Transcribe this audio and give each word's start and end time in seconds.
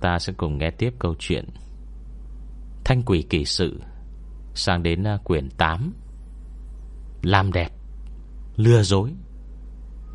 ta 0.00 0.18
sẽ 0.18 0.32
cùng 0.36 0.58
nghe 0.58 0.70
tiếp 0.70 0.94
câu 0.98 1.14
chuyện 1.18 1.44
Thanh 2.84 3.02
quỷ 3.02 3.24
kỳ 3.30 3.44
sự 3.44 3.80
Sang 4.54 4.82
đến 4.82 5.06
à, 5.06 5.18
quyển 5.24 5.48
8 5.50 5.92
Làm 7.22 7.52
đẹp, 7.52 7.68
Lừa 8.56 8.82
dối, 8.82 9.12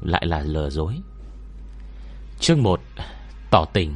Lại 0.01 0.25
là 0.25 0.41
lừa 0.41 0.69
dối. 0.69 1.01
Chương 2.39 2.63
1 2.63 2.79
Tỏ 3.51 3.65
tình. 3.73 3.95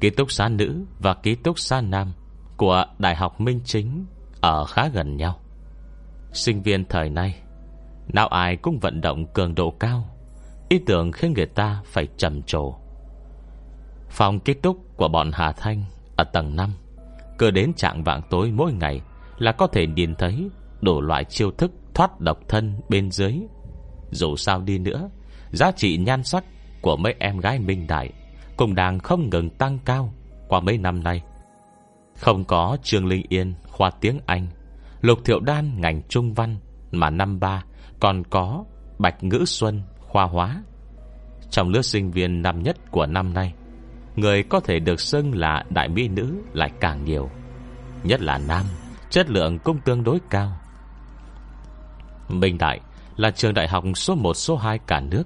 Ký 0.00 0.10
túc 0.10 0.32
xá 0.32 0.48
nữ 0.48 0.84
và 0.98 1.14
ký 1.14 1.34
túc 1.34 1.58
xá 1.58 1.80
nam 1.80 2.12
Của 2.56 2.84
Đại 2.98 3.16
học 3.16 3.40
Minh 3.40 3.60
Chính 3.64 4.06
Ở 4.40 4.64
khá 4.64 4.88
gần 4.88 5.16
nhau. 5.16 5.40
Sinh 6.32 6.62
viên 6.62 6.84
thời 6.84 7.10
nay, 7.10 7.42
Nào 8.08 8.28
ai 8.28 8.56
cũng 8.56 8.78
vận 8.78 9.00
động 9.00 9.26
cường 9.32 9.54
độ 9.54 9.70
cao. 9.70 10.11
Ý 10.72 10.78
tưởng 10.78 11.12
khiến 11.12 11.32
người 11.32 11.46
ta 11.46 11.82
phải 11.84 12.08
trầm 12.16 12.42
trồ. 12.42 12.74
Phòng 14.10 14.40
ký 14.40 14.54
túc 14.54 14.96
của 14.96 15.08
bọn 15.08 15.30
Hà 15.32 15.52
Thanh 15.52 15.84
Ở 16.16 16.24
tầng 16.24 16.56
5 16.56 16.70
Cứ 17.38 17.50
đến 17.50 17.72
trạng 17.76 18.04
vạng 18.04 18.22
tối 18.30 18.50
mỗi 18.50 18.72
ngày 18.72 19.00
Là 19.38 19.52
có 19.52 19.66
thể 19.66 19.86
nhìn 19.86 20.14
thấy 20.14 20.48
Đủ 20.80 21.00
loại 21.00 21.24
chiêu 21.24 21.50
thức 21.50 21.72
thoát 21.94 22.20
độc 22.20 22.38
thân 22.48 22.80
bên 22.88 23.10
dưới. 23.10 23.34
Dù 24.10 24.36
sao 24.36 24.60
đi 24.60 24.78
nữa, 24.78 25.10
Giá 25.50 25.72
trị 25.76 25.98
nhan 25.98 26.24
sắc 26.24 26.44
của 26.82 26.96
mấy 26.96 27.14
em 27.18 27.38
gái 27.38 27.58
minh 27.58 27.86
đại 27.86 28.12
Cũng 28.56 28.74
đang 28.74 28.98
không 28.98 29.30
ngừng 29.30 29.50
tăng 29.50 29.78
cao 29.84 30.14
Qua 30.48 30.60
mấy 30.60 30.78
năm 30.78 31.02
nay. 31.02 31.22
Không 32.16 32.44
có 32.44 32.76
Trương 32.82 33.06
Linh 33.06 33.26
Yên 33.28 33.54
khoa 33.68 33.90
tiếng 33.90 34.20
Anh, 34.26 34.46
Lục 35.00 35.18
Thiệu 35.24 35.40
Đan 35.40 35.80
ngành 35.80 36.02
trung 36.08 36.34
văn 36.34 36.56
Mà 36.90 37.10
năm 37.10 37.40
ba 37.40 37.64
còn 38.00 38.22
có 38.30 38.64
Bạch 38.98 39.24
Ngữ 39.24 39.44
Xuân 39.46 39.82
khoa 40.12 40.24
hóa. 40.24 40.62
Trong 41.52 41.68
lứa 41.68 41.82
sinh 41.82 42.10
viên 42.10 42.42
năm 42.42 42.62
nhất 42.62 42.76
của 42.90 43.06
năm 43.06 43.34
nay. 43.34 43.52
Người 44.16 44.42
có 44.42 44.60
thể 44.60 44.78
được 44.78 45.00
xưng 45.00 45.34
là 45.34 45.64
đại 45.70 45.88
mỹ 45.88 46.08
nữ 46.08 46.34
lại 46.52 46.70
càng 46.80 47.04
nhiều. 47.04 47.30
Nhất 48.04 48.20
là 48.20 48.38
nam, 48.38 48.66
Chất 49.10 49.30
lượng 49.30 49.58
cũng 49.58 49.78
tương 49.84 50.04
đối 50.04 50.18
cao. 50.30 50.56
Minh 52.28 52.58
Đại 52.58 52.80
là 53.16 53.30
trường 53.30 53.54
đại 53.54 53.68
học 53.68 53.84
số 53.94 54.14
1 54.14 54.34
số 54.34 54.56
2 54.56 54.78
cả 54.78 55.00
nước. 55.00 55.22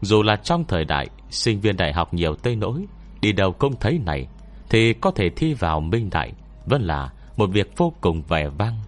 Dù 0.00 0.22
là 0.22 0.36
trong 0.36 0.64
thời 0.64 0.84
đại, 0.84 1.06
Sinh 1.30 1.60
viên 1.60 1.76
đại 1.76 1.92
học 1.92 2.14
nhiều 2.14 2.34
Tây 2.34 2.56
Nỗi, 2.56 2.86
Đi 3.20 3.32
đâu 3.32 3.52
cũng 3.52 3.76
thấy 3.80 4.00
này, 4.06 4.26
Thì 4.68 4.92
có 4.92 5.10
thể 5.10 5.30
thi 5.36 5.54
vào 5.54 5.80
Minh 5.80 6.10
Đại 6.10 6.32
Vẫn 6.66 6.82
là 6.82 7.10
một 7.36 7.50
việc 7.52 7.72
vô 7.76 7.92
cùng 8.00 8.22
vẻ 8.22 8.48
vang. 8.48 8.80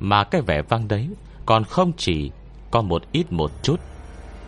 Mà 0.00 0.24
cái 0.24 0.40
vẻ 0.40 0.62
vang 0.62 0.88
đấy 0.88 1.08
Còn 1.46 1.64
không 1.64 1.92
chỉ 1.96 2.30
có 2.70 2.82
một 2.82 3.02
ít 3.12 3.32
một 3.32 3.50
chút. 3.62 3.80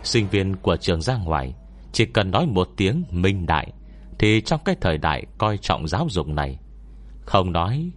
Sinh 0.05 0.27
viên 0.27 0.55
của 0.55 0.75
trường 0.75 1.01
ra 1.01 1.17
ngoài, 1.17 1.53
Chỉ 1.91 2.05
cần 2.05 2.31
nói 2.31 2.45
một 2.47 2.69
tiếng 2.77 3.03
Minh 3.11 3.45
Đại, 3.45 3.71
Thì 4.19 4.41
trong 4.41 4.61
cái 4.65 4.75
thời 4.81 4.97
đại 4.97 5.25
coi 5.37 5.57
trọng 5.57 5.87
giáo 5.87 6.07
dục 6.09 6.27
này, 6.27 6.59
Không 7.21 7.51
nói, 7.51 7.91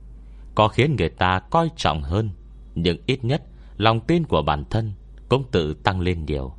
Có 0.54 0.68
khiến 0.68 0.96
người 0.96 1.08
ta 1.08 1.40
coi 1.50 1.68
trọng 1.76 2.02
hơn, 2.02 2.30
Nhưng 2.74 2.96
ít 3.06 3.24
nhất 3.24 3.42
Lòng 3.76 4.00
tin 4.00 4.24
của 4.24 4.42
bản 4.42 4.64
thân 4.70 4.92
Cũng 5.28 5.44
tự 5.50 5.74
tăng 5.74 6.00
lên 6.00 6.24
nhiều. 6.26 6.52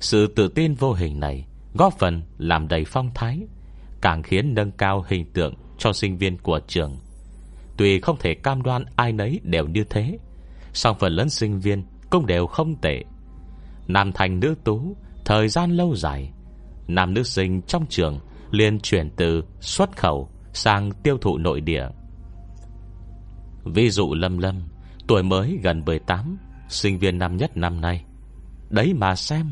Sự 0.00 0.26
tự 0.36 0.48
tin 0.48 0.74
vô 0.74 0.92
hình 0.92 1.20
này 1.20 1.46
Góp 1.74 1.98
phần 1.98 2.22
làm 2.38 2.68
đầy 2.68 2.84
phong 2.84 3.10
thái, 3.14 3.40
Càng 4.00 4.22
khiến 4.22 4.54
nâng 4.54 4.72
cao 4.72 5.04
hình 5.08 5.32
tượng 5.32 5.54
Cho 5.78 5.92
sinh 5.92 6.18
viên 6.18 6.38
của 6.38 6.60
trường. 6.66 6.96
Tuy 7.76 8.00
không 8.00 8.16
thể 8.20 8.34
cam 8.34 8.62
đoan 8.62 8.84
ai 8.96 9.12
nấy 9.12 9.40
đều 9.42 9.66
như 9.66 9.84
thế, 9.84 10.18
song 10.72 10.96
phần 11.00 11.12
lớn 11.12 11.30
sinh 11.30 11.60
viên 11.60 11.84
Cũng 12.10 12.26
đều 12.26 12.46
không 12.46 12.76
tệ. 12.76 13.04
Nam 13.88 14.12
thành 14.12 14.40
nữ 14.40 14.54
tú 14.64 14.96
Thời 15.24 15.48
gian 15.48 15.70
lâu 15.70 15.94
dài 15.96 16.32
Nam 16.88 17.14
nữ 17.14 17.22
sinh 17.22 17.62
trong 17.62 17.86
trường 17.86 18.18
liền 18.50 18.80
chuyển 18.80 19.10
từ 19.16 19.44
xuất 19.60 19.96
khẩu 19.96 20.28
sang 20.52 20.90
tiêu 21.02 21.18
thụ 21.18 21.38
nội 21.38 21.60
địa. 21.60 21.88
Ví 23.64 23.90
dụ 23.90 24.14
Lâm 24.14 24.38
Lâm, 24.38 24.62
tuổi 25.06 25.22
mới 25.22 25.58
gần 25.62 25.82
18, 25.86 26.38
sinh 26.68 26.98
viên 26.98 27.18
năm 27.18 27.36
nhất 27.36 27.56
năm 27.56 27.80
nay. 27.80 28.04
Đấy 28.70 28.94
mà 28.94 29.14
xem, 29.14 29.50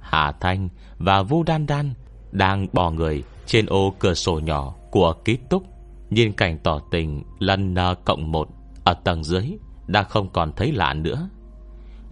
Hà 0.00 0.32
Thanh 0.32 0.68
và 0.98 1.22
Vu 1.22 1.42
Đan 1.42 1.66
Đan 1.66 1.94
đang 2.32 2.66
bò 2.72 2.90
người 2.90 3.22
trên 3.46 3.66
ô 3.66 3.94
cửa 3.98 4.14
sổ 4.14 4.40
nhỏ 4.40 4.74
của 4.90 5.14
ký 5.24 5.38
túc, 5.50 5.62
nhìn 6.10 6.32
cảnh 6.32 6.58
tỏ 6.62 6.80
tình 6.90 7.22
lần 7.38 7.74
N 7.74 7.78
cộng 8.04 8.32
1 8.32 8.48
ở 8.84 8.94
tầng 8.94 9.24
dưới 9.24 9.58
đã 9.86 10.02
không 10.02 10.28
còn 10.32 10.52
thấy 10.56 10.72
lạ 10.72 10.94
nữa. 10.94 11.28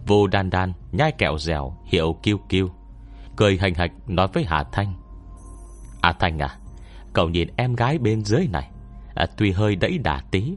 Vu 0.05 0.27
Đan 0.27 0.49
Đan 0.49 0.73
nhai 0.91 1.11
kẹo 1.11 1.37
dẻo 1.37 1.77
hiệu 1.85 2.15
kiêu 2.23 2.37
kiêu, 2.49 2.69
cười 3.35 3.57
hành 3.57 3.73
hạch 3.73 3.91
nói 4.07 4.27
với 4.33 4.43
Hà 4.43 4.63
Thanh. 4.63 4.93
Hà 6.03 6.13
Thanh 6.13 6.39
à, 6.39 6.57
cậu 7.13 7.29
nhìn 7.29 7.47
em 7.55 7.75
gái 7.75 7.97
bên 7.97 8.25
dưới 8.25 8.47
này, 8.51 8.69
à, 9.15 9.25
tuy 9.37 9.51
hơi 9.51 9.75
đẫy 9.75 9.97
đà 9.97 10.21
tí, 10.31 10.53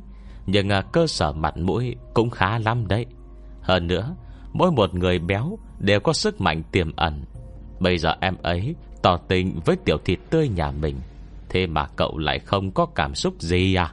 nhưng 0.46 0.68
à, 0.68 0.82
cơ 0.92 1.06
sở 1.06 1.32
mặt 1.32 1.56
mũi 1.56 1.96
cũng 2.14 2.30
khá 2.30 2.58
lắm 2.58 2.88
đấy. 2.88 3.06
Hơn 3.62 3.86
nữa, 3.86 4.16
mỗi 4.52 4.70
một 4.72 4.94
người 4.94 5.18
béo 5.18 5.58
đều 5.78 6.00
có 6.00 6.12
sức 6.12 6.40
mạnh 6.40 6.62
tiềm 6.72 6.96
ẩn. 6.96 7.24
Bây 7.80 7.98
giờ 7.98 8.14
em 8.20 8.36
ấy 8.42 8.74
tỏ 9.02 9.16
tình 9.16 9.60
với 9.64 9.76
tiểu 9.84 9.98
thịt 10.04 10.18
tươi 10.30 10.48
nhà 10.48 10.70
mình, 10.70 10.96
thế 11.48 11.66
mà 11.66 11.86
cậu 11.86 12.18
lại 12.18 12.38
không 12.38 12.70
có 12.70 12.86
cảm 12.86 13.14
xúc 13.14 13.34
gì 13.38 13.74
à? 13.74 13.92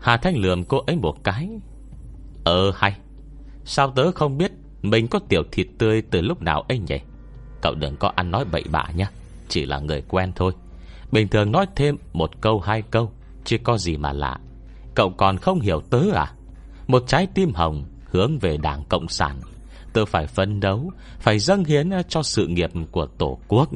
Hà 0.00 0.16
Thanh 0.16 0.36
lườm 0.36 0.64
cô 0.64 0.78
ấy 0.78 0.96
một 0.96 1.24
cái. 1.24 1.48
Ờ 2.44 2.72
hay, 2.74 2.96
sao 3.66 3.90
tớ 3.90 4.12
không 4.12 4.38
biết 4.38 4.52
mình 4.82 5.08
có 5.08 5.18
tiểu 5.28 5.42
thịt 5.52 5.66
tươi 5.78 6.02
từ 6.10 6.20
lúc 6.20 6.42
nào 6.42 6.62
ấy 6.68 6.78
nhỉ? 6.78 6.98
Cậu 7.62 7.74
đừng 7.74 7.96
có 7.96 8.12
ăn 8.16 8.30
nói 8.30 8.44
bậy 8.44 8.64
bạ 8.70 8.88
nhé. 8.96 9.06
Chỉ 9.48 9.66
là 9.66 9.78
người 9.78 10.02
quen 10.08 10.32
thôi. 10.36 10.52
Bình 11.12 11.28
thường 11.28 11.52
nói 11.52 11.66
thêm 11.76 11.96
một 12.12 12.40
câu, 12.40 12.60
hai 12.60 12.82
câu, 12.82 13.12
Chứ 13.44 13.58
có 13.64 13.78
gì 13.78 13.96
mà 13.96 14.12
lạ. 14.12 14.38
Cậu 14.94 15.10
còn 15.10 15.36
không 15.36 15.60
hiểu 15.60 15.80
tớ 15.80 16.00
à? 16.14 16.32
Một 16.86 17.04
trái 17.06 17.26
tim 17.34 17.54
hồng 17.54 17.84
hướng 18.04 18.38
về 18.38 18.56
đảng 18.56 18.84
Cộng 18.88 19.08
sản. 19.08 19.40
Tớ 19.92 20.04
phải 20.04 20.26
phấn 20.26 20.60
đấu, 20.60 20.90
Phải 21.18 21.38
dâng 21.38 21.64
hiến 21.64 21.90
cho 22.08 22.22
sự 22.22 22.46
nghiệp 22.46 22.70
của 22.90 23.06
Tổ 23.06 23.38
quốc. 23.48 23.68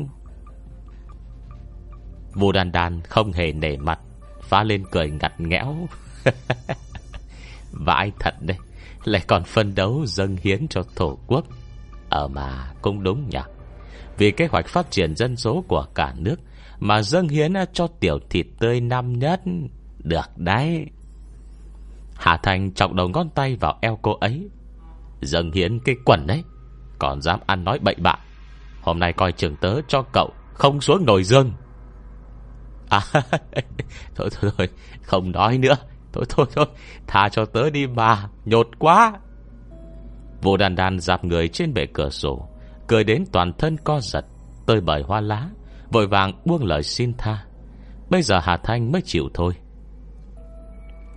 Vua 2.34 2.53
đàn 2.53 2.72
đàn 2.72 3.01
không 3.01 3.33
hề 3.33 3.53
nể 3.53 3.77
mặt, 3.77 4.01
Phá 4.43 4.62
lên 4.62 4.84
cười 4.91 5.11
ngặt 5.11 5.41
nghẽo. 5.41 5.77
Vãi 7.72 8.12
thật 8.19 8.34
đấy. 8.41 8.57
Lại 9.05 9.22
còn 9.27 9.44
phân 9.44 9.75
đấu 9.75 10.06
dâng 10.06 10.37
hiến 10.43 10.69
cho 10.69 10.83
Tổ 10.94 11.19
quốc. 11.27 11.44
Ở 12.09 12.28
mà, 12.28 12.72
cũng 12.83 13.03
đúng 13.03 13.28
nhỉ. 13.28 13.38
Vì 14.19 14.31
kế 14.31 14.47
hoạch 14.47 14.69
phát 14.69 14.91
triển 14.91 15.16
dân 15.16 15.37
số 15.37 15.65
của 15.69 15.87
cả 15.94 16.15
nước 16.19 16.37
Mà 16.81 17.03
dâng 17.03 17.28
hiến 17.28 17.53
cho 17.72 17.87
tiểu 17.87 18.19
thịt 18.31 18.47
tươi 18.59 18.81
năm 18.81 19.19
nhất. 19.19 19.41
Được 19.99 20.31
đấy. 20.37 20.87
Hà 22.15 22.37
Thành 22.37 22.72
trọng 22.72 22.97
đầu 22.97 23.09
ngón 23.09 23.31
tay 23.31 23.56
vào 23.56 23.78
eo 23.81 23.99
cô 24.03 24.12
ấy. 24.15 24.49
Dâng 25.21 25.53
hiến 25.53 25.78
cái 25.81 25.94
quần 26.05 26.27
đấy, 26.27 26.44
Còn 26.99 27.22
dám 27.22 27.41
ăn 27.47 27.65
nói 27.65 27.78
bậy 27.78 27.94
bạ. 27.94 28.15
Hôm 28.81 28.99
nay 28.99 29.12
coi 29.12 29.33
trường 29.33 29.56
tớ 29.56 29.81
cho 29.89 30.03
cậu 30.12 30.31
Không 30.55 30.81
xuống 30.81 31.06
nồi 31.06 31.25
dương. 31.25 31.53
À 32.89 33.00
Thôi 34.15 34.28
thôi 34.41 34.50
thôi, 34.56 34.69
Không 35.03 35.33
nói 35.33 35.59
nữa. 35.59 35.77
Thôi 36.12 36.25
thôi 36.28 36.47
thôi 36.54 36.66
Tha 37.06 37.28
cho 37.28 37.44
tớ 37.44 37.71
đi 37.71 37.87
mà, 37.87 38.28
Nhột 38.44 38.69
quá. 38.78 39.12
Vô 40.43 40.56
đàn 40.56 40.75
đàn 40.75 41.00
dạp 41.00 41.25
người 41.25 41.48
trên 41.48 41.75
bể 41.75 41.87
cửa 41.87 42.10
sổ, 42.10 42.48
Cười 42.87 43.04
đến 43.04 43.24
toàn 43.33 43.53
thân 43.59 43.77
co 43.77 44.01
giật, 44.01 44.24
Tơi 44.66 44.80
bời 44.80 45.03
hoa 45.03 45.21
lá, 45.21 45.48
Vội 45.91 46.07
vàng 46.07 46.33
buông 46.45 46.65
lời 46.65 46.83
xin 46.83 47.12
tha. 47.18 47.45
Bây 48.10 48.22
giờ 48.22 48.39
Hà 48.42 48.57
Thanh 48.57 48.92
mới 48.92 49.03
chịu 49.03 49.24
thôi. 49.34 49.53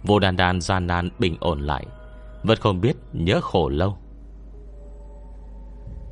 Vô 0.04 0.20
đàn 0.20 0.36
đàn 0.36 0.62
gian 0.62 0.88
nan 0.88 1.10
bình 1.20 1.38
ổn 1.40 1.60
lại, 1.60 1.86
Vẫn 2.44 2.58
không 2.62 2.82
biết 2.82 2.96
nhớ 3.14 3.42
khổ 3.42 3.70
lâu. 3.70 3.98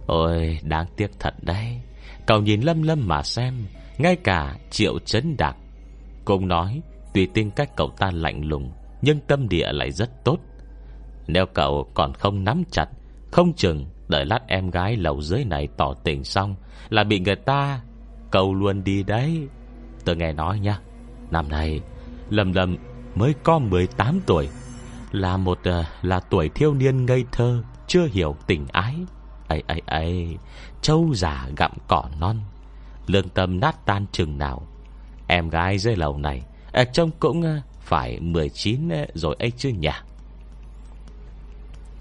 Ôi, 0.08 0.60
đáng 0.64 0.86
tiếc 0.96 1.20
thật 1.20 1.34
đấy. 1.42 1.82
Cậu 2.28 2.42
nhìn 2.42 2.62
lâm 2.62 2.82
lâm 2.82 3.08
mà 3.08 3.24
xem, 3.24 3.66
Ngay 3.98 4.16
cả 4.16 4.56
triệu 4.70 5.00
chấn 5.00 5.38
đạc 5.38 5.56
Cũng 6.26 6.48
nói 6.48 6.82
Tùy 7.14 7.28
tính 7.34 7.52
cách 7.52 7.76
cậu 7.76 7.90
ta 7.90 8.12
lạnh 8.14 8.46
lùng 8.46 8.72
Nhưng 9.02 9.20
tâm 9.20 9.50
địa 9.50 9.72
lại 9.72 9.92
rất 9.92 10.24
tốt. 10.24 10.38
Nếu 11.28 11.46
cậu 11.46 11.92
còn 11.94 12.14
không 12.14 12.44
nắm 12.44 12.64
chặt 12.72 12.86
Không 13.32 13.54
chừng 13.54 13.86
Đợi 14.08 14.26
lát 14.26 14.40
em 14.48 14.70
gái 14.70 14.98
lầu 14.98 15.22
dưới 15.22 15.46
này 15.46 15.68
tỏ 15.78 15.94
tình 16.04 16.24
xong 16.24 16.56
Là 16.90 17.04
bị 17.04 17.20
người 17.20 17.36
ta 17.36 17.82
Cầu 18.32 18.54
luôn 18.54 18.84
đi 18.84 19.04
đấy. 19.04 19.48
Tôi 20.06 20.16
nghe 20.16 20.34
nói 20.34 20.60
nha 20.60 20.80
Năm 21.32 21.50
nay 21.50 21.82
lầm 22.30 22.54
lầm 22.54 22.78
mới 23.16 23.34
có 23.44 23.60
18 23.60 24.20
tuổi 24.26 24.50
Là 25.12 25.38
một 25.38 25.60
uh, 25.70 25.86
là 26.02 26.20
tuổi 26.20 26.50
thiếu 26.50 26.74
niên 26.74 27.06
ngây 27.06 27.26
thơ 27.32 27.64
Chưa 27.88 28.06
hiểu 28.06 28.36
tình 28.48 28.66
ái. 28.72 28.96
Ấy 29.48 29.64
ấy 29.68 29.82
ấy 29.86 30.38
Châu 30.82 31.14
già 31.14 31.48
gặm 31.58 31.72
cỏ 31.88 32.04
non 32.20 32.38
Lương 33.08 33.30
tâm 33.30 33.60
nát 33.60 33.86
tan 33.86 34.06
chừng 34.12 34.38
nào. 34.38 34.68
Em 35.28 35.50
gái 35.50 35.78
dưới 35.78 35.96
lầu 35.96 36.18
này 36.18 36.42
à, 36.72 36.84
Trông 36.84 37.12
cũng 37.20 37.42
ờ, 37.42 37.62
phải 37.80 38.20
19 38.20 38.90
ờ, 38.90 39.06
rồi 39.14 39.36
ấy 39.40 39.52
chứ 39.58 39.70
nhỉ? 39.70 39.90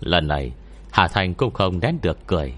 Lần 0.00 0.28
này 0.28 0.52
Hà 0.90 1.08
Thành 1.08 1.34
cũng 1.34 1.52
không 1.52 1.80
nén 1.80 1.98
được 2.02 2.18
cười. 2.26 2.52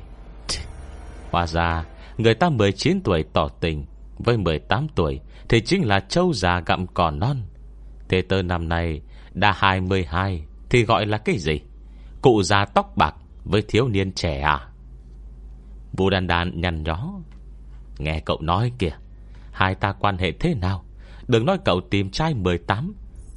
Hóa 1.30 1.46
ra 1.46 1.84
Người 2.18 2.34
ta 2.34 2.48
19 2.48 3.00
tuổi 3.00 3.24
tỏ 3.32 3.48
tình 3.60 3.84
Với 4.18 4.36
18 4.36 4.86
tuổi 4.94 5.20
Thì 5.48 5.60
chính 5.60 5.86
là 5.86 6.00
châu 6.00 6.32
già 6.32 6.60
gặm 6.66 6.86
cỏ 6.86 7.10
non. 7.10 7.36
Thế 8.08 8.22
tơ 8.22 8.42
năm 8.42 8.68
nay 8.68 9.00
Đã 9.34 9.52
22 9.56 10.44
Thì 10.70 10.84
gọi 10.84 11.06
là 11.06 11.18
cái 11.18 11.38
gì? 11.38 11.60
Cụ 12.22 12.42
già 12.42 12.64
tóc 12.64 12.96
bạc 12.96 13.14
Với 13.44 13.62
thiếu 13.68 13.88
niên 13.88 14.12
trẻ 14.12 14.40
à? 14.40 14.68
Vũ 15.92 16.10
đàn 16.10 16.26
đàn 16.26 16.60
nhăn 16.60 16.82
nhó. 16.82 17.12
Nghe 17.98 18.20
cậu 18.20 18.38
nói 18.40 18.72
kìa 18.78 18.96
Hai 19.52 19.74
ta 19.74 19.92
quan 19.92 20.18
hệ 20.18 20.32
thế 20.32 20.54
nào? 20.54 20.84
Đừng 21.32 21.46
nói 21.46 21.58
cậu 21.64 21.80
tìm 21.80 22.10
trai 22.10 22.34
18 22.34 22.94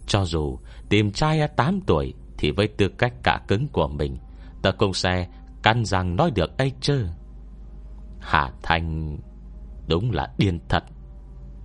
Cho 0.08 0.26
dù 0.26 0.60
tìm 0.90 1.12
trai 1.12 1.48
8 1.48 1.80
tuổi 1.88 2.14
Thì 2.38 2.52
với 2.52 2.68
tư 2.68 2.88
cách 2.88 3.14
cả 3.24 3.42
cứng 3.48 3.68
của 3.68 3.88
mình 3.88 4.18
Tờ 4.62 4.72
công 4.72 4.94
xe 4.94 5.28
Căn 5.64 5.86
rằng 5.86 6.16
nói 6.16 6.32
được 6.32 6.58
ấy 6.58 6.72
chứ. 6.82 7.06
Hạ 8.20 8.52
Thanh 8.64 9.18
Đúng 9.88 10.12
là 10.12 10.28
điên 10.38 10.60
thật. 10.70 10.84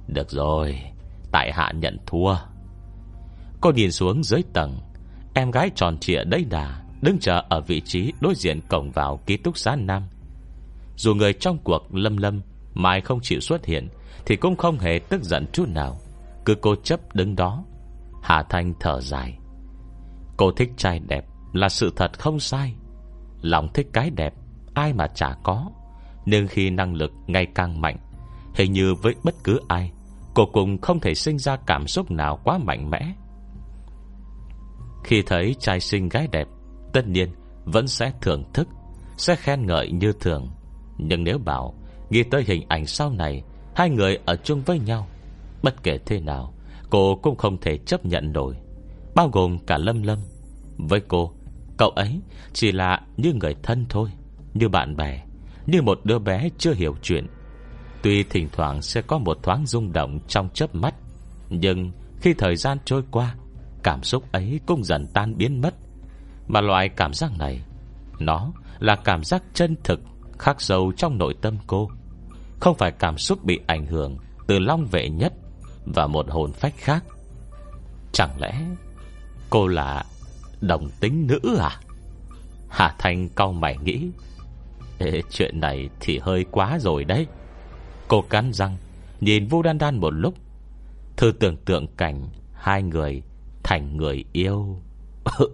Được 0.06 0.30
rồi, 0.30 0.80
Tại 1.32 1.52
hạ 1.52 1.72
nhận 1.74 1.98
thua. 2.06 2.36
Cô 3.60 3.70
nhìn 3.70 3.92
xuống 3.92 4.22
dưới 4.22 4.42
tầng, 4.52 4.78
Em 5.34 5.50
gái 5.50 5.70
tròn 5.74 5.98
trịa 5.98 6.24
đấy 6.24 6.46
đà, 6.50 6.82
Đứng 7.02 7.18
chờ 7.20 7.42
ở 7.48 7.60
vị 7.60 7.80
trí 7.80 8.12
đối 8.20 8.34
diện 8.34 8.60
cổng 8.68 8.90
vào 8.90 9.16
ký 9.26 9.36
túc 9.36 9.58
xá 9.58 9.76
Nam. 9.76 10.02
Dù 10.96 11.14
người 11.14 11.32
trong 11.32 11.58
cuộc 11.58 11.94
lâm 11.94 12.16
lâm 12.16 12.40
Mai 12.74 13.00
không 13.00 13.20
chịu 13.22 13.40
xuất 13.40 13.64
hiện 13.64 13.88
Thì 14.26 14.36
cũng 14.36 14.56
không 14.56 14.78
hề 14.78 15.00
tức 15.08 15.22
giận 15.22 15.46
chút 15.52 15.68
nào. 15.68 16.00
Cứ 16.44 16.54
cô 16.54 16.74
chấp 16.74 17.00
đứng 17.14 17.36
đó. 17.36 17.64
Hà 18.22 18.42
Thanh 18.42 18.74
thở 18.80 19.00
dài. 19.00 19.38
Cô 20.36 20.50
thích 20.52 20.70
trai 20.76 21.00
đẹp 21.08 21.24
là 21.52 21.68
sự 21.68 21.92
thật 21.96 22.18
không 22.18 22.40
sai. 22.40 22.74
Lòng 23.40 23.68
thích 23.74 23.86
cái 23.92 24.10
đẹp, 24.10 24.34
Ai 24.74 24.92
mà 24.92 25.06
chả 25.06 25.36
có. 25.42 25.70
Nhưng 26.26 26.48
khi 26.48 26.70
năng 26.70 26.94
lực 26.94 27.12
ngày 27.26 27.46
càng 27.54 27.80
mạnh, 27.80 27.96
Hình 28.54 28.72
như 28.72 28.94
với 28.94 29.14
bất 29.24 29.34
cứ 29.44 29.60
ai, 29.68 29.92
Cô 30.34 30.46
cũng 30.52 30.78
không 30.78 31.00
thể 31.00 31.14
sinh 31.14 31.38
ra 31.38 31.56
cảm 31.66 31.86
xúc 31.86 32.10
nào 32.10 32.40
quá 32.44 32.58
mạnh 32.58 32.90
mẽ. 32.90 33.14
Khi 35.04 35.22
thấy 35.26 35.56
trai 35.60 35.80
sinh 35.80 36.08
gái 36.08 36.28
đẹp, 36.32 36.48
Tất 36.92 37.08
nhiên 37.08 37.28
vẫn 37.64 37.88
sẽ 37.88 38.12
thưởng 38.20 38.44
thức, 38.54 38.68
Sẽ 39.16 39.36
khen 39.36 39.66
ngợi 39.66 39.90
như 39.90 40.12
thường. 40.12 40.50
Nhưng 40.98 41.24
nếu 41.24 41.38
bảo 41.38 41.74
Nghĩ 42.10 42.22
tới 42.22 42.44
hình 42.46 42.62
ảnh 42.68 42.86
sau 42.86 43.10
này, 43.10 43.42
Hai 43.74 43.90
người 43.90 44.18
ở 44.24 44.36
chung 44.36 44.62
với 44.66 44.78
nhau 44.78 45.06
Bất 45.62 45.82
kể 45.82 45.98
thế 46.06 46.20
nào, 46.20 46.54
Cô 46.90 47.16
cũng 47.22 47.36
không 47.36 47.60
thể 47.60 47.78
chấp 47.78 48.06
nhận 48.06 48.32
nổi. 48.32 48.56
Bao 49.14 49.28
gồm 49.28 49.58
cả 49.58 49.78
Lâm 49.78 50.02
Lâm. 50.02 50.18
Với 50.76 51.00
cô, 51.08 51.32
Cậu 51.76 51.90
ấy 51.90 52.20
chỉ 52.52 52.72
là 52.72 53.00
như 53.16 53.32
người 53.32 53.54
thân 53.62 53.86
thôi, 53.88 54.10
Như 54.54 54.68
bạn 54.68 54.96
bè, 54.96 55.22
Như 55.66 55.82
một 55.82 56.00
đứa 56.04 56.18
bé 56.18 56.48
chưa 56.58 56.72
hiểu 56.72 56.96
chuyện. 57.02 57.26
Tuy 58.02 58.22
thỉnh 58.22 58.48
thoảng 58.52 58.82
sẽ 58.82 59.02
có 59.02 59.18
một 59.18 59.42
thoáng 59.42 59.66
rung 59.66 59.92
động 59.92 60.18
Trong 60.28 60.48
chớp 60.54 60.74
mắt, 60.74 60.94
Nhưng 61.48 61.92
khi 62.20 62.34
thời 62.34 62.56
gian 62.56 62.78
trôi 62.84 63.02
qua, 63.10 63.34
Cảm 63.82 64.02
xúc 64.02 64.32
ấy 64.32 64.60
cũng 64.66 64.84
dần 64.84 65.06
tan 65.14 65.36
biến 65.36 65.60
mất. 65.60 65.74
Mà 66.48 66.60
loại 66.60 66.88
cảm 66.88 67.12
giác 67.12 67.38
này, 67.38 67.60
Nó 68.18 68.52
là 68.78 68.96
cảm 68.96 69.24
giác 69.24 69.42
chân 69.54 69.76
thực, 69.84 70.00
Khắc 70.38 70.60
sâu 70.60 70.92
trong 70.96 71.18
nội 71.18 71.34
tâm 71.42 71.56
cô. 71.66 71.90
Không 72.60 72.76
phải 72.76 72.92
cảm 72.92 73.18
xúc 73.18 73.44
bị 73.44 73.60
ảnh 73.66 73.86
hưởng 73.86 74.16
Từ 74.46 74.58
long 74.58 74.86
vệ 74.86 75.08
nhất 75.08 75.32
và 75.84 76.06
một 76.06 76.26
hồn 76.30 76.52
phách 76.52 76.74
khác. 76.76 77.04
Chẳng 78.12 78.40
lẽ 78.40 78.64
Cô 79.50 79.66
là 79.66 80.04
Đồng 80.60 80.88
tính 81.00 81.26
nữ 81.26 81.56
à? 81.60 81.80
Hà 82.68 82.94
Thanh 82.98 83.28
cau 83.28 83.52
mày 83.52 83.76
nghĩ 83.84 84.10
Ê, 84.98 85.22
Chuyện 85.30 85.60
này 85.60 85.88
thì 86.00 86.18
hơi 86.18 86.44
quá 86.50 86.78
rồi 86.80 87.04
đấy. 87.04 87.26
Cô 88.08 88.22
cắn 88.22 88.52
răng 88.52 88.76
Nhìn 89.20 89.46
Vu 89.46 89.62
Đan 89.62 89.78
Đan 89.78 89.98
một 89.98 90.10
lúc. 90.10 90.34
Thư 91.16 91.32
tưởng 91.32 91.56
tượng 91.56 91.86
cảnh 91.96 92.28
Hai 92.54 92.82
người 92.82 93.22
thành 93.62 93.96
người 93.96 94.24
yêu. 94.32 94.82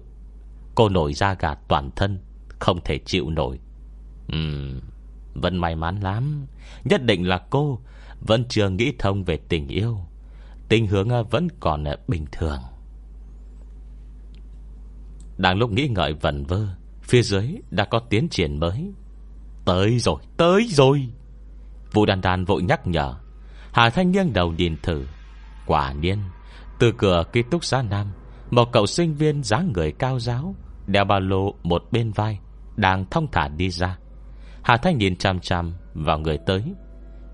Cô 0.75 0.89
nổi 0.89 1.15
da 1.15 1.35
gà 1.35 1.55
toàn 1.55 1.91
thân 1.97 2.19
Không 2.59 2.81
thể 2.85 2.99
chịu 2.99 3.31
nổi. 3.31 3.59
Ừm 4.29 4.81
Vẫn 5.35 5.57
may 5.57 5.77
mắn 5.77 6.01
lắm. 6.01 6.47
Nhất 6.85 7.05
định 7.05 7.29
là 7.29 7.39
cô 7.51 7.79
Vẫn 8.21 8.45
chưa 8.49 8.69
nghĩ 8.69 8.93
thông 8.99 9.25
về 9.25 9.37
tình 9.49 9.69
yêu. 9.69 9.99
Tình 10.69 10.87
hướng 10.87 11.09
ờ, 11.09 11.23
vẫn 11.23 11.49
còn 11.61 11.85
ờ, 11.85 11.97
bình 12.09 12.27
thường. 12.33 12.59
Đang 15.37 15.59
lúc 15.59 15.71
nghĩ 15.71 15.89
ngợi 15.89 16.13
vần 16.13 16.45
vơ 16.45 16.67
Phía 17.03 17.23
dưới 17.23 17.55
đã 17.71 17.85
có 17.85 17.99
tiến 17.99 18.29
triển 18.29 18.61
mới. 18.61 18.93
Tới 19.65 19.99
rồi, 19.99 20.21
tới 20.37 20.67
rồi! 20.71 21.09
Vũ 21.93 22.07
đàn 22.07 22.21
đàn 22.21 22.45
vội 22.45 22.63
nhắc 22.63 22.87
nhở. 22.87 23.15
Hà 23.73 23.91
Thanh 23.91 24.11
nghiêng 24.11 24.33
đầu 24.33 24.53
nhìn 24.53 24.77
thử. 24.83 25.07
Quả 25.67 25.93
nhiên 25.93 26.19
Từ 26.79 26.93
cửa 26.99 27.25
ký 27.33 27.43
túc 27.51 27.65
xá 27.65 27.83
Nam 27.83 28.07
Một 28.51 28.73
cậu 28.73 28.87
sinh 28.87 29.15
viên 29.15 29.43
dáng 29.43 29.73
người 29.75 29.93
cao 29.93 30.19
giáo 30.19 30.55
Đeo 30.87 31.05
ba 31.05 31.19
lô 31.19 31.55
một 31.63 31.85
bên 31.91 32.13
vai 32.13 32.39
Đang 32.77 33.07
thông 33.11 33.27
thả 33.33 33.49
đi 33.49 33.71
ra. 33.71 33.99
Hà 34.63 34.77
Thanh 34.77 34.99
nhìn 34.99 35.17
chăm 35.17 35.41
chăm 35.41 35.73
vào 35.95 36.19
người 36.19 36.39
tới. 36.47 36.63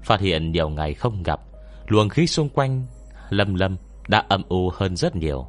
Phát 0.04 0.20
hiện 0.20 0.52
nhiều 0.52 0.68
ngày 0.68 0.94
không 0.94 1.22
gặp 1.22 1.40
Luồng 1.86 2.08
khí 2.08 2.26
xung 2.26 2.48
quanh 2.48 2.86
Lâm 3.32 3.54
lâm 3.54 3.76
đã 4.08 4.24
âm 4.28 4.42
u 4.48 4.70
hơn 4.74 4.96
rất 4.96 5.16
nhiều. 5.16 5.46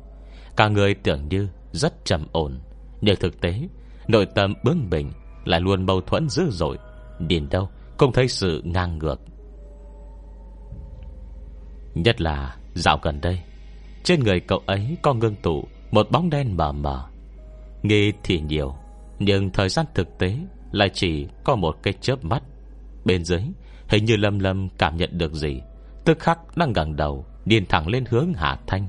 Cả 0.57 0.67
người 0.67 0.93
tưởng 0.93 1.27
như 1.29 1.47
rất 1.71 2.05
trầm 2.05 2.27
ổn, 2.31 2.59
Nhưng 3.01 3.15
thực 3.19 3.41
tế, 3.41 3.59
Nội 4.07 4.25
tâm 4.35 4.53
bướng 4.63 4.89
bỉnh 4.89 5.11
Lại 5.45 5.61
luôn 5.61 5.85
mâu 5.85 6.01
thuẫn 6.01 6.29
dữ 6.29 6.49
dội. 6.51 6.77
Nhìn 7.19 7.49
đâu, 7.49 7.69
không 7.97 8.11
thấy 8.11 8.27
sự 8.27 8.61
ngang 8.65 8.97
ngược. 8.97 9.21
Nhất 11.95 12.21
là 12.21 12.55
dạo 12.73 12.99
gần 13.01 13.21
đây, 13.21 13.39
Trên 14.03 14.19
người 14.19 14.39
cậu 14.39 14.61
ấy 14.65 14.97
có 15.01 15.13
ngưng 15.13 15.35
tụ 15.35 15.63
Một 15.91 16.11
bóng 16.11 16.29
đen 16.29 16.57
mờ 16.57 16.71
mờ. 16.71 17.05
Nghi 17.83 18.11
thì 18.23 18.39
nhiều, 18.39 18.75
Nhưng 19.19 19.49
thời 19.49 19.69
gian 19.69 19.85
thực 19.95 20.17
tế 20.17 20.37
Lại 20.71 20.89
chỉ 20.93 21.27
có 21.43 21.55
một 21.55 21.75
cái 21.83 21.93
chớp 22.01 22.25
mắt. 22.25 22.43
Bên 23.05 23.23
dưới, 23.23 23.41
Hình 23.87 24.05
như 24.05 24.15
Lâm 24.15 24.39
Lâm 24.39 24.69
cảm 24.77 24.97
nhận 24.97 25.17
được 25.17 25.33
gì, 25.33 25.61
Tức 26.05 26.19
khắc 26.19 26.57
đang 26.57 26.73
gần 26.73 26.95
đầu 26.95 27.25
Nhìn 27.45 27.65
thẳng 27.65 27.87
lên 27.87 28.05
hướng 28.09 28.33
Hà 28.33 28.57
Thanh. 28.67 28.87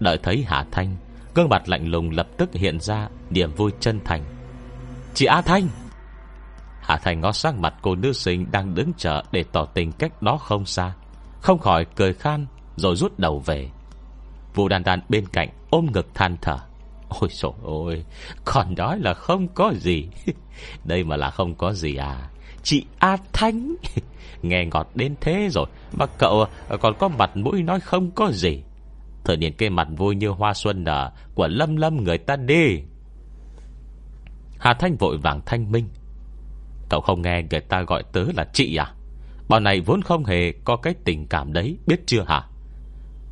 Đợi 0.00 0.18
thấy 0.22 0.44
Hà 0.48 0.64
Thanh, 0.70 0.96
Gương 1.34 1.48
mặt 1.48 1.68
lạnh 1.68 1.86
lùng 1.86 2.10
lập 2.10 2.28
tức 2.36 2.50
hiện 2.52 2.80
ra 2.80 3.08
Niềm 3.30 3.52
vui 3.52 3.70
chân 3.80 4.00
thành. 4.04 4.24
Chị 5.14 5.26
A 5.26 5.42
Thanh! 5.42 5.68
Hà 6.80 6.96
Thanh 6.96 7.20
ngó 7.20 7.32
sang 7.32 7.62
mặt 7.62 7.74
cô 7.82 7.94
nữ 7.94 8.12
sinh 8.12 8.46
Đang 8.50 8.74
đứng 8.74 8.92
chờ 8.96 9.22
để 9.32 9.44
tỏ 9.52 9.64
tình 9.64 9.92
cách 9.92 10.22
đó 10.22 10.36
không 10.36 10.66
xa. 10.66 10.92
Không 11.40 11.58
khỏi 11.58 11.86
cười 11.96 12.14
khan 12.14 12.46
Rồi 12.76 12.96
rút 12.96 13.18
đầu 13.18 13.38
về. 13.38 13.70
Vụ 14.54 14.68
đàn 14.68 14.84
đàn 14.84 15.00
bên 15.08 15.26
cạnh 15.26 15.48
ôm 15.70 15.86
ngực 15.92 16.14
than 16.14 16.36
thở. 16.42 16.58
Ôi 17.08 17.30
trời 17.32 17.52
ơi 17.86 18.04
Còn 18.44 18.74
nói 18.74 18.98
là 18.98 19.14
không 19.14 19.48
có 19.48 19.72
gì. 19.76 20.08
Đây 20.84 21.04
mà 21.04 21.16
là 21.16 21.30
không 21.30 21.54
có 21.54 21.72
gì 21.72 21.96
à. 21.96 22.30
Chị 22.62 22.86
A 22.98 23.16
Thanh! 23.32 23.74
Nghe 24.42 24.64
ngọt 24.64 24.88
đến 24.94 25.14
thế 25.20 25.48
rồi, 25.50 25.66
Mà 25.92 26.06
cậu 26.06 26.44
ờ, 26.68 26.76
còn 26.76 26.94
có 26.98 27.08
mặt 27.08 27.36
mũi 27.36 27.62
nói 27.62 27.80
không 27.80 28.10
có 28.10 28.30
gì. 28.32 28.62
Thời 29.24 29.36
điểm 29.36 29.52
cái 29.58 29.70
mặt 29.70 29.88
vui 29.96 30.16
như 30.16 30.28
hoa 30.28 30.54
xuân 30.54 30.84
nở 30.84 31.12
Của 31.34 31.48
lâm 31.48 31.76
lâm 31.76 31.96
người 31.96 32.18
ta 32.18 32.36
đi. 32.36 32.80
Hà 34.58 34.74
Thanh 34.74 34.96
vội 34.96 35.18
vàng 35.18 35.40
thanh 35.46 35.72
minh. 35.72 35.88
Cậu 36.88 37.00
không 37.00 37.22
nghe 37.22 37.42
người 37.50 37.60
ta 37.60 37.82
gọi 37.82 38.02
tớ 38.12 38.24
là 38.36 38.44
chị 38.52 38.76
à? 38.76 38.94
Bọn 39.48 39.64
này 39.64 39.80
vốn 39.80 40.02
không 40.02 40.24
hề 40.24 40.52
có 40.64 40.76
cái 40.76 40.94
tình 41.04 41.26
cảm 41.26 41.52
đấy, 41.52 41.78
Biết 41.86 42.00
chưa 42.06 42.24
hả? 42.26 42.42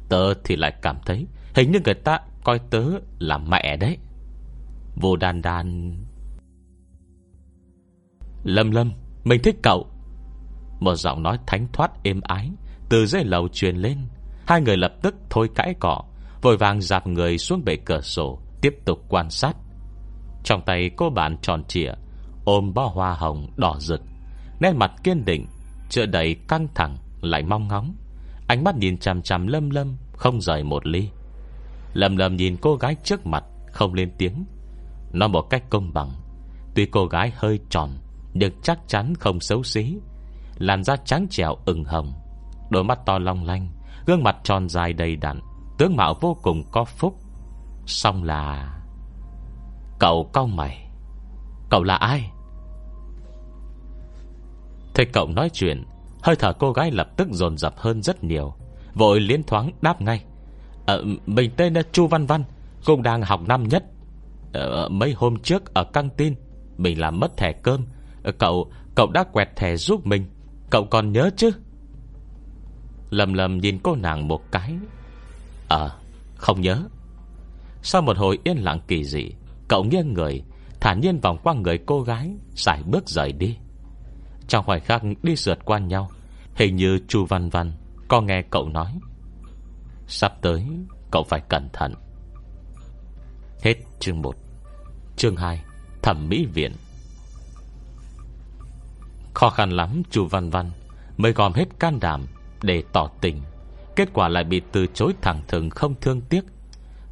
Tớ 0.09 0.35
thì 0.45 0.57
lại 0.57 0.73
cảm 0.83 0.97
thấy 1.07 1.27
Hình 1.55 1.73
như 1.73 1.81
người 1.85 1.95
ta 1.95 2.21
coi 2.45 2.59
tớ 2.59 2.85
là 3.19 3.39
mẹ 3.39 3.77
đấy. 3.77 3.99
Vô 4.97 5.17
đan 5.17 5.43
đan. 5.43 5.97
Lâm 8.45 8.71
lâm, 8.71 8.93
Mình 9.25 9.43
thích 9.43 9.57
cậu. 9.63 9.88
Một 10.81 10.95
giọng 10.95 11.23
nói 11.23 11.39
thánh 11.47 11.67
thoát 11.73 11.91
êm 12.03 12.21
ái, 12.21 12.51
Từ 12.89 13.07
dưới 13.07 13.25
lầu 13.25 13.49
truyền 13.49 13.77
lên. 13.77 13.99
Hai 14.47 14.61
người 14.61 14.77
lập 14.77 14.93
tức 15.03 15.15
thôi 15.31 15.49
cãi 15.55 15.75
cọ, 15.81 16.03
Vội 16.43 16.57
vàng 16.57 16.81
dạp 16.81 17.07
người 17.07 17.39
xuống 17.39 17.63
bể 17.65 17.77
cửa 17.77 18.01
sổ, 18.01 18.39
Tiếp 18.61 18.75
tục 18.85 19.05
quan 19.09 19.31
sát. 19.31 19.57
Trong 20.45 20.63
tay 20.67 20.91
cô 20.97 21.11
bạn 21.11 21.37
tròn 21.43 21.65
trịa, 21.65 21.93
Ôm 22.45 22.75
bó 22.75 22.87
hoa 22.87 23.15
hồng 23.15 23.49
đỏ 23.57 23.77
rực, 23.79 24.01
Nét 24.61 24.73
mặt 24.73 24.93
kiên 25.05 25.25
định, 25.25 25.47
Chữa 25.89 26.07
đầy 26.07 26.37
căng 26.49 26.69
thẳng, 26.75 26.97
lại 27.21 27.43
mong 27.43 27.69
ngóng. 27.69 27.95
Ánh 28.47 28.65
mắt 28.65 28.77
nhìn 28.77 28.99
chằm 28.99 29.23
chằm 29.23 29.47
lâm 29.47 29.71
lâm, 29.71 29.97
Không 30.13 30.41
rời 30.41 30.65
một 30.65 30.87
ly. 30.87 31.09
Lâm 31.93 32.17
lâm 32.17 32.37
nhìn 32.37 32.57
cô 32.61 32.77
gái 32.77 32.97
trước 33.05 33.27
mặt, 33.27 33.45
Không 33.73 33.95
lên 33.95 34.11
tiếng. 34.19 34.45
Nói 35.13 35.29
một 35.29 35.43
cách 35.51 35.71
công 35.71 35.93
bằng, 35.93 36.11
Tuy 36.75 36.87
cô 36.87 37.07
gái 37.07 37.33
hơi 37.37 37.61
tròn, 37.71 37.91
Nhưng 38.35 38.53
chắc 38.63 38.79
chắn 38.87 39.15
không 39.15 39.41
xấu 39.41 39.63
xí 39.63 39.97
Làn 40.59 40.85
da 40.85 40.97
trắng 40.97 41.27
trẻo 41.31 41.57
ửng 41.65 41.85
hồng 41.85 42.13
Đôi 42.71 42.85
mắt 42.85 42.99
to 43.07 43.19
long 43.19 43.45
lanh 43.45 43.69
Gương 44.07 44.23
mặt 44.23 44.37
tròn 44.45 44.69
dài 44.69 44.93
đầy 44.93 45.17
đặn 45.17 45.41
Tướng 45.79 45.97
mạo 45.97 46.15
vô 46.21 46.37
cùng 46.43 46.65
có 46.73 46.85
phúc. 46.85 47.15
Xong 47.87 48.25
là 48.25 48.75
Cậu 49.99 50.31
cau 50.33 50.47
mày. 50.47 50.91
Cậu 51.71 51.83
là 51.83 51.95
ai? 51.95 52.31
Thấy 54.95 55.07
cậu 55.13 55.29
nói 55.29 55.51
chuyện 55.53 55.85
Hơi 56.23 56.37
thở 56.37 56.53
cô 56.53 56.73
gái 56.73 56.91
lập 56.91 57.09
tức 57.17 57.29
dồn 57.31 57.59
dập 57.59 57.75
hơn 57.77 58.03
rất 58.03 58.25
nhiều 58.25 58.55
Vội 58.95 59.21
liên 59.21 59.43
thoáng 59.43 59.71
đáp 59.83 60.01
ngay. 60.01 60.25
Ờ, 60.87 61.05
mình 61.27 61.51
tên 61.57 61.75
là 61.75 61.83
Chu 61.93 62.07
Văn 62.07 62.27
Văn 62.27 62.45
Cũng 62.85 63.03
đang 63.03 63.23
học 63.23 63.41
năm 63.47 63.69
nhất. 63.69 63.85
Ờ, 64.53 64.89
Mấy 64.89 65.13
hôm 65.13 65.39
trước 65.39 65.75
ở 65.75 65.85
căng 65.85 66.11
tin 66.11 66.35
Mình 66.77 67.01
làm 67.01 67.21
mất 67.21 67.37
thẻ 67.37 67.53
cơm. 67.53 67.87
Ờ, 68.23 68.33
cậu 68.33 68.71
cậu 68.95 69.11
đã 69.11 69.25
quẹt 69.25 69.49
thẻ 69.57 69.77
giúp 69.77 70.07
mình. 70.07 70.25
Cậu 70.71 70.85
còn 70.85 71.13
nhớ 71.13 71.31
chứ? 71.37 71.51
Lầm 73.11 73.35
lầm 73.35 73.59
nhìn 73.59 73.79
cô 73.83 73.97
nàng 73.97 74.29
một 74.29 74.53
cái. 74.53 74.75
Ờ 75.69 75.99
không 76.37 76.61
nhớ. 76.61 76.83
Sau 77.83 78.03
một 78.03 78.17
hồi 78.17 78.39
yên 78.45 78.57
lặng 78.57 78.81
kỳ 78.89 79.05
dị, 79.05 79.31
Cậu 79.69 79.85
nghiêng 79.85 80.13
người 80.13 80.43
Thản 80.81 81.01
nhiên 81.01 81.21
vòng 81.21 81.39
qua 81.43 81.55
người 81.55 81.79
cô 81.87 82.03
gái, 82.03 82.31
Xài 82.55 82.83
bước 82.83 83.09
rời 83.09 83.33
đi. 83.33 83.57
Trong 84.49 84.65
khoảnh 84.65 84.81
khắc 84.81 85.03
đi 85.23 85.37
sượt 85.37 85.59
qua 85.65 85.79
nhau, 85.79 86.11
Hình 86.55 86.77
như 86.77 86.99
Chu 87.09 87.25
Văn 87.25 87.49
Văn 87.49 87.73
Có 88.09 88.21
nghe 88.21 88.43
cậu 88.51 88.69
nói, 88.69 88.99
Sắp 90.07 90.33
tới 90.43 90.67
cậu 91.11 91.25
phải 91.25 91.41
cẩn 91.49 91.69
thận. 91.73 91.95
Hết 93.63 93.75
chương 94.01 94.23
1 94.23 94.35
Chương 95.17 95.37
2 95.37 95.63
Thẩm 96.03 96.29
mỹ 96.29 96.47
viện. 96.47 96.73
Khó 99.39 99.51
khăn 99.51 99.71
lắm, 99.71 100.03
Chu 100.11 100.27
Văn 100.27 100.51
Văn. 100.51 100.71
Mới 101.17 101.33
gom 101.33 101.53
hết 101.53 101.65
can 101.81 102.01
đảm 102.01 102.27
Để 102.63 102.83
tỏ 102.93 103.11
tình. 103.21 103.41
Kết 103.97 104.09
quả 104.13 104.29
lại 104.29 104.45
bị 104.45 104.63
từ 104.73 104.87
chối 104.87 105.13
thẳng 105.23 105.43
thừng, 105.49 105.71
không 105.71 105.95
thương 106.01 106.21
tiếc. 106.21 106.41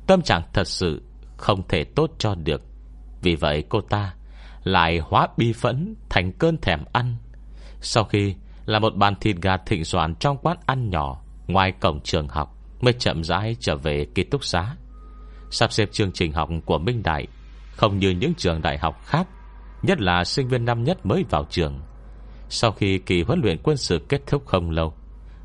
Tâm 0.06 0.23
trạng 0.23 0.42
thật 0.52 0.68
sự 0.68 1.02
Không 1.37 1.68
thể 1.68 1.85
tốt 1.85 2.11
cho 2.18 2.35
được. 2.35 2.62
Vì 3.23 3.35
vậy 3.35 3.64
cô 3.68 3.80
ta 3.80 4.14
Lại 4.64 4.99
hóa 4.99 5.28
bi 5.37 5.52
phẫn 5.52 5.95
thành 6.09 6.33
cơn 6.33 6.56
thèm 6.56 6.85
ăn. 6.92 7.16
Sau 7.80 8.04
khi 8.04 8.35
là 8.64 8.78
một 8.78 8.97
bàn 8.97 9.14
thịt 9.21 9.37
gà 9.37 9.56
thịnh 9.56 9.85
soạn 9.85 10.14
Trong 10.14 10.37
quán 10.37 10.56
ăn 10.66 10.90
nhỏ 10.90 11.23
Ngoài 11.47 11.73
cổng 11.73 12.00
trường 12.00 12.28
học, 12.28 12.56
Mới 12.80 12.92
chậm 12.92 13.25
rãi 13.25 13.56
trở 13.61 13.76
về 13.76 14.06
ký 14.14 14.25
túc 14.25 14.45
xá. 14.45 14.76
Sắp 15.50 15.73
xếp 15.73 15.88
chương 15.92 16.12
trình 16.12 16.33
học 16.33 16.49
của 16.64 16.78
Minh 16.78 17.02
Đại 17.02 17.26
Không 17.71 17.99
như 17.99 18.11
những 18.11 18.35
trường 18.35 18.62
đại 18.62 18.78
học 18.78 19.00
khác, 19.04 19.28
Nhất 19.83 20.00
là 20.00 20.25
sinh 20.25 20.49
viên 20.49 20.64
năm 20.64 20.85
nhất 20.85 21.06
mới 21.06 21.25
vào 21.30 21.47
trường. 21.50 21.80
Sau 22.49 22.73
khi 22.73 22.99
kỳ 22.99 23.23
huấn 23.23 23.41
luyện 23.43 23.59
quân 23.62 23.76
sự 23.76 23.99
kết 24.09 24.23
thúc 24.26 24.47
không 24.47 24.71
lâu, 24.71 24.95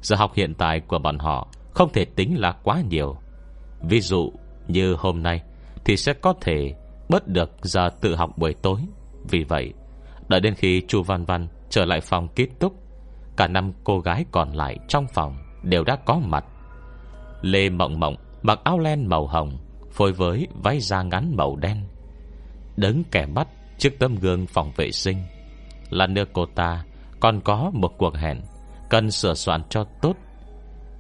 Giờ 0.02 0.16
học 0.16 0.32
hiện 0.36 0.54
tại 0.54 0.80
của 0.80 1.00
bọn 1.00 1.18
họ 1.18 1.48
Không 1.74 1.92
thể 1.94 2.06
tính 2.06 2.40
là 2.40 2.52
quá 2.52 2.82
nhiều. 2.90 3.18
Ví 3.82 4.02
dụ 4.02 4.32
như 4.68 4.96
hôm 5.00 5.24
nay 5.24 5.42
Thì 5.86 5.98
sẽ 5.98 6.14
có 6.14 6.34
thể 6.42 6.76
bớt 7.10 7.28
được 7.28 7.52
giờ 7.62 7.90
tự 8.02 8.16
học 8.16 8.38
buổi 8.38 8.54
tối. 8.54 8.80
Vì 9.30 9.44
vậy, 9.44 9.74
Đợi 10.28 10.40
đến 10.40 10.56
khi 10.56 10.82
chu 10.88 11.04
Văn 11.04 11.26
Văn 11.26 11.48
trở 11.70 11.86
lại 11.86 12.02
phòng 12.02 12.28
ký 12.28 12.48
túc, 12.60 12.74
Cả 13.38 13.48
năm 13.48 13.72
cô 13.84 14.00
gái 14.00 14.26
còn 14.32 14.54
lại 14.54 14.78
trong 14.88 15.08
phòng 15.14 15.38
Đều 15.64 15.84
đã 15.84 15.96
có 16.06 16.20
mặt. 16.20 16.46
Lê 17.42 17.70
Mộng 17.70 18.00
Mộng 18.00 18.16
mặc 18.42 18.60
áo 18.64 18.80
len 18.80 19.06
màu 19.06 19.28
hồng, 19.28 19.58
Phối 19.92 20.12
với 20.12 20.48
váy 20.64 20.80
da 20.80 21.04
ngắn 21.04 21.36
màu 21.36 21.56
đen, 21.56 21.84
Đứng 22.78 23.04
kẻ 23.12 23.26
mắt 23.26 23.48
trước 23.78 23.90
tấm 24.00 24.16
gương 24.16 24.48
phòng 24.48 24.72
vệ 24.76 24.92
sinh. 24.92 25.18
Là 25.90 26.08
nước 26.08 26.30
cô 26.34 26.46
ta 26.46 26.84
còn 27.22 27.42
có 27.42 27.72
một 27.74 27.98
cuộc 27.98 28.16
hẹn 28.16 28.42
Cần 28.90 29.12
sửa 29.12 29.34
soạn 29.34 29.62
cho 29.70 29.84
tốt. 30.02 30.16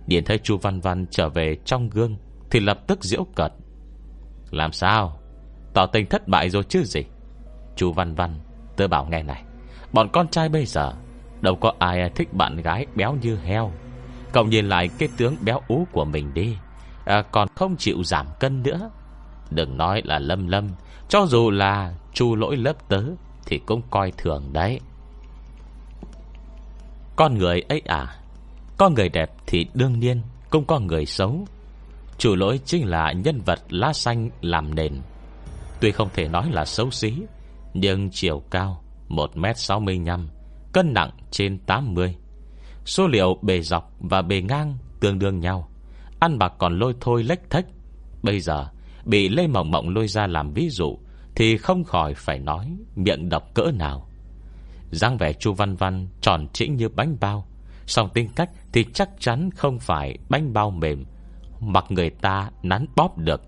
Điện 0.08 0.24
thấy 0.26 0.38
chu 0.38 0.58
Văn 0.58 0.80
Văn 0.80 1.06
trở 1.12 1.30
về 1.30 1.58
trong 1.66 1.90
gương 1.90 2.16
Thì 2.52 2.60
lập 2.60 2.80
tức 2.88 3.04
diễu 3.04 3.26
cợt. 3.36 3.54
Làm 4.52 4.72
sao? 4.72 5.20
Tỏ 5.74 5.86
tình 5.86 6.06
thất 6.06 6.28
bại 6.28 6.50
rồi 6.50 6.64
chứ 6.64 6.84
gì? 6.84 7.02
Chu 7.76 7.92
Văn 7.92 8.16
Văn 8.16 8.40
Tớ 8.76 8.88
bảo 8.88 9.06
nghe 9.06 9.24
này 9.24 9.44
Bọn 9.94 10.10
con 10.14 10.28
trai 10.28 10.50
bây 10.50 10.66
giờ 10.66 10.94
Đâu 11.42 11.56
có 11.56 11.74
ai 11.80 12.10
thích 12.10 12.34
bạn 12.34 12.58
gái 12.58 12.86
béo 12.96 13.16
như 13.22 13.38
heo. 13.38 13.72
Cậu 14.32 14.46
nhìn 14.46 14.70
lại 14.70 14.90
cái 14.98 15.10
tướng 15.18 15.36
béo 15.42 15.62
ú 15.68 15.88
của 15.92 16.06
mình 16.06 16.34
đi 16.34 16.58
à, 17.06 17.22
Còn 17.22 17.48
không 17.56 17.76
chịu 17.78 18.04
giảm 18.04 18.26
cân 18.40 18.64
nữa. 18.64 18.90
Đừng 19.50 19.78
nói 19.78 20.02
là 20.06 20.20
lâm 20.20 20.48
lâm 20.48 20.70
Cho 21.10 21.26
dù 21.26 21.52
là 21.52 21.94
chu 22.14 22.36
lỗi 22.36 22.58
lớp 22.58 22.90
tớ 22.90 23.04
Thì 23.46 23.58
cũng 23.58 23.82
coi 23.90 24.12
thường 24.12 24.50
đấy. 24.54 24.80
Con 27.22 27.38
người 27.38 27.62
ấy 27.70 27.82
à? 27.86 28.16
Con 28.78 28.94
người 28.94 29.10
đẹp 29.10 29.32
thì 29.48 29.66
đương 29.74 30.00
nhiên, 30.00 30.22
Cũng 30.50 30.66
có 30.66 30.80
người 30.80 31.06
xấu. 31.06 31.46
Chủ 32.18 32.36
lỗi 32.36 32.60
chính 32.66 32.88
là 32.88 33.12
nhân 33.12 33.42
vật 33.46 33.60
lá 33.70 33.94
xanh 33.94 34.30
làm 34.42 34.76
nền. 34.76 34.94
Tuy 35.82 35.92
không 35.92 36.10
thể 36.14 36.28
nói 36.28 36.52
là 36.52 36.66
xấu 36.66 36.92
xí, 36.92 37.14
Nhưng 37.74 38.10
chiều 38.12 38.44
cao 38.52 38.84
1m65 39.10 40.28
Cân 40.74 40.94
nặng 40.94 41.10
trên 41.32 41.60
80 41.60 42.16
Số 42.86 43.08
liệu 43.08 43.38
bề 43.42 43.62
dọc 43.62 43.92
và 44.00 44.22
bề 44.22 44.42
ngang 44.42 44.78
Tương 45.00 45.20
đương 45.20 45.40
nhau. 45.40 45.70
Ăn 46.20 46.38
bạc 46.38 46.54
còn 46.58 46.80
lôi 46.80 46.94
thôi 47.02 47.24
lách 47.24 47.50
thách 47.50 47.66
Bây 48.24 48.40
giờ, 48.40 48.68
bị 49.06 49.30
Lê 49.30 49.48
Mộng 49.48 49.72
Mộng 49.72 49.90
lôi 49.90 50.08
ra 50.08 50.28
làm 50.28 50.54
ví 50.54 50.70
dụ, 50.70 50.98
Thì 51.36 51.58
không 51.58 51.84
khỏi 51.84 52.14
phải 52.14 52.40
nói 52.40 52.78
Miệng 52.96 53.30
độc 53.30 53.54
cỡ 53.54 53.72
nào 53.74 54.11
dáng 54.92 55.18
vẻ 55.18 55.34
chu 55.34 55.54
văn 55.54 55.76
văn 55.76 56.08
tròn 56.22 56.48
trĩnh 56.54 56.76
như 56.76 56.90
bánh 56.90 57.18
bao. 57.20 57.48
Song 57.86 58.10
tính 58.14 58.30
cách 58.36 58.50
thì 58.74 58.86
chắc 58.94 59.10
chắn 59.20 59.50
không 59.52 59.80
phải 59.80 60.18
bánh 60.30 60.54
bao 60.54 60.72
mềm, 60.72 61.06
Mặc 61.60 61.86
người 61.90 62.10
ta 62.10 62.50
nắn 62.64 62.86
bóp 62.96 63.18
được. 63.18 63.42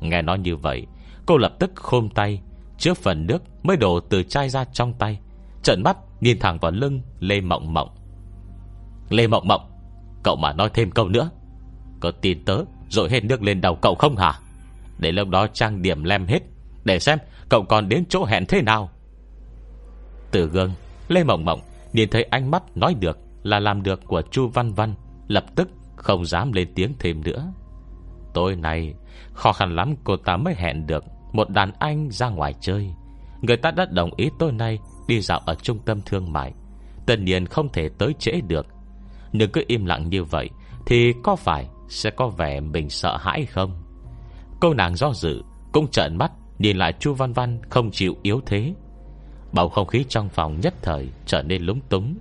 Nghe 0.00 0.22
nói 0.22 0.38
như 0.38 0.56
vậy, 0.56 0.86
Cô 1.26 1.36
lập 1.36 1.52
tức 1.58 1.72
khôm 1.74 2.08
tay 2.08 2.40
Trước 2.78 2.98
phần 2.98 3.26
nước 3.26 3.42
mới 3.62 3.76
đổ 3.76 4.00
từ 4.00 4.22
chai 4.22 4.48
ra 4.48 4.64
trong 4.64 4.92
tay 4.92 5.18
Trận 5.62 5.82
mắt 5.82 5.96
nhìn 6.20 6.38
thẳng 6.38 6.58
vào 6.58 6.72
lưng 6.72 7.00
Lê 7.20 7.40
Mộng 7.40 7.74
Mộng. 7.74 7.88
Lê 9.10 9.26
Mộng 9.26 9.48
Mộng, 9.48 9.70
Cậu 10.22 10.36
mà 10.36 10.52
nói 10.52 10.70
thêm 10.74 10.90
câu 10.90 11.08
nữa. 11.08 11.30
Có 12.00 12.10
tin 12.10 12.44
tớ 12.44 12.58
rồi 12.88 13.10
hết 13.10 13.24
nước 13.24 13.42
lên 13.42 13.60
đầu 13.60 13.74
cậu 13.74 13.94
không 13.94 14.16
hả? 14.16 14.38
Để 14.98 15.12
lúc 15.12 15.28
đó 15.28 15.46
trang 15.46 15.82
điểm 15.82 16.04
lem 16.04 16.26
hết, 16.26 16.42
Để 16.84 16.98
xem 16.98 17.18
cậu 17.48 17.64
còn 17.64 17.88
đến 17.88 18.04
chỗ 18.08 18.24
hẹn 18.24 18.46
thế 18.46 18.62
nào. 18.62 18.90
Từ 20.34 20.46
gương, 20.48 20.70
Lê 21.08 21.24
Mộng 21.24 21.44
Mộng 21.44 21.60
Nhìn 21.92 22.08
thấy 22.10 22.22
ánh 22.22 22.50
mắt 22.50 22.76
nói 22.76 22.94
được 22.94 23.18
Là 23.42 23.58
làm 23.58 23.82
được 23.82 24.00
của 24.04 24.22
Chu 24.30 24.48
Văn 24.48 24.72
Văn, 24.72 24.94
Lập 25.28 25.44
tức 25.56 25.68
không 25.96 26.24
dám 26.24 26.52
lên 26.52 26.68
tiếng 26.74 26.92
thêm 26.98 27.24
nữa. 27.24 27.52
Tối 28.34 28.56
nay, 28.56 28.94
Khó 29.32 29.52
khăn 29.52 29.76
lắm 29.76 29.94
cô 30.04 30.16
ta 30.16 30.36
mới 30.36 30.54
hẹn 30.54 30.86
được 30.86 31.04
Một 31.32 31.50
đàn 31.50 31.72
anh 31.78 32.10
ra 32.10 32.28
ngoài 32.28 32.54
chơi. 32.60 32.90
Người 33.40 33.56
ta 33.56 33.70
đã 33.70 33.86
đồng 33.90 34.10
ý 34.16 34.30
tối 34.38 34.52
nay 34.52 34.78
Đi 35.08 35.20
dạo 35.20 35.40
ở 35.46 35.54
trung 35.54 35.78
tâm 35.78 36.00
thương 36.06 36.32
mại. 36.32 36.52
Tất 37.06 37.18
nhiên 37.18 37.46
không 37.46 37.68
thể 37.72 37.88
tới 37.98 38.14
trễ 38.18 38.40
được. 38.48 38.66
Nhưng 39.32 39.50
cứ 39.50 39.64
im 39.66 39.84
lặng 39.84 40.08
như 40.08 40.24
vậy, 40.24 40.50
Thì 40.86 41.12
có 41.22 41.36
phải 41.36 41.68
sẽ 41.88 42.10
có 42.10 42.28
vẻ 42.28 42.60
mình 42.60 42.90
sợ 42.90 43.16
hãi 43.16 43.46
không? 43.46 43.82
Cô 44.60 44.74
nàng 44.74 44.96
do 44.96 45.12
dự, 45.12 45.42
Cũng 45.72 45.88
trợn 45.90 46.16
mắt, 46.18 46.32
Nhìn 46.58 46.76
lại 46.76 46.92
Chu 47.00 47.14
Văn 47.14 47.32
Văn 47.32 47.60
không 47.70 47.90
chịu 47.90 48.16
yếu 48.22 48.40
thế. 48.46 48.74
Bầu 49.54 49.68
không 49.68 49.86
khí 49.86 50.04
trong 50.08 50.28
phòng 50.28 50.60
nhất 50.60 50.74
thời 50.82 51.08
Trở 51.26 51.42
nên 51.42 51.62
lúng 51.62 51.80
túng. 51.88 52.18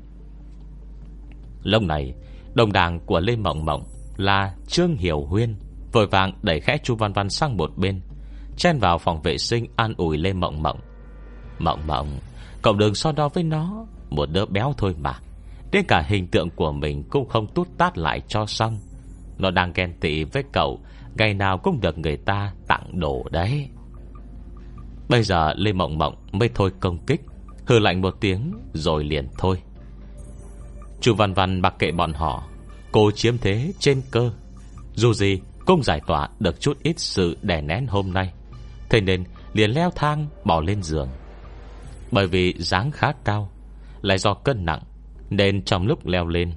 Lúc 1.64 1.84
này, 1.84 2.14
Đồng 2.54 2.72
đảng 2.72 3.00
của 3.00 3.20
Lê 3.20 3.36
Mộng 3.36 3.66
Mộng 3.66 3.84
Là 4.18 4.56
Trương 4.68 4.96
Hiểu 4.96 5.26
Huyên 5.26 5.56
Vội 5.92 6.08
vàng 6.08 6.34
đẩy 6.42 6.60
khẽ 6.60 6.78
Chu 6.84 6.96
Văn 6.96 7.14
Văn 7.14 7.30
sang 7.30 7.58
một 7.58 7.72
bên, 7.78 8.02
Chen 8.58 8.80
vào 8.80 8.98
phòng 8.98 9.22
vệ 9.22 9.38
sinh 9.38 9.66
An 9.76 9.94
ủi 9.98 10.18
Lê 10.18 10.34
Mộng 10.34 10.64
Mộng. 10.64 10.80
Mộng 11.60 11.88
Mộng, 11.88 12.20
Cậu 12.62 12.74
đừng 12.74 12.96
so 12.96 13.12
đo 13.12 13.30
với 13.30 13.44
nó, 13.44 13.86
Một 14.10 14.30
đứa 14.32 14.46
béo 14.46 14.74
thôi 14.78 14.96
mà. 15.02 15.14
Đến 15.72 15.86
cả 15.88 16.04
hình 16.08 16.28
tượng 16.28 16.50
của 16.50 16.72
mình 16.72 17.04
cũng 17.10 17.30
không 17.30 17.48
tút 17.48 17.68
tát 17.78 17.98
lại 17.98 18.22
cho 18.28 18.46
xong. 18.46 18.78
Nó 19.38 19.52
đang 19.52 19.74
ghen 19.76 19.94
tị 20.00 20.24
với 20.24 20.44
cậu, 20.52 20.80
Ngày 21.18 21.34
nào 21.34 21.58
cũng 21.58 21.82
được 21.82 21.98
người 21.98 22.18
ta 22.18 22.54
tặng 22.68 23.00
đồ 23.00 23.26
đấy. 23.32 23.70
Bây 25.14 25.24
giờ 25.24 25.54
Lê 25.56 25.74
Mộng 25.74 25.98
Mộng 25.98 26.16
mới 26.32 26.50
thôi 26.56 26.72
công 26.80 26.98
kích, 26.98 27.22
Hừ 27.66 27.80
lạnh 27.80 28.02
một 28.02 28.16
tiếng 28.20 28.54
Rồi 28.74 29.04
liền 29.04 29.28
thôi. 29.38 29.62
Chu 31.02 31.16
Văn 31.16 31.34
Văn 31.34 31.62
mặc 31.62 31.76
kệ 31.80 31.92
bọn 31.92 32.14
họ, 32.14 32.44
Cô 32.92 33.12
chiếm 33.12 33.38
thế 33.38 33.74
trên 33.80 34.02
cơ. 34.12 34.32
Dù 34.94 35.14
gì 35.14 35.42
cũng 35.66 35.84
giải 35.84 36.02
tỏa 36.08 36.30
được 36.40 36.62
chút 36.62 36.78
ít 36.84 37.00
sự 37.00 37.38
đè 37.42 37.62
nén 37.62 37.88
hôm 37.88 38.14
nay, 38.14 38.34
Thế 38.90 39.02
nên 39.02 39.24
liền 39.54 39.72
leo 39.72 39.92
thang 39.96 40.28
bỏ 40.44 40.62
lên 40.62 40.84
giường. 40.84 41.10
Bởi 42.12 42.28
vì 42.28 42.54
dáng 42.58 42.92
khá 42.92 43.12
cao, 43.26 43.52
Lại 44.02 44.18
do 44.18 44.34
cân 44.34 44.66
nặng, 44.66 44.82
Nên 45.30 45.66
trong 45.66 45.88
lúc 45.88 46.06
leo 46.06 46.28
lên, 46.28 46.54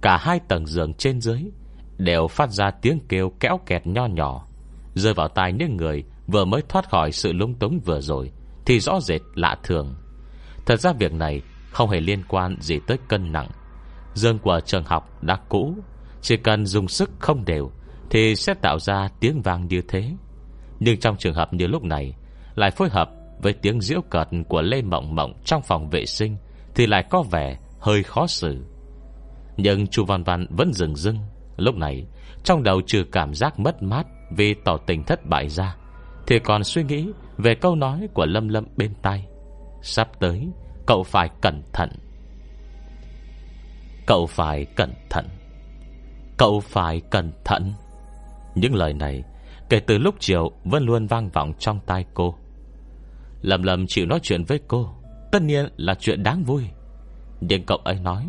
Cả 0.00 0.16
hai 0.16 0.40
tầng 0.48 0.66
giường 0.66 0.94
trên 0.94 1.20
dưới 1.20 1.42
Đều 1.98 2.28
phát 2.28 2.50
ra 2.50 2.70
tiếng 2.70 2.98
kêu 3.08 3.32
kéo 3.40 3.60
kẹt 3.66 3.86
nho 3.86 4.06
nhỏ, 4.06 4.46
Rơi 4.94 5.14
vào 5.14 5.28
tai 5.28 5.52
những 5.52 5.76
người 5.76 6.04
Vừa 6.26 6.44
mới 6.44 6.62
thoát 6.68 6.90
khỏi 6.90 7.12
sự 7.12 7.32
lung 7.32 7.54
túng 7.54 7.80
vừa 7.80 8.00
rồi, 8.00 8.32
Thì 8.66 8.80
rõ 8.80 9.00
rệt 9.00 9.20
lạ 9.34 9.56
thường. 9.62 9.94
Thật 10.66 10.80
ra 10.80 10.92
việc 10.92 11.12
này 11.12 11.42
không 11.70 11.90
hề 11.90 12.00
liên 12.00 12.22
quan 12.28 12.56
gì 12.60 12.78
tới 12.86 12.98
cân 13.08 13.32
nặng. 13.32 13.48
Dương 14.14 14.38
của 14.38 14.60
trường 14.64 14.84
học 14.84 15.22
đã 15.22 15.38
cũ, 15.48 15.74
Chỉ 16.20 16.36
cần 16.36 16.66
dùng 16.66 16.88
sức 16.88 17.10
không 17.18 17.44
đều 17.44 17.70
Thì 18.10 18.36
sẽ 18.36 18.54
tạo 18.54 18.78
ra 18.78 19.08
tiếng 19.20 19.42
vang 19.42 19.66
như 19.66 19.82
thế. 19.88 20.10
Nhưng 20.80 21.00
trong 21.00 21.16
trường 21.16 21.34
hợp 21.34 21.54
như 21.54 21.66
lúc 21.66 21.82
này, 21.82 22.14
Lại 22.54 22.70
phối 22.70 22.88
hợp 22.88 23.10
với 23.42 23.52
tiếng 23.52 23.80
diễu 23.80 24.00
cợt 24.10 24.28
Của 24.48 24.62
Lê 24.62 24.82
Mộng 24.82 25.14
Mộng 25.14 25.32
trong 25.44 25.62
phòng 25.62 25.90
vệ 25.90 26.06
sinh 26.06 26.36
Thì 26.74 26.86
lại 26.86 27.04
có 27.10 27.22
vẻ 27.22 27.58
hơi 27.80 28.02
khó 28.02 28.26
xử. 28.26 28.64
Nhưng 29.56 29.86
chu 29.86 30.04
Văn 30.04 30.24
Văn 30.24 30.46
vẫn 30.50 30.72
dừng 30.72 30.96
dưng. 30.96 31.18
Lúc 31.56 31.74
này, 31.74 32.06
Trong 32.44 32.62
đầu 32.62 32.80
trừ 32.86 33.04
cảm 33.12 33.34
giác 33.34 33.58
mất 33.58 33.82
mát 33.82 34.06
Vì 34.36 34.54
tỏ 34.54 34.76
tình 34.86 35.04
thất 35.04 35.26
bại 35.26 35.48
ra 35.48 35.76
thì 36.26 36.38
còn 36.38 36.64
suy 36.64 36.84
nghĩ 36.84 37.08
về 37.38 37.54
câu 37.54 37.74
nói 37.74 38.08
của 38.14 38.26
Lâm 38.26 38.48
Lâm 38.48 38.64
bên 38.76 38.94
tai. 39.02 39.26
Sắp 39.82 40.08
tới, 40.20 40.48
Cậu 40.86 41.02
phải 41.02 41.30
cẩn 41.40 41.62
thận. 41.72 41.90
Cậu 44.06 44.26
phải 44.26 44.64
cẩn 44.64 44.92
thận. 45.10 45.28
Cậu 46.36 46.60
phải 46.60 47.00
cẩn 47.10 47.32
thận. 47.44 47.72
Những 48.54 48.74
lời 48.74 48.92
này, 48.92 49.22
Kể 49.68 49.80
từ 49.80 49.98
lúc 49.98 50.14
chiều 50.18 50.50
Vẫn 50.64 50.84
luôn 50.84 51.06
vang 51.06 51.30
vọng 51.30 51.52
trong 51.58 51.80
tai 51.86 52.04
cô. 52.14 52.34
Lâm 53.42 53.62
Lâm 53.62 53.86
chịu 53.86 54.06
nói 54.06 54.20
chuyện 54.22 54.44
với 54.44 54.60
cô. 54.68 54.94
Tất 55.32 55.42
nhiên 55.42 55.68
là 55.76 55.94
chuyện 55.94 56.22
đáng 56.22 56.44
vui. 56.44 56.64
Nhưng 57.40 57.64
cậu 57.66 57.78
ấy 57.78 57.94
nói 57.94 58.26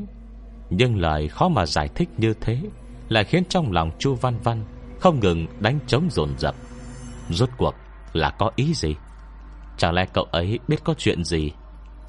Nhưng 0.69 1.00
lời 1.00 1.27
khó 1.27 1.47
mà 1.47 1.65
giải 1.65 1.89
thích 1.95 2.09
như 2.17 2.33
thế 2.41 2.62
Lại 3.09 3.23
khiến 3.23 3.43
trong 3.50 3.71
lòng 3.71 3.91
Chu 4.00 4.15
Văn 4.15 4.39
Văn 4.43 4.65
Không 5.00 5.19
ngừng 5.19 5.47
đánh 5.59 5.79
trống 5.88 6.07
dồn 6.12 6.29
dập 6.38 6.55
Rốt 7.29 7.50
cuộc 7.57 7.75
là 8.13 8.29
có 8.29 8.51
ý 8.55 8.74
gì? 8.74 8.96
Chẳng 9.77 9.93
lẽ 9.93 10.05
cậu 10.13 10.24
ấy 10.24 10.60
biết 10.67 10.84
có 10.84 10.93
chuyện 10.98 11.24
gì? 11.24 11.51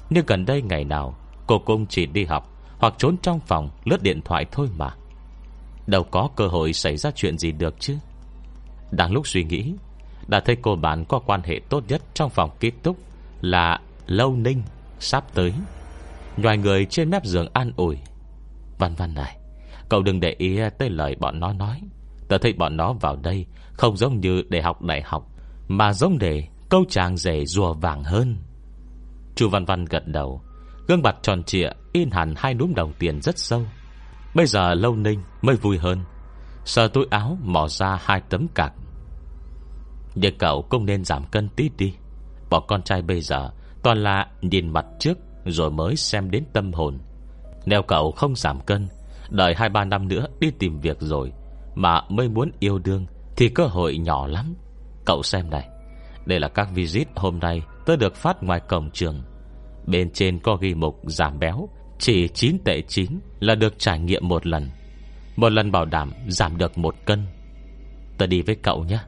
Nhưng 0.09 0.25
gần 0.27 0.45
đây 0.45 0.61
ngày 0.61 0.83
nào, 0.83 1.15
Cô 1.47 1.59
cũng 1.59 1.85
chỉ 1.85 2.05
đi 2.05 2.25
học 2.25 2.49
Hoặc 2.77 2.93
trốn 2.97 3.17
trong 3.21 3.39
phòng 3.39 3.69
lướt 3.83 4.03
điện 4.03 4.21
thoại 4.21 4.45
thôi 4.51 4.67
mà. 4.77 4.89
Đâu 5.87 6.03
có 6.03 6.29
cơ 6.35 6.47
hội 6.47 6.73
xảy 6.73 6.97
ra 6.97 7.11
chuyện 7.15 7.37
gì 7.37 7.51
được 7.51 7.75
chứ? 7.79 7.97
Đang 8.91 9.11
lúc 9.11 9.27
suy 9.27 9.43
nghĩ, 9.43 9.73
Đã 10.27 10.39
thấy 10.39 10.55
cô 10.61 10.75
bạn 10.75 11.05
có 11.05 11.19
quan 11.19 11.41
hệ 11.43 11.59
tốt 11.69 11.83
nhất 11.87 12.01
Trong 12.13 12.29
phòng 12.29 12.49
ký 12.59 12.69
túc 12.69 12.97
Là 13.41 13.79
Lâu 14.07 14.35
Ninh 14.35 14.63
Sắp 14.99 15.23
tới. 15.33 15.53
Ngoài 16.37 16.57
người 16.57 16.85
trên 16.85 17.09
mép 17.09 17.25
giường 17.25 17.47
an 17.53 17.71
ủi. 17.75 17.97
Văn 18.77 18.95
văn 18.97 19.13
này, 19.13 19.37
Cậu 19.89 20.01
đừng 20.01 20.19
để 20.19 20.35
ý 20.37 20.59
tới 20.77 20.89
lời 20.89 21.15
bọn 21.19 21.39
nó 21.39 21.53
nói. 21.53 21.81
Tớ 22.27 22.37
thấy 22.37 22.53
bọn 22.53 22.77
nó 22.77 22.93
vào 22.93 23.15
đây 23.15 23.45
Không 23.73 23.97
giống 23.97 24.19
như 24.19 24.43
để 24.49 24.61
học 24.61 24.81
đại 24.81 25.01
học. 25.01 25.34
Mà 25.67 25.93
giống 25.93 26.17
để 26.17 26.47
câu 26.69 26.83
chàng 26.89 27.17
rể 27.17 27.45
rùa 27.45 27.73
vàng 27.73 28.03
hơn. 28.03 28.37
Chu 29.35 29.49
Văn 29.49 29.65
Văn 29.65 29.85
gật 29.85 30.07
đầu, 30.07 30.41
Gương 30.87 31.01
mặt 31.01 31.15
tròn 31.21 31.43
trịa, 31.43 31.69
In 31.93 32.11
hẳn 32.11 32.33
hai 32.37 32.53
núm 32.53 32.73
đồng 32.75 32.93
tiền 32.99 33.21
rất 33.21 33.37
sâu. 33.39 33.61
Bây 34.35 34.45
giờ 34.45 34.73
Lâu 34.73 34.95
Ninh 34.95 35.19
mới 35.41 35.55
vui 35.55 35.77
hơn, 35.77 35.99
Sờ 36.65 36.87
túi 36.87 37.05
áo 37.09 37.37
mò 37.43 37.67
ra 37.67 37.99
hai 38.01 38.21
tấm 38.29 38.47
cạc. 38.55 38.73
Nhưng 40.15 40.37
cậu 40.37 40.61
cũng 40.69 40.85
nên 40.85 41.03
giảm 41.03 41.23
cân 41.31 41.49
tí 41.49 41.69
đi, 41.77 41.93
Bỏ 42.49 42.59
con 42.59 42.81
trai 42.81 43.01
bây 43.01 43.21
giờ 43.21 43.49
Toàn 43.83 43.97
là 43.97 44.27
nhìn 44.41 44.69
mặt 44.69 44.85
trước 44.99 45.17
Rồi 45.45 45.71
mới 45.71 45.95
xem 45.95 46.31
đến 46.31 46.43
tâm 46.53 46.73
hồn. 46.73 46.99
Nếu 47.65 47.81
cậu 47.87 48.11
không 48.11 48.35
giảm 48.35 48.59
cân, 48.59 48.87
Đợi 49.29 49.53
2-3 49.53 49.89
năm 49.89 50.07
nữa 50.07 50.25
đi 50.39 50.51
tìm 50.59 50.79
việc 50.79 50.97
rồi 50.99 51.33
Mà 51.75 52.01
mới 52.09 52.29
muốn 52.29 52.51
yêu 52.59 52.79
đương 52.79 53.05
Thì 53.37 53.49
cơ 53.49 53.65
hội 53.65 53.97
nhỏ 53.97 54.27
lắm. 54.27 54.55
Cậu 55.05 55.23
xem 55.23 55.49
này. 55.49 55.69
Đây 56.25 56.39
là 56.39 56.47
các 56.47 56.69
visit 56.73 57.07
hôm 57.15 57.39
nay 57.39 57.61
Tôi 57.85 57.97
được 57.97 58.15
phát 58.15 58.43
ngoài 58.43 58.59
cổng 58.59 58.91
trường. 58.91 59.21
Bên 59.87 60.11
trên 60.11 60.39
có 60.39 60.55
ghi 60.55 60.73
mục 60.73 60.99
giảm 61.03 61.39
béo, 61.39 61.69
Chỉ 61.99 62.27
9 62.27 62.57
tệ 62.65 62.81
9 62.81 63.19
là 63.39 63.55
được 63.55 63.79
trải 63.79 63.99
nghiệm 63.99 64.27
một 64.27 64.47
lần. 64.47 64.69
Một 65.35 65.49
lần 65.49 65.71
bảo 65.71 65.85
đảm 65.85 66.11
giảm 66.27 66.57
được 66.57 66.77
một 66.77 66.95
cân. 67.05 67.25
Tôi 68.17 68.27
đi 68.27 68.41
với 68.41 68.55
cậu 68.55 68.83
nhé. 68.83 68.99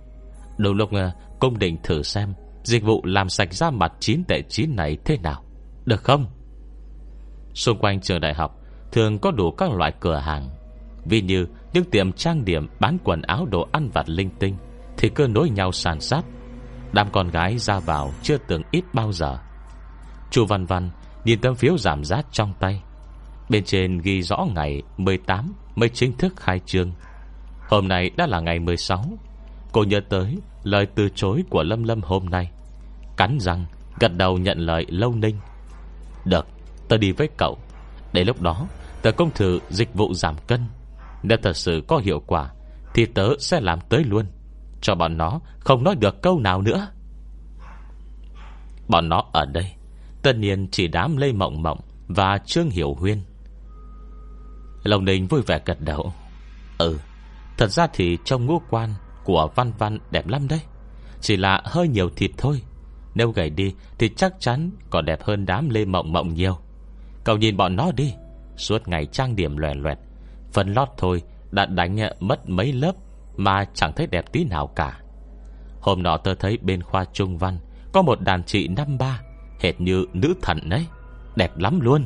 Đầu 0.57 0.73
lúc 0.73 0.91
ờ, 0.91 1.11
công 1.39 1.59
định 1.59 1.77
thử 1.83 2.03
xem 2.03 2.33
Dịch 2.63 2.83
vụ 2.83 3.01
làm 3.05 3.29
sạch 3.29 3.53
da 3.53 3.71
mặt 3.71 3.93
9 3.99 4.23
tệ 4.23 4.41
9 4.41 4.75
này 4.75 4.97
thế 5.05 5.17
nào. 5.17 5.43
Được 5.85 6.03
không? 6.03 6.25
Xung 7.53 7.77
quanh 7.79 8.01
trường 8.01 8.21
đại 8.21 8.33
học 8.33 8.59
Thường 8.91 9.19
có 9.19 9.31
đủ 9.31 9.51
các 9.51 9.71
loại 9.71 9.93
cửa 9.99 10.17
hàng. 10.17 10.49
Vì 11.05 11.21
như 11.21 11.47
những 11.73 11.83
tiệm 11.83 12.11
trang 12.11 12.45
điểm 12.45 12.67
Bán 12.79 12.97
quần 13.03 13.21
áo 13.21 13.45
đồ 13.45 13.67
ăn 13.71 13.89
vặt 13.93 14.09
linh 14.09 14.29
tinh 14.39 14.55
thì 14.97 15.09
cứ 15.09 15.27
nối 15.27 15.49
nhau 15.49 15.71
sàn 15.71 16.01
sát 16.01 16.21
Đám 16.91 17.07
con 17.11 17.29
gái 17.29 17.57
ra 17.57 17.79
vào 17.79 18.11
chưa 18.23 18.37
từng 18.37 18.61
ít 18.71 18.83
bao 18.93 19.11
giờ. 19.11 19.37
Chu 20.31 20.45
Văn 20.45 20.65
Văn 20.65 20.89
Nhìn 21.23 21.41
tấm 21.41 21.55
phiếu 21.55 21.77
giảm 21.77 22.03
giá 22.03 22.21
trong 22.31 22.53
tay. 22.59 22.81
Bên 23.49 23.63
trên 23.63 23.97
ghi 23.97 24.21
rõ 24.21 24.47
ngày 24.55 24.81
18 24.97 25.53
Mới 25.75 25.89
chính 25.89 26.17
thức 26.17 26.33
khai 26.37 26.59
trương. 26.65 26.91
Hôm 27.69 27.87
nay 27.87 28.09
đã 28.17 28.27
là 28.27 28.39
ngày 28.39 28.59
16 28.59 29.05
Cô 29.71 29.83
nhớ 29.83 29.99
tới 30.09 30.37
lời 30.63 30.85
từ 30.95 31.09
chối 31.15 31.43
của 31.49 31.63
Lâm 31.63 31.83
Lâm 31.83 32.01
hôm 32.01 32.25
nay. 32.25 32.51
Cắn 33.17 33.37
răng, 33.39 33.65
Gật 33.99 34.11
đầu 34.17 34.37
nhận 34.37 34.57
lời 34.57 34.85
Lâu 34.89 35.15
Ninh. 35.15 35.35
Được 36.25 36.47
tớ 36.87 36.97
đi 36.97 37.11
với 37.11 37.29
cậu. 37.37 37.57
Để 38.13 38.23
lúc 38.23 38.41
đó 38.41 38.67
tớ 39.01 39.11
công 39.11 39.31
thử 39.31 39.59
dịch 39.69 39.93
vụ 39.93 40.13
giảm 40.13 40.35
cân. 40.47 40.65
Nếu 41.23 41.37
thật 41.43 41.57
sự 41.57 41.83
có 41.87 41.97
hiệu 41.97 42.19
quả, 42.27 42.51
Thì 42.93 43.05
tớ 43.05 43.29
sẽ 43.39 43.61
làm 43.61 43.79
tới 43.89 44.03
luôn. 44.03 44.25
Cho 44.81 44.95
bọn 44.95 45.17
nó 45.17 45.39
không 45.59 45.83
nói 45.83 45.95
được 45.95 46.21
câu 46.21 46.39
nào 46.39 46.61
nữa. 46.61 46.87
Bọn 48.87 49.09
nó 49.09 49.23
ở 49.33 49.45
đây, 49.45 49.77
Tất 50.27 50.37
nhiên 50.37 50.67
chỉ 50.71 50.87
đám 50.87 51.17
Lê 51.17 51.31
Mộng 51.31 51.63
Mộng 51.63 51.79
Và 52.07 52.37
Trương 52.45 52.69
Hiểu 52.69 52.93
Huyên. 52.93 53.21
Lòng 54.83 55.05
Ninh 55.05 55.27
vui 55.27 55.41
vẻ 55.41 55.61
gật 55.65 55.81
đầu. 55.81 56.13
Ừ 56.77 56.97
Thật 57.57 57.71
ra 57.71 57.87
thì 57.93 58.17
trong 58.25 58.45
ngũ 58.45 58.61
quan 58.69 58.89
Của 59.23 59.49
Văn 59.55 59.71
Văn 59.77 59.99
đẹp 60.11 60.27
lắm 60.27 60.47
đấy. 60.47 60.61
Chỉ 61.21 61.37
là 61.37 61.61
hơi 61.65 61.87
nhiều 61.87 62.09
thịt 62.09 62.31
thôi. 62.37 62.61
Nếu 63.15 63.31
gầy 63.31 63.49
đi 63.49 63.73
thì 63.97 64.09
chắc 64.15 64.33
chắn 64.39 64.71
Còn 64.89 65.05
đẹp 65.05 65.23
hơn 65.23 65.45
đám 65.45 65.69
Lê 65.69 65.85
Mộng 65.85 66.13
Mộng 66.13 66.33
nhiều. 66.33 66.57
Cậu 67.23 67.37
nhìn 67.37 67.57
bọn 67.57 67.75
nó 67.75 67.91
đi. 67.91 68.13
Suốt 68.57 68.87
ngày 68.87 69.05
trang 69.05 69.35
điểm 69.35 69.57
loè 69.57 69.73
loẹt. 69.73 69.97
Phần 70.53 70.73
lót 70.73 70.87
thôi 70.97 71.21
đã 71.51 71.65
đánh 71.65 71.97
mất 72.19 72.49
mấy 72.49 72.73
lớp 72.73 72.95
mà 73.37 73.65
chẳng 73.73 73.93
thấy 73.95 74.07
đẹp 74.07 74.31
tí 74.31 74.43
nào 74.43 74.67
cả. 74.67 74.99
Hôm 75.81 76.03
nọ 76.03 76.17
tôi 76.17 76.35
thấy 76.35 76.57
bên 76.61 76.83
khoa 76.83 77.05
trung 77.13 77.37
văn 77.37 77.57
Có 77.93 78.01
một 78.01 78.21
đàn 78.21 78.43
chị 78.43 78.67
năm 78.67 78.97
ba, 78.97 79.21
Hệt 79.59 79.81
như 79.81 80.05
nữ 80.13 80.33
thần 80.41 80.69
đấy. 80.69 80.85
Đẹp 81.35 81.57
lắm 81.57 81.79
luôn. 81.79 82.05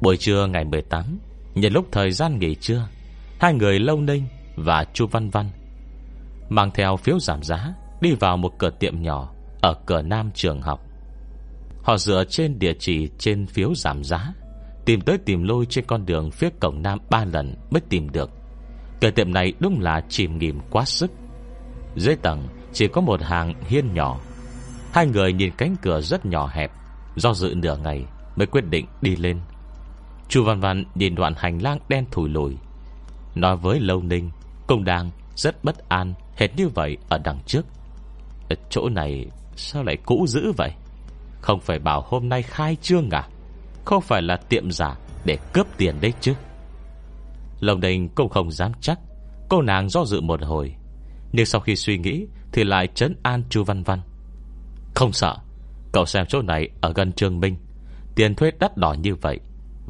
Buổi 0.00 0.16
trưa 0.16 0.46
ngày 0.46 0.64
18 0.64 1.18
Nhân 1.54 1.72
lúc 1.72 1.86
thời 1.92 2.10
gian 2.10 2.38
nghỉ 2.38 2.54
trưa, 2.54 2.88
Hai 3.40 3.54
người 3.54 3.78
Lâu 3.78 4.00
Ninh 4.00 4.24
và 4.56 4.84
Chu 4.94 5.06
Văn 5.06 5.30
Văn 5.30 5.50
Mang 6.48 6.70
theo 6.74 6.96
phiếu 6.96 7.18
giảm 7.20 7.42
giá 7.42 7.74
Đi 8.00 8.14
vào 8.14 8.36
một 8.36 8.58
cửa 8.58 8.70
tiệm 8.70 9.02
nhỏ 9.02 9.32
Ở 9.60 9.74
cửa 9.86 10.02
nam 10.02 10.30
trường 10.34 10.62
học. 10.62 10.80
Họ 11.82 11.96
dựa 11.98 12.24
trên 12.24 12.58
địa 12.58 12.72
chỉ 12.78 13.08
trên 13.18 13.46
phiếu 13.46 13.74
giảm 13.74 14.04
giá. 14.04 14.32
Tìm 14.88 15.00
tới 15.00 15.18
tìm 15.18 15.42
lôi 15.42 15.66
trên 15.66 15.84
con 15.86 16.06
đường 16.06 16.30
phía 16.30 16.48
cổng 16.60 16.82
nam 16.82 16.98
ba 17.10 17.24
lần 17.24 17.54
mới 17.70 17.80
tìm 17.88 18.10
được. 18.10 18.30
Cửa 19.00 19.10
tiệm 19.10 19.32
này 19.32 19.52
đúng 19.60 19.80
là 19.80 20.00
chìm 20.08 20.38
nghỉm 20.38 20.60
quá 20.70 20.84
sức. 20.84 21.10
Dưới 21.96 22.16
tầng, 22.16 22.48
chỉ 22.72 22.88
có 22.88 23.00
một 23.00 23.22
hàng 23.22 23.54
hiên 23.66 23.94
nhỏ. 23.94 24.20
Hai 24.92 25.06
người 25.06 25.32
nhìn 25.32 25.52
cánh 25.58 25.76
cửa 25.82 26.00
rất 26.00 26.26
nhỏ 26.26 26.50
hẹp, 26.52 26.72
Do 27.16 27.34
dự 27.34 27.54
nửa 27.56 27.76
ngày 27.76 28.04
Mới 28.36 28.46
quyết 28.46 28.64
định 28.70 28.86
đi 29.00 29.16
lên. 29.16 29.40
Chu 30.28 30.44
Văn 30.44 30.60
Văn 30.60 30.84
nhìn 30.94 31.14
đoạn 31.14 31.34
hành 31.36 31.62
lang 31.62 31.78
đen 31.88 32.04
thùi 32.10 32.28
lùi. 32.28 32.56
Nói 33.34 33.56
với 33.56 33.80
Lâu 33.80 34.02
Ninh, 34.02 34.30
công 34.66 34.84
đang 34.84 35.10
rất 35.36 35.64
bất 35.64 35.88
an, 35.88 36.14
Hệt 36.36 36.56
như 36.56 36.68
vậy 36.68 36.96
ở 37.08 37.18
đằng 37.24 37.38
trước. 37.46 37.66
Ở 38.50 38.56
Chỗ 38.70 38.88
này 38.88 39.26
sao 39.56 39.82
lại 39.82 39.96
cũ 40.06 40.26
dữ 40.28 40.52
vậy? 40.56 40.70
Không 41.40 41.60
phải 41.60 41.78
bảo 41.78 42.04
hôm 42.06 42.28
nay 42.28 42.42
khai 42.42 42.76
trương 42.82 43.10
à? 43.10 43.28
Không 43.88 44.02
phải 44.02 44.22
là 44.22 44.36
tiệm 44.36 44.70
giả 44.70 44.96
Để 45.24 45.38
cướp 45.52 45.66
tiền 45.76 45.94
đấy 46.00 46.12
chứ? 46.20 46.34
Lâu 47.60 47.76
đình 47.76 48.08
cũng 48.08 48.28
không 48.28 48.50
dám 48.50 48.72
chắc. 48.80 48.98
Cô 49.48 49.62
nàng 49.62 49.88
do 49.88 50.04
dự 50.04 50.20
một 50.20 50.42
hồi. 50.42 50.74
Nhưng 51.32 51.46
sau 51.46 51.60
khi 51.60 51.76
suy 51.76 51.98
nghĩ 51.98 52.26
Thì 52.52 52.64
lại 52.64 52.88
trấn 52.94 53.16
an 53.22 53.42
Chu 53.50 53.64
Văn 53.64 53.82
Văn. 53.82 54.00
Không 54.94 55.12
sợ, 55.12 55.36
Cậu 55.92 56.06
xem 56.06 56.26
chỗ 56.28 56.42
này 56.42 56.68
ở 56.80 56.92
gần 56.92 57.12
Trường 57.12 57.40
Minh. 57.40 57.56
Tiền 58.14 58.34
thuê 58.34 58.50
đắt 58.58 58.76
đỏ 58.76 58.92
như 58.92 59.14
vậy. 59.14 59.40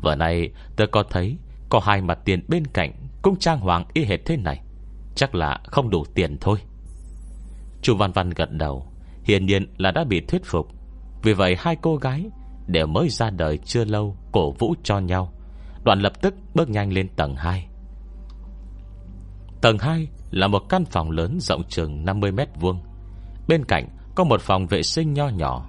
Vừa 0.02 0.14
nay 0.14 0.50
tôi 0.76 0.86
có 0.86 1.02
thấy 1.10 1.36
Có 1.68 1.80
hai 1.80 2.00
mặt 2.00 2.18
tiền 2.24 2.44
bên 2.48 2.66
cạnh 2.66 2.92
Cũng 3.22 3.38
trang 3.38 3.60
hoàng 3.60 3.84
y 3.94 4.04
hệt 4.04 4.20
thế 4.24 4.36
này. 4.36 4.60
Chắc 5.14 5.34
là 5.34 5.60
không 5.64 5.90
đủ 5.90 6.04
tiền 6.14 6.36
thôi. 6.40 6.58
Chu 7.82 7.96
Văn 7.96 8.12
Văn 8.12 8.30
gật 8.30 8.52
đầu. 8.52 8.86
Hiển 9.24 9.46
nhiên 9.46 9.66
là 9.76 9.90
đã 9.90 10.04
bị 10.04 10.20
thuyết 10.20 10.44
phục. 10.44 10.68
Vì 11.22 11.32
vậy 11.32 11.56
hai 11.58 11.76
cô 11.82 11.96
gái 11.96 12.30
Đều 12.68 12.86
mới 12.86 13.08
ra 13.08 13.30
đời 13.30 13.58
chưa 13.64 13.84
lâu, 13.84 14.16
Cổ 14.32 14.50
vũ 14.50 14.74
cho 14.82 14.98
nhau. 14.98 15.32
Đoạn 15.84 16.00
lập 16.00 16.12
tức 16.22 16.34
bước 16.54 16.68
nhanh 16.68 16.92
lên 16.92 17.08
tầng 17.16 17.34
2 17.34 17.68
Tầng 19.60 19.78
2 19.78 20.08
là 20.30 20.46
một 20.46 20.62
căn 20.68 20.84
phòng 20.84 21.10
lớn 21.10 21.38
rộng 21.40 21.62
chừng 21.68 22.04
50 22.04 22.32
mét 22.32 22.48
vuông. 22.60 22.80
Bên 23.48 23.64
cạnh 23.64 23.88
có 24.14 24.24
một 24.24 24.40
phòng 24.40 24.66
vệ 24.66 24.82
sinh 24.82 25.12
nho 25.12 25.28
nhỏ. 25.28 25.66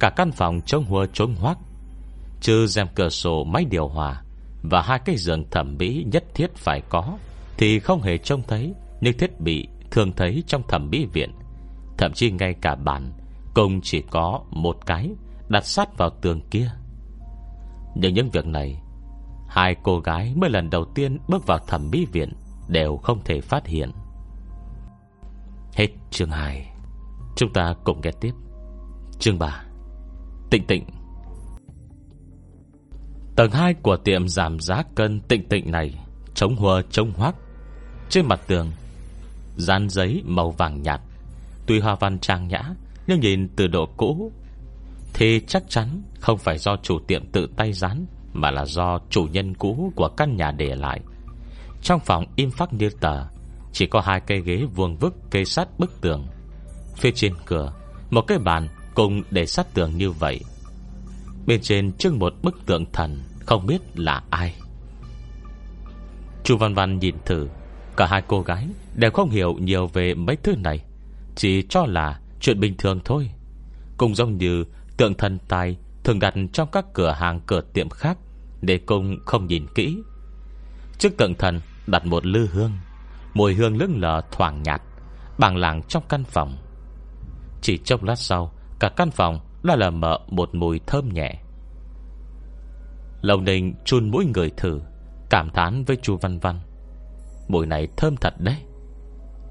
Cả 0.00 0.10
căn 0.16 0.32
phòng 0.32 0.60
trông 0.66 0.84
hùa 0.84 1.06
trống 1.06 1.34
hoác. 1.34 1.58
Trừ 2.40 2.66
rèm 2.66 2.86
cửa 2.94 3.08
sổ, 3.08 3.44
máy 3.44 3.64
điều 3.70 3.88
hòa 3.88 4.22
Và 4.62 4.82
hai 4.82 4.98
cái 4.98 5.16
giường 5.16 5.50
thẩm 5.50 5.76
mỹ 5.78 6.04
nhất 6.12 6.24
thiết 6.34 6.54
phải 6.54 6.82
có, 6.88 7.18
Thì 7.58 7.78
không 7.78 8.02
hề 8.02 8.18
trông 8.18 8.42
thấy 8.48 8.74
Những 9.00 9.18
thiết 9.18 9.40
bị 9.40 9.68
thường 9.90 10.12
thấy 10.12 10.42
trong 10.46 10.62
thẩm 10.68 10.90
mỹ 10.90 11.06
viện. 11.12 11.30
Thậm 11.98 12.12
chí 12.12 12.30
ngay 12.30 12.54
cả 12.60 12.74
bàn 12.74 13.12
Cùng 13.54 13.80
chỉ 13.80 14.02
có 14.10 14.40
một 14.50 14.86
cái. 14.86 15.10
Đặt 15.48 15.64
sát 15.64 15.98
vào 15.98 16.10
tường 16.10 16.40
kia. 16.50 16.70
Nhưng 17.94 18.14
những 18.14 18.30
việc 18.30 18.46
này, 18.46 18.82
Hai 19.48 19.76
cô 19.82 20.00
gái 20.00 20.34
mới 20.36 20.50
lần 20.50 20.70
đầu 20.70 20.84
tiên 20.94 21.18
Bước 21.28 21.46
vào 21.46 21.58
thẩm 21.58 21.90
mỹ 21.90 22.06
viện 22.12 22.32
Đều 22.68 22.96
không 22.96 23.20
thể 23.24 23.40
phát 23.40 23.66
hiện. 23.66 23.90
Hết 25.74 25.88
chương 26.10 26.30
2 26.30 26.72
Chúng 27.36 27.52
ta 27.52 27.74
cùng 27.84 28.00
nghe 28.00 28.10
tiếp. 28.20 28.32
Chương 29.18 29.38
3 29.38 29.64
Tịnh 30.50 30.66
tịnh. 30.66 30.84
Tầng 33.36 33.50
2 33.50 33.74
của 33.74 33.96
tiệm 33.96 34.28
giảm 34.28 34.60
giá 34.60 34.82
cân 34.94 35.20
tịnh 35.20 35.48
tịnh 35.48 35.70
này 35.70 35.94
Chống 36.34 36.56
hùa 36.56 36.82
chống 36.90 37.12
hoác. 37.16 37.34
Trên 38.08 38.26
mặt 38.26 38.40
tường, 38.46 38.70
Dán 39.56 39.88
giấy 39.88 40.22
màu 40.24 40.50
vàng 40.50 40.82
nhạt, 40.82 41.00
Tuy 41.66 41.80
hoa 41.80 41.96
văn 42.00 42.18
trang 42.18 42.48
nhã, 42.48 42.62
Nhưng 43.06 43.20
nhìn 43.20 43.48
từ 43.56 43.66
độ 43.66 43.86
cũ 43.96 44.32
thì 45.18 45.40
chắc 45.46 45.62
chắn 45.68 46.02
không 46.20 46.38
phải 46.38 46.58
do 46.58 46.76
chủ 46.82 46.98
tiệm 46.98 47.26
tự 47.26 47.48
tay 47.56 47.72
dán, 47.72 48.06
Mà 48.32 48.50
là 48.50 48.64
do 48.64 48.98
chủ 49.10 49.26
nhân 49.32 49.54
cũ 49.54 49.92
của 49.96 50.08
căn 50.08 50.36
nhà 50.36 50.50
để 50.50 50.74
lại. 50.74 51.00
Trong 51.82 52.00
phòng 52.00 52.24
im 52.36 52.50
phắc 52.50 52.72
như 52.72 52.90
tờ 53.00 53.24
Chỉ 53.72 53.86
có 53.86 54.00
hai 54.00 54.20
cây 54.20 54.40
ghế 54.40 54.64
vuông 54.74 54.96
vức 54.96 55.14
kê 55.30 55.44
sát 55.44 55.78
bức 55.78 56.00
tường. 56.00 56.26
Phía 56.96 57.10
trên 57.10 57.34
cửa, 57.46 57.72
Một 58.10 58.20
cái 58.20 58.38
bàn 58.38 58.68
cùng 58.94 59.22
để 59.30 59.46
sát 59.46 59.74
tường 59.74 59.96
như 59.96 60.10
vậy. 60.10 60.40
Bên 61.46 61.60
trên 61.62 61.92
trưng 61.92 62.18
một 62.18 62.34
bức 62.42 62.66
tượng 62.66 62.92
thần, 62.92 63.22
Không 63.46 63.66
biết 63.66 63.80
là 63.94 64.22
ai. 64.30 64.54
Chu 66.44 66.56
Văn 66.56 66.74
Văn 66.74 66.98
nhìn 66.98 67.14
thử, 67.24 67.48
Cả 67.96 68.06
hai 68.06 68.22
cô 68.26 68.40
gái 68.40 68.68
đều 68.94 69.10
không 69.10 69.30
hiểu 69.30 69.54
nhiều 69.54 69.86
về 69.86 70.14
mấy 70.14 70.36
thứ 70.36 70.56
này, 70.56 70.84
Chỉ 71.34 71.62
cho 71.68 71.86
là 71.86 72.20
chuyện 72.40 72.60
bình 72.60 72.74
thường 72.78 73.00
thôi. 73.04 73.30
Cũng 73.96 74.14
giống 74.14 74.36
như 74.38 74.64
tượng 74.96 75.14
thần 75.14 75.38
tài 75.48 75.76
Thường 76.04 76.18
đặt 76.18 76.34
trong 76.52 76.68
các 76.72 76.86
cửa 76.94 77.12
hàng 77.12 77.40
cửa 77.46 77.60
tiệm 77.72 77.88
khác 77.88 78.18
Để 78.60 78.78
cung 78.78 79.18
không 79.24 79.46
nhìn 79.46 79.66
kỹ. 79.74 80.02
Trước 80.98 81.16
tượng 81.16 81.34
thần 81.34 81.60
đặt 81.86 82.06
một 82.06 82.26
lư 82.26 82.46
hương, 82.46 82.72
Mùi 83.34 83.54
hương 83.54 83.76
lững 83.76 84.00
lờ 84.00 84.22
thoảng 84.30 84.62
nhạt 84.62 84.82
Bằng 85.38 85.56
làng 85.56 85.82
trong 85.82 86.02
căn 86.08 86.24
phòng. 86.24 86.56
Chỉ 87.60 87.78
trong 87.78 88.04
lát 88.04 88.14
sau, 88.14 88.52
Cả 88.80 88.88
căn 88.96 89.10
phòng 89.10 89.40
đã 89.62 89.76
là 89.76 89.90
mở 89.90 90.18
một 90.28 90.54
mùi 90.54 90.80
thơm 90.86 91.08
nhẹ. 91.08 91.34
Lầu 93.20 93.40
Ninh 93.40 93.74
chun 93.84 94.10
mũi 94.10 94.26
người 94.34 94.50
thử, 94.56 94.80
Cảm 95.30 95.50
thán 95.50 95.84
với 95.84 95.96
chu 95.96 96.16
Văn 96.16 96.38
Văn. 96.38 96.60
Mùi 97.48 97.66
này 97.66 97.88
thơm 97.96 98.16
thật 98.16 98.34
đấy. 98.38 98.56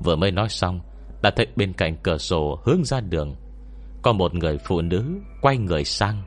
Vừa 0.03 0.15
mới 0.15 0.31
nói 0.31 0.49
xong, 0.49 0.79
Đã 1.21 1.31
thấy 1.35 1.47
bên 1.55 1.73
cạnh 1.73 1.97
cửa 2.03 2.17
sổ 2.17 2.61
hướng 2.65 2.83
ra 2.83 2.99
đường 2.99 3.35
có 4.05 4.13
một 4.13 4.35
người 4.35 4.57
phụ 4.57 4.81
nữ 4.81 5.03
Quay 5.41 5.57
người 5.57 5.83
sang. 5.83 6.23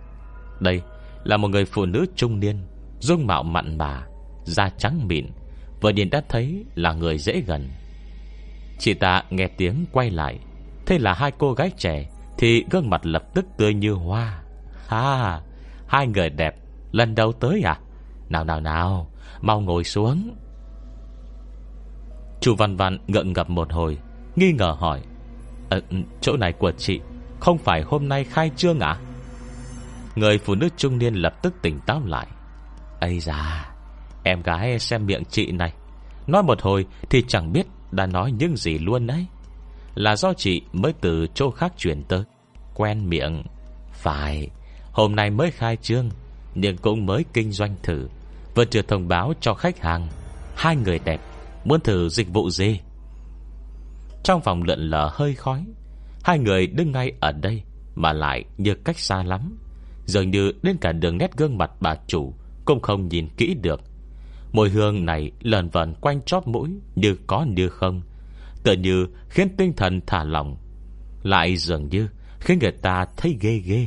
Đây 0.61 0.83
là 1.25 1.37
một 1.37 1.49
người 1.49 1.65
phụ 1.65 1.87
nữ 1.87 2.07
trung 2.17 2.41
niên 2.41 2.57
Dung 3.01 3.27
mạo 3.27 3.43
mặn 3.43 3.79
mà 3.79 4.07
Da 4.45 4.69
trắng 4.79 5.09
mịn 5.09 5.27
Vừa 5.81 5.91
nhìn 5.91 6.11
đã 6.11 6.23
thấy 6.29 6.65
là 6.75 6.93
người 6.93 7.19
dễ 7.19 7.41
gần. 7.41 7.69
Chị 8.79 8.95
ta 8.95 9.23
nghe 9.31 9.47
tiếng 9.47 9.85
quay 9.93 10.11
lại 10.11 10.39
Thế 10.87 10.99
là 10.99 11.15
hai 11.15 11.33
cô 11.39 11.53
gái 11.53 11.71
trẻ 11.77 12.09
Thì 12.39 12.65
gương 12.71 12.91
mặt 12.91 13.07
lập 13.07 13.23
tức 13.35 13.47
tươi 13.59 13.75
như 13.75 13.93
hoa. 13.93 14.43
Ha 14.89 15.41
Hai 15.89 16.07
người 16.07 16.31
đẹp 16.31 16.57
Lần 16.93 17.15
đầu 17.15 17.33
tới 17.33 17.63
à? 17.65 17.79
Nào 18.29 18.45
nào 18.45 18.61
nào 18.61 19.11
Mau 19.41 19.61
ngồi 19.61 19.85
xuống. 19.85 20.37
Chu 22.41 22.55
Văn 22.55 22.77
Văn 22.77 22.99
ngượng 23.07 23.33
ngập 23.33 23.51
một 23.51 23.73
hồi 23.73 23.99
Nghi 24.37 24.53
ngờ 24.53 24.77
hỏi 24.79 25.03
ờ, 25.71 25.81
ừ, 25.91 25.97
Chỗ 26.21 26.37
này 26.37 26.53
của 26.53 26.73
chị 26.73 27.01
không 27.41 27.59
phải 27.59 27.83
hôm 27.83 28.09
nay 28.09 28.25
khai 28.25 28.51
trương 28.57 28.81
à? 28.81 28.99
Người 30.15 30.39
phụ 30.39 30.55
nữ 30.55 30.69
trung 30.77 30.99
niên 30.99 31.15
lập 31.15 31.43
tức 31.43 31.55
tỉnh 31.63 31.81
táo 31.87 32.03
lại. 32.07 32.27
Ây 33.01 33.21
da, 33.21 33.71
Em 34.23 34.43
gái 34.43 34.79
xem 34.79 35.07
miệng 35.07 35.25
chị 35.25 35.53
này. 35.53 35.73
Nói 36.27 36.43
một 36.43 36.63
hồi 36.63 36.87
thì 37.11 37.25
chẳng 37.29 37.53
biết 37.53 37.67
Đã 37.91 38.07
nói 38.07 38.33
những 38.33 38.57
gì 38.57 38.79
luôn 38.79 39.07
đấy. 39.07 39.27
Là 39.95 40.17
do 40.17 40.33
chị 40.33 40.63
mới 40.73 40.93
từ 41.01 41.27
chỗ 41.35 41.51
khác 41.51 41.73
chuyển 41.77 42.03
tới. 42.03 42.23
Quen 42.75 43.09
miệng. 43.09 43.43
Phải, 43.93 44.49
Hôm 44.93 45.17
nay 45.17 45.31
mới 45.31 45.51
khai 45.51 45.77
trương, 45.77 46.11
Nhưng 46.55 46.77
cũng 46.77 47.07
mới 47.07 47.25
kinh 47.33 47.53
doanh 47.53 47.77
thử. 47.83 48.09
Vừa 48.55 48.65
chưa 48.65 48.83
thông 48.83 49.09
báo 49.09 49.33
cho 49.41 49.55
khách 49.55 49.79
hàng. 49.79 50.09
Hai 50.57 50.77
người 50.77 50.99
đẹp, 51.05 51.21
Muốn 51.65 51.81
thử 51.81 52.09
dịch 52.09 52.29
vụ 52.29 52.51
gì? 52.51 52.81
Trong 54.25 54.41
phòng 54.41 54.63
lượn 54.63 54.79
lờ 54.79 55.11
hơi 55.13 55.35
khói. 55.35 55.65
Hai 56.29 56.39
người 56.39 56.67
đứng 56.67 56.93
ngay 56.93 57.13
ở 57.21 57.33
đây 57.33 57.63
Mà 57.95 58.13
lại 58.13 58.45
như 58.59 58.75
cách 58.75 58.99
xa 58.99 59.23
lắm, 59.23 59.59
Dường 60.05 60.31
như 60.31 60.53
đến 60.63 60.77
cả 60.81 60.93
đường 60.93 61.19
nét 61.19 61.37
gương 61.37 61.59
mặt 61.59 61.71
bà 61.81 61.95
chủ 62.07 62.35
Cũng 62.65 62.81
không 62.81 63.09
nhìn 63.09 63.29
kỹ 63.37 63.55
được. 63.63 63.81
Mùi 64.53 64.69
hương 64.69 65.05
này 65.05 65.33
lần 65.41 65.69
vần 65.69 65.95
quanh 66.01 66.23
chóp 66.23 66.49
mũi 66.49 66.71
Như 66.95 67.17
có 67.27 67.47
như 67.49 67.69
không, 67.69 68.03
Tựa 68.63 68.73
như 68.73 69.07
khiến 69.29 69.49
tinh 69.57 69.73
thần 69.77 70.01
thả 70.07 70.25
lỏng, 70.25 70.57
Lại 71.23 71.57
dường 71.57 71.89
như 71.89 72.09
Khiến 72.41 72.59
người 72.59 72.73
ta 72.73 73.07
thấy 73.17 73.37
ghê 73.41 73.59
ghê. 73.59 73.87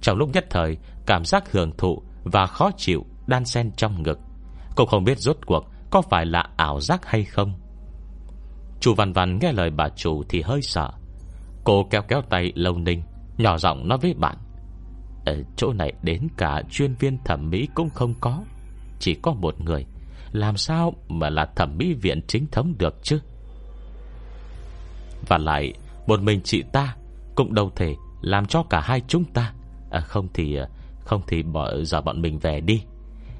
Trong 0.00 0.18
lúc 0.18 0.30
nhất 0.32 0.46
thời, 0.50 0.76
Cảm 1.06 1.24
giác 1.24 1.52
hưởng 1.52 1.72
thụ 1.78 2.02
và 2.24 2.46
khó 2.46 2.70
chịu 2.76 3.06
Đan 3.26 3.44
xen 3.44 3.70
trong 3.76 4.02
ngực, 4.02 4.18
Cũng 4.76 4.88
không 4.88 5.04
biết 5.04 5.18
rốt 5.18 5.36
cuộc 5.46 5.64
có 5.90 6.02
phải 6.02 6.26
là 6.26 6.44
ảo 6.56 6.80
giác 6.80 7.06
hay 7.06 7.24
không. 7.24 7.52
Chủ 8.80 8.94
Văn 8.94 9.12
Văn 9.12 9.38
nghe 9.38 9.52
lời 9.52 9.70
bà 9.70 9.88
chủ 9.88 10.22
Thì 10.28 10.42
hơi 10.42 10.62
sợ 10.62 10.90
Cô 11.68 11.86
kéo 11.90 12.02
kéo 12.02 12.22
tay 12.22 12.52
Lâu 12.54 12.78
Ninh 12.78 13.02
Nhỏ 13.38 13.58
giọng 13.58 13.88
nói 13.88 13.98
với 13.98 14.14
bạn. 14.14 14.36
Ở 15.26 15.42
chỗ 15.56 15.72
này 15.72 15.92
đến 16.02 16.28
cả 16.36 16.62
chuyên 16.70 16.94
viên 16.94 17.18
thẩm 17.24 17.50
mỹ 17.50 17.68
cũng 17.74 17.90
không 17.90 18.14
có. 18.20 18.44
Chỉ 18.98 19.14
có 19.14 19.32
một 19.32 19.60
người. 19.60 19.86
Làm 20.32 20.56
sao 20.56 20.92
mà 21.08 21.30
là 21.30 21.46
thẩm 21.56 21.78
mỹ 21.78 21.94
viện 21.94 22.20
chính 22.26 22.46
thống 22.52 22.74
được 22.78 22.94
chứ? 23.02 23.20
Và 25.28 25.38
lại 25.38 25.72
Một 26.06 26.22
mình 26.22 26.40
chị 26.44 26.62
ta 26.72 26.96
Cũng 27.34 27.54
đâu 27.54 27.70
thể 27.76 27.94
làm 28.20 28.46
cho 28.46 28.62
cả 28.70 28.80
hai 28.80 29.02
chúng 29.08 29.24
ta. 29.24 29.52
À, 29.90 30.00
Không 30.00 30.28
thì 30.34 30.54
ờ, 30.54 30.68
Không 31.00 31.22
thì 31.26 31.42
bỏ 31.42 31.70
giờ 31.82 32.00
bọn 32.00 32.22
mình 32.22 32.38
về 32.38 32.60
đi. 32.60 32.82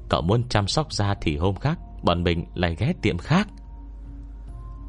Cậu 0.09 0.21
muốn 0.21 0.43
chăm 0.49 0.67
sóc 0.67 0.93
da 0.93 1.15
thì 1.21 1.37
hôm 1.37 1.55
khác 1.55 1.79
Bọn 2.03 2.23
mình 2.23 2.45
lại 2.53 2.75
ghé 2.79 2.93
tiệm 3.01 3.17
khác. 3.17 3.47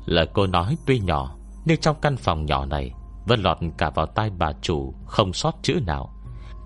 Lời 0.07 0.27
cô 0.33 0.47
nói 0.47 0.77
tuy 0.87 0.99
nhỏ 0.99 1.37
Nhưng 1.65 1.81
trong 1.81 1.97
căn 2.01 2.17
phòng 2.17 2.47
nhỏ 2.47 2.67
này 2.67 2.93
vẫn 3.27 3.43
lọt 3.43 3.59
cả 3.79 3.91
vào 3.91 4.07
tai 4.07 4.31
bà 4.39 4.53
chủ, 4.63 4.95
Không 5.07 5.33
sót 5.33 5.55
chữ 5.63 5.81
nào. 5.87 6.15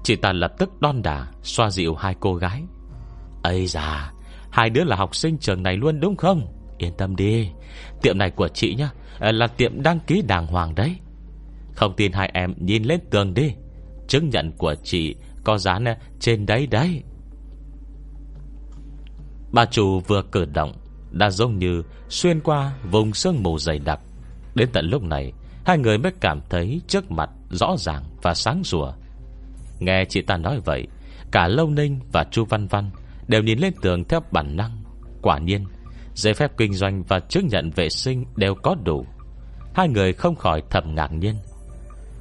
Chị 0.04 0.16
ta 0.16 0.32
lập 0.32 0.52
tức 0.58 0.80
đon 0.80 1.02
đà, 1.02 1.26
Xoa 1.42 1.70
dịu 1.70 1.94
hai 1.94 2.14
cô 2.20 2.34
gái. 2.34 2.62
Ây 3.42 3.66
da, 3.66 4.12
Hai 4.50 4.70
đứa 4.70 4.84
là 4.84 4.96
học 4.96 5.16
sinh 5.16 5.38
trường 5.38 5.62
này 5.62 5.76
luôn 5.76 6.00
đúng 6.00 6.16
không? 6.16 6.46
Yên 6.78 6.92
tâm 6.98 7.16
đi, 7.16 7.50
Tiệm 8.02 8.18
này 8.18 8.30
của 8.30 8.48
chị 8.48 8.74
nhá 8.74 8.90
ờ, 9.18 9.32
Là 9.32 9.46
tiệm 9.46 9.82
đăng 9.82 10.00
ký 10.06 10.22
đàng 10.22 10.46
hoàng 10.46 10.74
đấy. 10.74 10.96
Không 11.72 11.94
tin 11.96 12.12
hai 12.12 12.30
em 12.34 12.54
nhìn 12.58 12.82
lên 12.82 13.00
tường 13.10 13.34
đi, 13.34 13.54
Chứng 14.08 14.28
nhận 14.28 14.52
của 14.58 14.74
chị 14.74 15.14
Có 15.44 15.58
dán 15.58 15.84
ờ, 15.84 15.94
trên 16.20 16.46
đấy 16.46 16.66
đấy. 16.66 17.02
Bà 19.52 19.64
chủ 19.64 20.00
vừa 20.00 20.22
cử 20.22 20.44
động, 20.44 20.72
Đã 21.10 21.30
giống 21.30 21.58
như 21.58 21.82
xuyên 22.08 22.40
qua 22.40 22.72
vùng 22.90 23.14
sương 23.14 23.42
mù 23.42 23.58
dày 23.58 23.78
đặc. 23.78 24.00
Đến 24.54 24.68
tận 24.72 24.86
lúc 24.86 25.02
này 25.02 25.32
Hai 25.64 25.78
người 25.78 25.98
mới 25.98 26.12
cảm 26.20 26.40
thấy 26.50 26.80
trước 26.88 27.10
mặt 27.10 27.30
Rõ 27.50 27.76
ràng 27.78 28.04
và 28.22 28.34
sáng 28.34 28.62
rùa. 28.64 28.92
Nghe 29.78 30.04
chị 30.08 30.22
ta 30.22 30.36
nói 30.36 30.60
vậy, 30.64 30.86
Cả 31.32 31.48
Lâu 31.48 31.70
Ninh 31.70 32.00
và 32.12 32.24
Chu 32.30 32.44
Văn 32.44 32.66
Văn 32.66 32.90
Đều 33.28 33.42
nhìn 33.42 33.58
lên 33.58 33.72
tường 33.82 34.04
theo 34.04 34.20
bản 34.30 34.56
năng. 34.56 34.82
Quả 35.22 35.38
nhiên, 35.38 35.64
Giấy 36.14 36.34
phép 36.34 36.50
kinh 36.56 36.74
doanh 36.74 37.02
và 37.02 37.20
chứng 37.20 37.46
nhận 37.46 37.70
vệ 37.70 37.88
sinh 37.88 38.24
đều 38.36 38.54
có 38.54 38.76
đủ. 38.84 39.06
Hai 39.74 39.88
người 39.88 40.12
không 40.12 40.36
khỏi 40.36 40.62
thầm 40.70 40.94
ngạc 40.94 41.12
nhiên. 41.12 41.34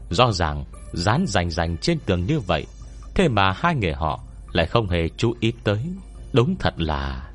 Rõ 0.10 0.32
ràng, 0.32 0.66
Dán 0.94 1.26
rành 1.28 1.50
rành 1.50 1.78
trên 1.78 2.00
tường 2.06 2.26
như 2.26 2.40
vậy, 2.40 2.66
Thế 3.16 3.28
mà 3.28 3.52
hai 3.56 3.76
người 3.76 3.94
họ 3.94 4.24
Lại 4.52 4.66
không 4.66 4.90
hề 4.90 5.10
chú 5.18 5.34
ý 5.40 5.54
tới. 5.64 5.86
Đúng 6.34 6.56
thật 6.60 6.74
là 6.78 7.30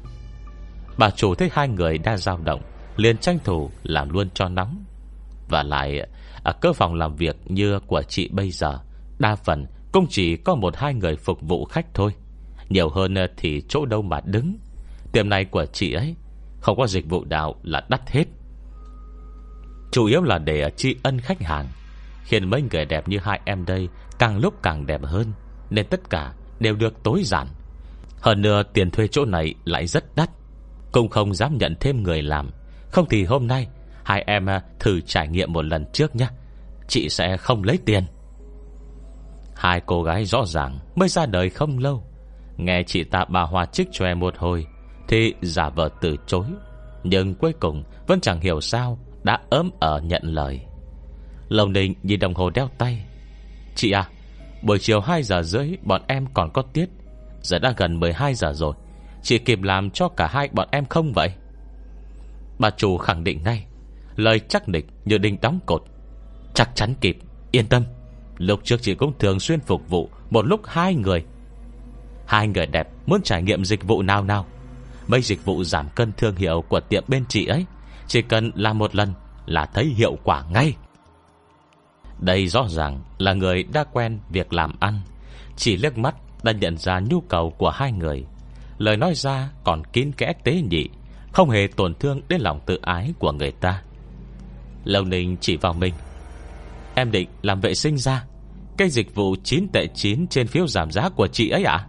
Bà 0.98 1.10
chủ 1.10 1.34
thấy 1.34 1.50
hai 1.52 1.68
người 1.68 1.98
đang 1.98 2.18
dao 2.18 2.38
động, 2.44 2.60
liền 2.96 3.18
tranh 3.18 3.38
thủ 3.44 3.70
làm 3.82 4.08
luôn 4.10 4.28
cho 4.34 4.48
nóng. 4.48 4.84
Và 5.48 5.62
lại 5.62 6.00
à, 6.00 6.06
Ở 6.42 6.52
cơ 6.52 6.72
phòng 6.72 6.94
làm 6.94 7.16
việc 7.16 7.36
như 7.44 7.78
của 7.86 8.02
chị 8.02 8.28
bây 8.28 8.50
giờ, 8.50 8.78
Đa 9.18 9.36
phần 9.36 9.66
cũng 9.92 10.06
chỉ 10.10 10.36
có 10.36 10.54
một 10.54 10.76
hai 10.76 10.94
người 10.94 11.16
phục 11.16 11.38
vụ 11.42 11.64
khách 11.64 11.94
thôi. 11.94 12.12
Nhiều 12.68 12.88
hơn 12.88 13.18
à, 13.18 13.26
thì 13.36 13.62
chỗ 13.68 13.86
đâu 13.86 14.02
mà 14.02 14.20
đứng. 14.24 14.56
Tiệm 15.12 15.28
này 15.28 15.44
của 15.44 15.66
chị 15.66 15.92
ấy, 15.92 16.14
Không 16.60 16.76
có 16.78 16.86
dịch 16.86 17.08
vụ 17.08 17.24
đạo 17.24 17.54
là 17.62 17.86
đắt 17.88 18.10
hết. 18.10 18.24
Chủ 19.92 20.04
yếu 20.04 20.22
là 20.22 20.38
để 20.38 20.62
à, 20.62 20.70
tri 20.70 20.96
ân 21.02 21.20
khách 21.20 21.42
hàng. 21.42 21.66
Khiến 22.24 22.50
mấy 22.50 22.62
người 22.62 22.84
đẹp 22.84 23.08
như 23.08 23.18
hai 23.18 23.40
em 23.44 23.64
đây 23.64 23.88
Càng 24.18 24.38
lúc 24.38 24.62
càng 24.62 24.86
đẹp 24.86 25.00
hơn, 25.04 25.32
Nên 25.70 25.86
tất 25.86 26.10
cả 26.10 26.32
đều 26.60 26.76
được 26.76 27.02
tối 27.02 27.22
giản. 27.24 27.46
Hơn 28.20 28.42
nữa, 28.42 28.62
tiền 28.72 28.90
thuê 28.90 29.08
chỗ 29.08 29.24
này 29.24 29.54
lại 29.64 29.86
rất 29.86 30.16
đắt. 30.16 30.30
Cũng 30.92 31.08
không 31.08 31.34
dám 31.34 31.58
nhận 31.58 31.74
thêm 31.80 32.02
người 32.02 32.22
làm. 32.22 32.50
Không 32.90 33.06
thì 33.10 33.24
hôm 33.24 33.46
nay 33.46 33.68
Hai 34.08 34.24
em 34.26 34.46
à, 34.46 34.62
thử 34.78 35.00
trải 35.00 35.28
nghiệm 35.28 35.52
một 35.52 35.64
lần 35.64 35.84
trước 35.92 36.16
nhé. 36.16 36.28
Chị 36.88 37.08
sẽ 37.08 37.36
không 37.36 37.64
lấy 37.64 37.78
tiền. 37.84 38.04
Hai 39.54 39.80
cô 39.86 40.02
gái 40.02 40.24
rõ 40.24 40.44
ràng 40.46 40.78
Mới 40.94 41.08
ra 41.08 41.26
đời 41.26 41.50
không 41.50 41.78
lâu. 41.78 42.04
Nghe 42.56 42.82
chị 42.82 43.04
ta 43.04 43.24
bà 43.28 43.42
Hoa 43.42 43.66
trích 43.66 43.88
em 44.00 44.20
một 44.20 44.36
hồi, 44.38 44.66
Thì 45.08 45.34
giả 45.42 45.68
vờ 45.68 45.88
từ 46.00 46.16
chối. 46.26 46.46
Nhưng 47.04 47.34
cuối 47.34 47.52
cùng 47.60 47.84
vẫn 48.06 48.20
chẳng 48.20 48.40
hiểu 48.40 48.60
sao 48.60 48.98
Đã 49.22 49.40
ấm 49.50 49.70
ở 49.80 50.00
nhận 50.00 50.22
lời. 50.24 50.60
Lồng 51.48 51.72
đình 51.72 51.94
nhìn 52.02 52.20
đồng 52.20 52.34
hồ 52.34 52.50
đeo 52.50 52.68
tay. 52.78 53.04
Chị 53.74 53.90
à 53.90 54.08
Buổi 54.62 54.78
chiều 54.78 55.00
2 55.00 55.22
giờ 55.22 55.42
rưỡi 55.42 55.76
bọn 55.82 56.02
em 56.06 56.26
còn 56.34 56.52
có 56.52 56.62
tiết. 56.62 56.88
Giờ 57.42 57.58
đã 57.58 57.74
gần 57.76 58.00
12 58.00 58.34
giờ 58.34 58.52
rồi. 58.52 58.74
Chị 59.22 59.38
kịp 59.38 59.62
làm 59.62 59.90
cho 59.90 60.08
cả 60.08 60.26
hai 60.26 60.48
bọn 60.52 60.68
em 60.70 60.84
không 60.84 61.12
vậy? 61.12 61.32
Bà 62.58 62.70
chủ 62.70 62.98
khẳng 62.98 63.24
định 63.24 63.42
ngay. 63.44 63.67
Lời 64.18 64.40
chắc 64.48 64.68
định 64.68 64.86
như 65.04 65.18
đinh 65.18 65.40
đóng 65.40 65.58
cột. 65.66 65.82
Chắc 66.54 66.70
chắn 66.74 66.94
kịp, 67.00 67.18
Yên 67.50 67.66
tâm. 67.66 67.82
Lúc 68.38 68.60
trước 68.64 68.82
chị 68.82 68.94
cũng 68.94 69.18
thường 69.18 69.40
xuyên 69.40 69.60
phục 69.60 69.88
vụ 69.88 70.10
Một 70.30 70.46
lúc 70.46 70.60
hai 70.66 70.94
người. 70.94 71.24
Hai 72.26 72.48
người 72.48 72.66
đẹp 72.66 72.88
muốn 73.06 73.22
trải 73.22 73.42
nghiệm 73.42 73.64
dịch 73.64 73.84
vụ 73.84 74.02
nào 74.02 74.24
nào. 74.24 74.46
Mấy 75.06 75.22
dịch 75.22 75.44
vụ 75.44 75.64
giảm 75.64 75.88
cân 75.94 76.12
thương 76.12 76.36
hiệu 76.36 76.64
Của 76.68 76.80
tiệm 76.80 77.04
bên 77.08 77.24
chị 77.28 77.46
ấy, 77.46 77.66
Chỉ 78.06 78.22
cần 78.22 78.50
làm 78.54 78.78
một 78.78 78.94
lần 78.94 79.12
là 79.46 79.66
thấy 79.66 79.84
hiệu 79.84 80.18
quả 80.24 80.44
ngay. 80.50 80.74
Đây 82.20 82.48
rõ 82.48 82.66
ràng 82.68 83.00
là 83.18 83.32
người 83.32 83.62
đã 83.62 83.84
quen 83.92 84.18
việc 84.30 84.52
làm 84.52 84.72
ăn. 84.80 85.00
Chỉ 85.56 85.76
liếc 85.76 85.98
mắt 85.98 86.14
đã 86.42 86.52
nhận 86.52 86.78
ra 86.78 87.00
nhu 87.10 87.20
cầu 87.20 87.50
của 87.50 87.70
hai 87.70 87.92
người. 87.92 88.24
Lời 88.78 88.96
nói 88.96 89.14
ra 89.14 89.50
còn 89.64 89.84
kín 89.84 90.12
kẽ 90.12 90.32
tế 90.44 90.62
nhị, 90.70 90.88
Không 91.32 91.50
hề 91.50 91.68
tổn 91.76 91.94
thương 91.94 92.20
đến 92.28 92.40
lòng 92.40 92.60
tự 92.66 92.78
ái 92.82 93.12
của 93.18 93.32
người 93.32 93.50
ta. 93.50 93.82
Lâu 94.88 95.04
Ninh 95.04 95.36
chỉ 95.40 95.56
vào 95.56 95.72
mình. 95.72 95.94
Em 96.94 97.10
định 97.10 97.28
làm 97.42 97.60
vệ 97.60 97.74
sinh 97.74 97.98
ra. 97.98 98.24
Cái 98.76 98.90
dịch 98.90 99.14
vụ 99.14 99.36
9 99.44 99.68
tệ 99.72 99.86
9 99.94 100.26
Trên 100.26 100.46
phiếu 100.46 100.66
giảm 100.66 100.90
giá 100.90 101.08
của 101.08 101.26
chị 101.26 101.48
ấy 101.48 101.64
ạ? 101.64 101.86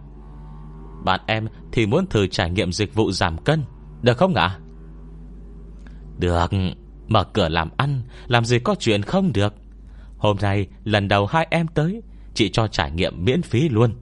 Bạn 1.04 1.20
em 1.26 1.48
thì 1.72 1.86
muốn 1.86 2.06
thử 2.06 2.26
trải 2.26 2.50
nghiệm 2.50 2.72
Dịch 2.72 2.94
vụ 2.94 3.12
giảm 3.12 3.38
cân, 3.38 3.64
Được 4.02 4.18
không 4.18 4.34
ạ? 4.34 4.58
Được, 6.18 6.50
Mở 7.08 7.24
cửa 7.24 7.48
làm 7.48 7.70
ăn, 7.76 8.02
Làm 8.26 8.44
gì 8.44 8.58
có 8.58 8.74
chuyện 8.78 9.02
không 9.02 9.32
được. 9.32 9.54
Hôm 10.18 10.36
nay 10.40 10.66
lần 10.84 11.08
đầu 11.08 11.26
hai 11.26 11.46
em 11.50 11.66
tới, 11.68 12.02
Chị 12.34 12.50
cho 12.50 12.66
trải 12.66 12.90
nghiệm 12.90 13.24
miễn 13.24 13.42
phí 13.42 13.68
luôn. 13.68 13.94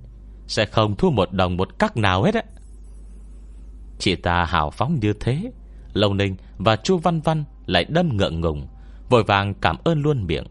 Sẽ 0.47 0.67
không 0.67 0.97
thu 0.97 1.11
một 1.11 1.33
đồng 1.33 1.57
một 1.57 1.79
cắc 1.79 1.97
nào 1.97 2.23
hết 2.23 2.35
á. 2.35 2.43
Chị 3.99 4.17
ta 4.17 4.45
hào 4.45 4.71
phóng 4.71 4.99
như 5.01 5.13
thế, 5.21 5.53
Lâu 5.93 6.15
Ninh 6.15 6.37
và 6.57 6.77
Chu 6.77 6.99
Văn 6.99 7.21
Văn 7.21 7.45
Lại 7.67 7.85
đâm 7.85 8.17
ngượng 8.17 8.41
ngùng. 8.41 8.67
Vội 9.09 9.25
vàng 9.25 9.55
cảm 9.55 9.77
ơn 9.85 10.03
luôn 10.03 10.27
miệng. 10.27 10.47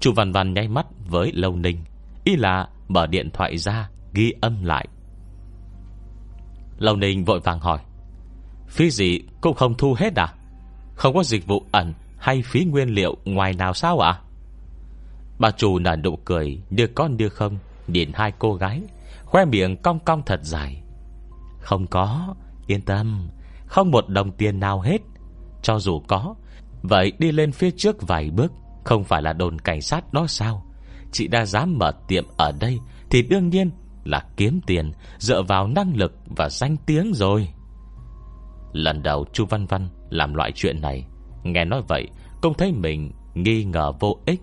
Chu 0.00 0.12
Văn 0.12 0.32
Văn 0.32 0.54
nháy 0.54 0.68
mắt 0.68 0.86
với 1.08 1.32
Lâu 1.32 1.56
Ninh, 1.56 1.84
Ý 2.24 2.36
là 2.36 2.68
mở 2.88 3.06
điện 3.06 3.30
thoại 3.30 3.58
ra, 3.58 3.90
Ghi 4.14 4.32
âm 4.40 4.64
lại. 4.64 4.88
Lâu 6.78 6.96
Ninh 6.96 7.24
vội 7.24 7.40
vàng 7.40 7.60
hỏi, 7.60 7.78
Phí 8.68 8.90
gì 8.90 9.20
cũng 9.40 9.54
không 9.54 9.74
thu 9.74 9.94
hết 9.98 10.14
à? 10.16 10.34
Không 10.94 11.14
có 11.14 11.22
dịch 11.22 11.46
vụ 11.46 11.62
ẩn 11.72 11.94
Hay 12.18 12.42
phí 12.42 12.64
nguyên 12.64 12.88
liệu 12.88 13.16
ngoài 13.24 13.52
nào 13.52 13.74
sao 13.74 13.98
ạ? 13.98 14.20
Bà 15.38 15.50
chủ 15.50 15.78
nở 15.78 15.96
nụ 15.96 16.16
cười, 16.16 16.62
đưa 16.70 16.86
con 16.86 17.16
đưa 17.16 17.28
không? 17.28 17.58
Nhìn 17.86 18.10
hai 18.14 18.32
cô 18.38 18.54
gái, 18.54 18.82
Khoe 19.24 19.44
miệng 19.44 19.76
cong 19.76 19.98
cong 19.98 20.22
thật 20.26 20.40
dài. 20.42 20.82
Không 21.60 21.86
có, 21.86 22.34
Yên 22.66 22.82
tâm, 22.82 23.28
Không 23.66 23.90
một 23.90 24.08
đồng 24.08 24.32
tiền 24.32 24.60
nào 24.60 24.80
hết. 24.80 24.98
Cho 25.62 25.78
dù 25.78 26.02
có 26.08 26.34
Vậy 26.82 27.12
đi 27.18 27.32
lên 27.32 27.52
phía 27.52 27.70
trước 27.70 28.08
vài 28.08 28.30
bước, 28.30 28.52
Không 28.84 29.04
phải 29.04 29.22
là 29.22 29.32
đồn 29.32 29.58
cảnh 29.58 29.80
sát 29.80 30.12
đó 30.12 30.26
sao? 30.26 30.66
Chị 31.12 31.28
đã 31.28 31.44
dám 31.44 31.78
mở 31.78 31.92
tiệm 32.08 32.24
ở 32.36 32.52
đây 32.60 32.78
Thì 33.10 33.22
đương 33.22 33.48
nhiên 33.48 33.70
là 34.04 34.24
kiếm 34.36 34.60
tiền, 34.66 34.92
Dựa 35.18 35.42
vào 35.42 35.68
năng 35.68 35.96
lực 35.96 36.12
và 36.36 36.48
danh 36.48 36.76
tiếng 36.86 37.12
rồi. 37.14 37.48
Lần 38.72 39.02
đầu 39.02 39.24
chu 39.32 39.44
Văn 39.46 39.66
Văn 39.66 39.88
Làm 40.10 40.34
loại 40.34 40.52
chuyện 40.54 40.80
này, 40.80 41.06
Nghe 41.42 41.64
nói 41.64 41.82
vậy 41.88 42.08
công 42.42 42.54
thấy 42.54 42.72
mình 42.72 43.12
nghi 43.34 43.64
ngờ 43.64 43.92
vô 44.00 44.18
ích, 44.26 44.40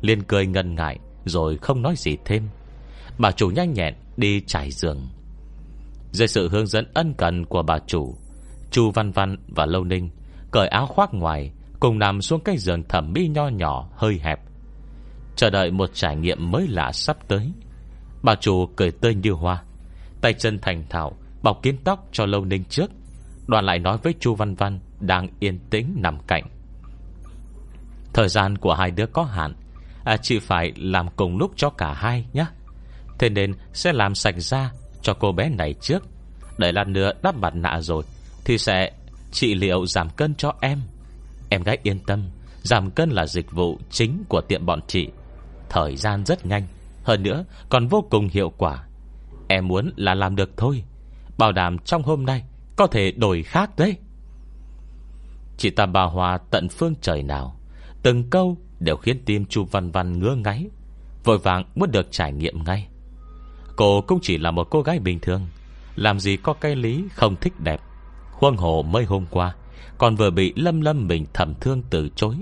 liền 0.00 0.22
cười 0.22 0.46
ngần 0.46 0.74
ngại 0.74 0.98
Rồi 1.24 1.56
không 1.56 1.82
nói 1.82 1.94
gì 1.96 2.16
thêm. 2.24 2.48
Bà 3.18 3.30
chủ 3.30 3.48
nhanh 3.48 3.72
nhẹn 3.72 3.94
đi 4.16 4.40
trải 4.46 4.70
giường. 4.70 5.08
Dưới 6.12 6.28
sự 6.28 6.48
hướng 6.48 6.66
dẫn 6.66 6.86
ân 6.94 7.14
cần 7.14 7.46
của 7.46 7.62
bà 7.62 7.78
chủ, 7.78 8.14
Chu 8.70 8.90
Văn 8.90 9.10
Văn 9.12 9.36
và 9.48 9.66
Lâu 9.66 9.84
Ninh 9.84 10.10
Cởi 10.50 10.68
áo 10.68 10.86
khoác 10.86 11.14
ngoài 11.14 11.52
Cùng 11.80 11.98
nằm 11.98 12.22
xuống 12.22 12.40
cái 12.40 12.58
giường 12.58 12.82
thẩm 12.88 13.12
mỹ 13.12 13.28
nho 13.28 13.48
nhỏ 13.48 13.88
Hơi 13.96 14.20
hẹp. 14.22 14.40
Chờ 15.36 15.50
đợi 15.50 15.70
một 15.70 15.90
trải 15.92 16.16
nghiệm 16.16 16.50
mới 16.50 16.68
lạ 16.68 16.92
sắp 16.92 17.16
tới. 17.28 17.52
Bà 18.22 18.34
chủ 18.34 18.66
cười 18.76 18.90
tươi 18.90 19.14
như 19.14 19.32
hoa 19.32 19.62
Tay 20.20 20.32
chân 20.32 20.58
thành 20.58 20.84
thạo 20.90 21.12
Bọc 21.42 21.62
kiến 21.62 21.76
tóc 21.84 22.08
cho 22.12 22.26
Lâu 22.26 22.44
Ninh 22.44 22.64
trước 22.64 22.90
Đoàn 23.46 23.64
lại 23.64 23.78
nói 23.78 23.98
với 24.02 24.14
Chu 24.20 24.34
Văn 24.34 24.54
Văn 24.54 24.80
Đang 25.00 25.28
yên 25.40 25.58
tĩnh 25.70 25.94
nằm 25.96 26.18
cạnh. 26.26 26.44
Thời 28.12 28.28
gian 28.28 28.58
của 28.58 28.74
hai 28.74 28.90
đứa 28.90 29.06
có 29.06 29.22
hạn 29.22 29.54
à, 30.04 30.16
chị 30.16 30.38
phải 30.38 30.72
làm 30.76 31.08
cùng 31.16 31.38
lúc 31.38 31.52
cho 31.56 31.70
cả 31.70 31.92
hai 31.92 32.26
nhé. 32.32 32.46
Thế 33.18 33.28
nên 33.28 33.54
sẽ 33.72 33.92
làm 33.92 34.14
sạch 34.14 34.34
ra 34.38 34.72
Cho 35.02 35.14
cô 35.14 35.32
bé 35.32 35.48
này 35.48 35.74
trước. 35.80 36.02
Để 36.58 36.72
lần 36.72 36.92
nữa 36.92 37.12
đắp 37.22 37.36
mặt 37.36 37.54
nạ 37.54 37.80
rồi 37.80 38.04
Thì 38.44 38.58
sẽ 38.58 38.92
trị 39.32 39.54
liệu 39.54 39.86
giảm 39.86 40.10
cân 40.10 40.34
cho 40.34 40.54
em. 40.60 40.80
Em 41.50 41.62
gái 41.62 41.78
yên 41.82 41.98
tâm, 41.98 42.24
Giảm 42.62 42.90
cân 42.90 43.10
là 43.10 43.26
dịch 43.26 43.52
vụ 43.52 43.78
chính 43.90 44.24
của 44.28 44.40
tiệm 44.40 44.66
bọn 44.66 44.80
chị. 44.86 45.08
Thời 45.68 45.96
gian 45.96 46.24
rất 46.24 46.46
nhanh, 46.46 46.66
Hơn 47.02 47.22
nữa 47.22 47.44
còn 47.68 47.86
vô 47.86 48.04
cùng 48.10 48.28
hiệu 48.28 48.52
quả. 48.58 48.84
Em 49.48 49.68
muốn 49.68 49.92
là 49.96 50.14
làm 50.14 50.36
được 50.36 50.50
thôi, 50.56 50.84
Bảo 51.38 51.52
đảm 51.52 51.78
trong 51.78 52.02
hôm 52.02 52.26
nay 52.26 52.44
Có 52.76 52.86
thể 52.86 53.12
đổi 53.12 53.42
khác 53.42 53.70
đấy. 53.76 53.96
Chị 55.56 55.70
ta 55.70 55.86
bà 55.86 56.02
Hòa 56.02 56.38
tận 56.50 56.68
phương 56.68 56.94
trời 57.00 57.22
nào, 57.22 57.56
Từng 58.02 58.30
câu 58.30 58.56
đều 58.80 58.96
khiến 58.96 59.22
tim 59.24 59.46
Chu 59.46 59.64
Văn 59.64 59.90
Văn 59.90 60.18
ngứa 60.18 60.34
ngáy, 60.34 60.66
Vội 61.24 61.38
vàng 61.38 61.64
muốn 61.74 61.90
được 61.90 62.06
trải 62.10 62.32
nghiệm 62.32 62.64
ngay. 62.64 62.88
Cô 63.76 64.00
cũng 64.00 64.18
chỉ 64.22 64.38
là 64.38 64.50
một 64.50 64.64
cô 64.70 64.82
gái 64.82 64.98
bình 64.98 65.20
thường, 65.20 65.46
Làm 65.96 66.20
gì 66.20 66.36
có 66.36 66.52
cái 66.52 66.76
lý 66.76 67.04
không 67.14 67.36
thích 67.36 67.60
đẹp. 67.60 67.80
Huân 68.30 68.56
hồ 68.56 68.82
mới 68.82 69.04
hôm 69.04 69.26
qua 69.30 69.54
còn 69.98 70.16
vừa 70.16 70.30
bị 70.30 70.52
lâm 70.56 70.80
lâm 70.80 71.06
mình 71.06 71.26
thầm 71.34 71.54
thương 71.60 71.82
từ 71.90 72.08
chối. 72.16 72.34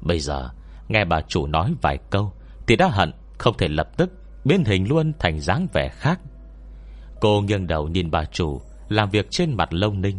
Bây 0.00 0.20
giờ, 0.20 0.50
Nghe 0.88 1.04
bà 1.04 1.20
chủ 1.20 1.46
nói 1.46 1.74
vài 1.82 1.98
câu, 2.10 2.32
Thì 2.66 2.76
đã 2.76 2.88
hận, 2.88 3.12
không 3.38 3.56
thể 3.58 3.68
lập 3.68 3.96
tức 3.96 4.10
Biến 4.44 4.64
hình 4.64 4.88
luôn 4.88 5.12
thành 5.18 5.40
dáng 5.40 5.66
vẻ 5.72 5.88
khác. 5.88 6.20
Cô 7.20 7.40
nghiêng 7.40 7.66
đầu 7.66 7.88
nhìn 7.88 8.10
bà 8.10 8.24
chủ, 8.24 8.60
Làm 8.88 9.10
việc 9.10 9.30
trên 9.30 9.56
mặt 9.56 9.68
lông 9.72 10.00
ninh. 10.00 10.18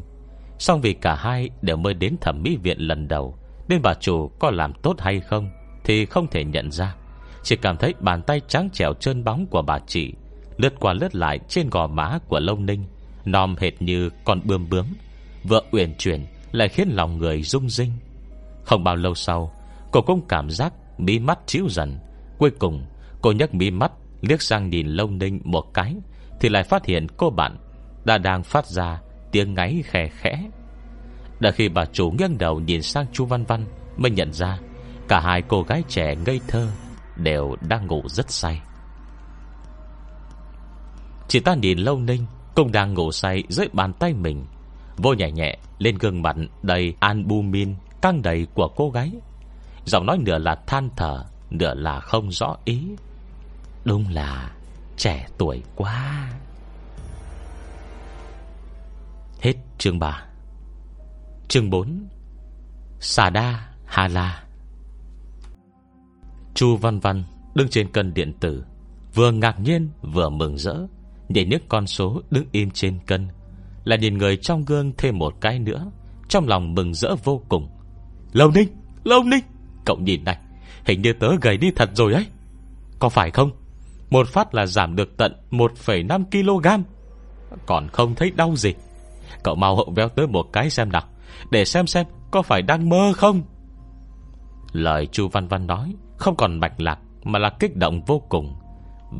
Xong 0.60 0.82
vì 0.82 0.94
cả 0.94 1.16
hai 1.16 1.50
đều 1.62 1.78
mới 1.78 1.94
đến 1.94 2.16
thẩm 2.22 2.44
mỹ 2.44 2.58
viện 2.64 2.78
lần 2.80 3.08
đầu, 3.08 3.38
Nên 3.68 3.82
bà 3.82 3.94
chủ 3.94 4.32
có 4.40 4.52
làm 4.52 4.74
tốt 4.74 4.96
hay 5.00 5.20
không 5.20 5.50
Thì 5.84 6.06
không 6.06 6.28
thể 6.28 6.44
nhận 6.44 6.72
ra. 6.72 6.96
Chỉ 7.44 7.56
cảm 7.56 7.78
thấy 7.78 7.94
bàn 8.00 8.22
tay 8.22 8.42
trắng 8.48 8.70
trẻo 8.74 8.94
trơn 8.94 9.24
bóng 9.24 9.46
của 9.46 9.62
bà 9.62 9.80
chị, 9.80 10.14
Lướt 10.58 10.74
qua 10.80 10.94
lướt 10.94 11.16
lại 11.16 11.40
trên 11.50 11.70
gò 11.70 11.88
má 11.88 12.20
của 12.28 12.40
lông 12.40 12.66
ninh, 12.66 12.84
Nòm 13.26 13.56
hệt 13.56 13.82
như 13.82 14.10
con 14.26 14.42
bươm 14.44 14.70
bướm 14.70 14.86
vợ 15.44 15.64
uyển 15.72 15.96
chuyển 15.98 16.26
lại 16.52 16.70
khiến 16.70 16.90
lòng 16.90 17.18
người 17.18 17.42
rung 17.42 17.70
rinh. 17.70 17.92
Không 18.64 18.84
bao 18.84 18.96
lâu 18.96 19.16
sau, 19.16 19.52
Cô 19.92 20.02
cũng 20.02 20.28
cảm 20.28 20.50
giác 20.50 20.74
mí 20.98 21.20
mắt 21.20 21.40
chiếu 21.46 21.70
dần. 21.70 22.00
Cuối 22.38 22.52
cùng, 22.52 22.86
cô 23.22 23.32
nhấc 23.32 23.54
mí 23.54 23.72
mắt, 23.72 23.92
Liếc 24.22 24.42
sang 24.42 24.70
nhìn 24.70 24.88
lông 24.88 25.18
ninh 25.18 25.42
một 25.44 25.74
cái, 25.74 25.96
Thì 26.40 26.50
lại 26.50 26.64
phát 26.64 26.86
hiện 26.86 27.08
cô 27.18 27.30
bạn 27.30 27.58
Đã 28.06 28.18
đang 28.18 28.44
phát 28.44 28.68
ra 28.68 29.02
tiếng 29.32 29.54
ngáy 29.54 29.84
khẽ 29.86 30.08
khẽ. 30.08 30.50
Đã 31.40 31.52
khi 31.52 31.70
bà 31.70 31.86
chủ 31.86 32.12
nghiêng 32.12 32.38
đầu 32.38 32.60
nhìn 32.60 32.82
sang 32.82 33.06
chu 33.12 33.26
Văn 33.26 33.46
Văn 33.46 33.66
Mới 33.98 34.12
nhận 34.12 34.34
ra, 34.34 34.60
Cả 35.08 35.20
hai 35.20 35.42
cô 35.42 35.64
gái 35.64 35.84
trẻ 35.88 36.16
ngây 36.26 36.40
thơ 36.48 36.68
Đều 37.16 37.56
đang 37.62 37.88
ngủ 37.88 38.02
rất 38.06 38.32
say. 38.32 38.62
Chị 41.28 41.40
ta 41.40 41.56
nhìn 41.56 41.80
lâu 41.80 42.00
ninh 42.00 42.26
Cũng 42.56 42.72
đang 42.72 42.94
ngủ 42.94 43.12
say 43.12 43.44
dưới 43.50 43.68
bàn 43.74 43.94
tay 43.94 44.14
mình. 44.14 44.46
Vô 45.02 45.14
nhẹ 45.14 45.32
nhẹ, 45.32 45.58
lên 45.78 45.96
gương 45.98 46.22
mặt 46.22 46.36
đầy 46.62 46.94
albumin, 47.00 47.76
căng 48.02 48.22
đầy 48.22 48.48
của 48.54 48.68
cô 48.76 48.90
gái. 48.90 49.12
Giọng 49.86 50.06
nói 50.06 50.18
nửa 50.18 50.38
là 50.38 50.56
than 50.68 50.90
thở, 50.96 51.26
Nửa 51.50 51.74
là 51.74 52.00
không 52.00 52.32
rõ 52.32 52.58
ý. 52.66 52.88
Đúng 53.86 54.06
là 54.10 54.52
trẻ 54.98 55.28
tuổi 55.38 55.64
quá. 55.76 56.30
Hết 59.42 59.54
chương 59.78 60.00
3 60.00 60.26
Chương 61.48 61.70
4 61.70 62.08
Xà 63.00 63.30
đa 63.30 63.68
Hà 63.86 64.08
La 64.08 64.44
Chu 66.54 66.78
Văn 66.78 67.00
Văn 67.00 67.24
đứng 67.56 67.70
trên 67.70 67.92
cân 67.92 68.14
điện 68.14 68.34
tử, 68.40 68.64
Vừa 69.14 69.32
ngạc 69.32 69.60
nhiên 69.60 69.90
vừa 70.02 70.30
mừng 70.30 70.58
rỡ. 70.58 70.76
Nhìn 71.30 71.50
những 71.50 71.62
con 71.70 71.88
số 71.88 72.22
đứng 72.32 72.46
im 72.52 72.72
trên 72.72 73.00
cân 73.06 73.28
là 73.90 73.96
nhìn 73.96 74.18
người 74.18 74.38
trong 74.38 74.66
gương 74.66 74.92
thêm 74.98 75.18
một 75.18 75.42
cái 75.42 75.60
nữa. 75.60 75.92
Trong 76.28 76.48
lòng 76.48 76.76
mừng 76.76 76.94
rỡ 76.94 77.16
vô 77.24 77.42
cùng. 77.50 77.70
Lâu 78.34 78.52
Ninh, 78.52 78.68
Lâu 79.04 79.24
Ninh 79.24 79.44
Cậu 79.86 79.98
nhìn 79.98 80.24
này 80.24 80.38
Hình 80.86 81.02
như 81.02 81.14
tớ 81.14 81.28
gầy 81.42 81.58
đi 81.58 81.72
thật 81.76 81.90
rồi 81.94 82.14
ấy. 82.14 82.26
Có 83.00 83.10
phải 83.10 83.32
không? 83.32 83.52
Một 84.10 84.28
phát 84.28 84.56
là 84.56 84.66
giảm 84.66 84.96
được 84.96 85.18
tận 85.18 85.34
1,5kg 85.52 86.84
Còn 87.66 87.88
không 87.88 88.16
thấy 88.16 88.32
đau 88.32 88.56
gì. 88.56 88.74
Cậu 89.44 89.56
mau 89.56 89.76
hậu 89.76 89.94
véo 89.96 90.10
tới 90.10 90.28
một 90.28 90.48
cái 90.54 90.70
xem 90.70 90.92
nào 90.92 91.04
Để 91.52 91.66
xem 91.66 91.88
xem 91.88 92.06
có 92.32 92.42
phải 92.42 92.62
đang 92.62 92.90
mơ 92.90 93.14
không. 93.16 93.42
Lời 94.72 95.08
chu 95.12 95.28
Văn 95.28 95.48
Văn 95.48 95.68
nói 95.68 95.96
Không 96.18 96.36
còn 96.36 96.60
mạch 96.60 96.82
lạc 96.82 97.00
Mà 97.24 97.40
là 97.40 97.50
kích 97.50 97.76
động 97.76 98.02
vô 98.08 98.22
cùng. 98.30 98.56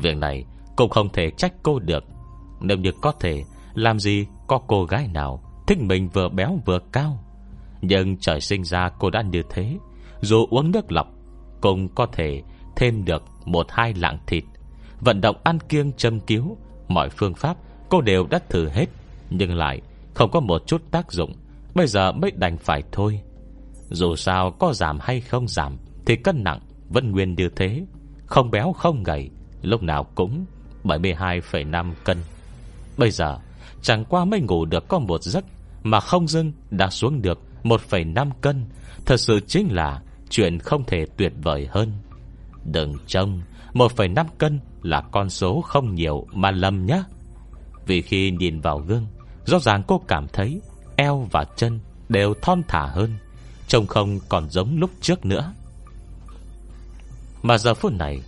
Việc 0.00 0.16
này 0.16 0.44
cũng 0.76 0.90
không 0.90 1.08
thể 1.08 1.30
trách 1.30 1.52
cô 1.62 1.78
được. 1.78 2.04
Nếu 2.60 2.76
như 2.76 2.90
có 3.02 3.12
thể 3.20 3.44
Làm 3.74 3.98
gì 3.98 4.26
có 4.50 4.60
cô 4.66 4.84
gái 4.84 5.08
nào 5.08 5.42
Thích 5.66 5.78
mình 5.80 6.08
vừa 6.08 6.28
béo 6.28 6.58
vừa 6.64 6.78
cao? 6.92 7.24
Nhưng 7.80 8.16
trời 8.16 8.40
sinh 8.40 8.64
ra 8.64 8.88
cô 8.98 9.10
đã 9.10 9.22
như 9.22 9.42
thế. 9.50 9.76
Dù 10.20 10.46
uống 10.50 10.70
nước 10.70 10.92
lọc 10.92 11.08
Cũng 11.60 11.88
có 11.88 12.06
thể 12.06 12.42
thêm 12.76 13.04
được 13.04 13.22
Một 13.44 13.66
hai 13.70 13.94
lạng 13.94 14.18
thịt. 14.26 14.44
Vận 15.00 15.20
động 15.20 15.36
ăn 15.44 15.58
kiêng 15.68 15.92
châm 15.92 16.20
cứu 16.20 16.56
Mọi 16.88 17.08
phương 17.08 17.34
pháp 17.34 17.56
cô 17.88 18.00
đều 18.00 18.26
đã 18.26 18.38
thử 18.48 18.68
hết 18.68 18.86
Nhưng 19.30 19.56
lại 19.56 19.80
không 20.14 20.30
có 20.30 20.40
một 20.40 20.62
chút 20.66 20.82
tác 20.90 21.12
dụng. 21.12 21.32
Bây 21.74 21.86
giờ 21.86 22.12
mới 22.12 22.30
đành 22.30 22.58
phải 22.58 22.82
thôi. 22.92 23.20
Dù 23.90 24.16
sao 24.16 24.50
có 24.50 24.72
giảm 24.72 24.98
hay 25.00 25.20
không 25.20 25.48
giảm 25.48 25.76
Thì 26.06 26.16
cân 26.16 26.44
nặng 26.44 26.60
vẫn 26.88 27.10
nguyên 27.10 27.34
như 27.34 27.48
thế. 27.56 27.84
Không 28.26 28.50
béo 28.50 28.72
không 28.72 29.02
gầy 29.02 29.30
Lúc 29.62 29.82
nào 29.82 30.04
cũng 30.14 30.44
72,5 30.84 31.92
cân. 32.04 32.18
Bây 32.96 33.10
giờ 33.10 33.38
Chẳng 33.82 34.04
qua 34.04 34.24
mới 34.24 34.40
ngủ 34.40 34.64
được 34.64 34.88
có 34.88 34.98
một 34.98 35.22
giấc 35.22 35.44
Mà 35.82 36.00
không 36.00 36.28
dưng 36.28 36.52
đã 36.70 36.90
xuống 36.90 37.22
được 37.22 37.38
1,5 37.62 38.30
cân. 38.40 38.64
Thật 39.06 39.16
sự 39.16 39.40
chính 39.40 39.68
là 39.72 40.02
Chuyện 40.30 40.58
không 40.58 40.84
thể 40.84 41.06
tuyệt 41.16 41.32
vời 41.42 41.68
hơn. 41.70 41.92
Đừng 42.64 42.94
trông 43.06 43.42
1,5 43.74 44.24
cân 44.38 44.60
là 44.82 45.00
con 45.00 45.30
số 45.30 45.60
không 45.60 45.94
nhiều 45.94 46.26
Mà 46.32 46.50
lầm 46.50 46.86
nhé 46.86 47.02
Vì 47.86 48.02
khi 48.02 48.30
nhìn 48.30 48.60
vào 48.60 48.78
gương 48.78 49.06
Rõ 49.44 49.58
ràng 49.58 49.82
cô 49.86 50.00
cảm 50.08 50.26
thấy 50.32 50.60
Eo 50.96 51.28
và 51.30 51.44
chân 51.56 51.80
đều 52.08 52.34
thon 52.42 52.62
thả 52.68 52.86
hơn 52.86 53.16
Trông 53.68 53.86
không 53.86 54.18
còn 54.28 54.50
giống 54.50 54.78
lúc 54.78 54.90
trước 55.00 55.24
nữa. 55.24 55.52
Mà 57.42 57.58
giờ 57.58 57.74
phút 57.74 57.92
này 57.92 58.20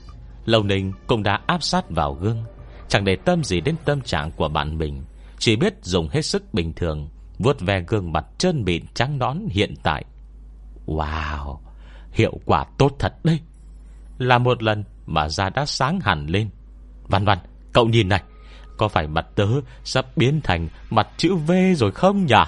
Lâu 0.45 0.63
Ninh 0.63 0.93
cũng 1.07 1.23
đã 1.23 1.41
áp 1.47 1.63
sát 1.63 1.91
vào 1.91 2.15
gương 2.15 2.45
Chẳng 2.89 3.05
để 3.05 3.17
tâm 3.17 3.45
gì 3.45 3.61
đến 3.61 3.75
tâm 3.85 4.01
trạng 4.01 4.31
của 4.31 4.49
bạn 4.49 4.79
mình. 4.79 5.03
Chỉ 5.43 5.57
biết 5.57 5.75
dùng 5.83 6.09
hết 6.09 6.23
sức 6.23 6.55
bình 6.55 6.73
thường, 6.73 7.09
vuốt 7.39 7.61
ve 7.61 7.81
gương 7.81 8.13
mặt 8.13 8.25
trơn 8.39 8.65
mịn 8.65 8.85
trắng 8.95 9.19
nón 9.19 9.39
hiện 9.51 9.75
tại. 9.83 10.05
Wow, 10.87 11.59
Hiệu 12.13 12.41
quả 12.45 12.65
tốt 12.79 12.93
thật 12.99 13.13
đấy. 13.25 13.41
Là 14.19 14.39
một 14.39 14.63
lần 14.63 14.85
mà 15.07 15.29
da 15.29 15.51
đã 15.51 15.67
sáng 15.67 16.01
hẳn 16.01 16.27
lên. 16.27 16.51
Văn 17.03 17.25
văn, 17.25 17.39
Cậu 17.73 17.89
nhìn 17.89 18.09
này, 18.09 18.23
Có 18.79 18.89
phải 18.89 19.07
mặt 19.07 19.27
tớ 19.35 19.47
sắp 19.85 20.07
biến 20.17 20.41
thành 20.45 20.69
mặt 20.91 21.09
chữ 21.17 21.35
V 21.35 21.53
rồi 21.77 21.93
không 21.93 22.27
nhỉ? 22.27 22.45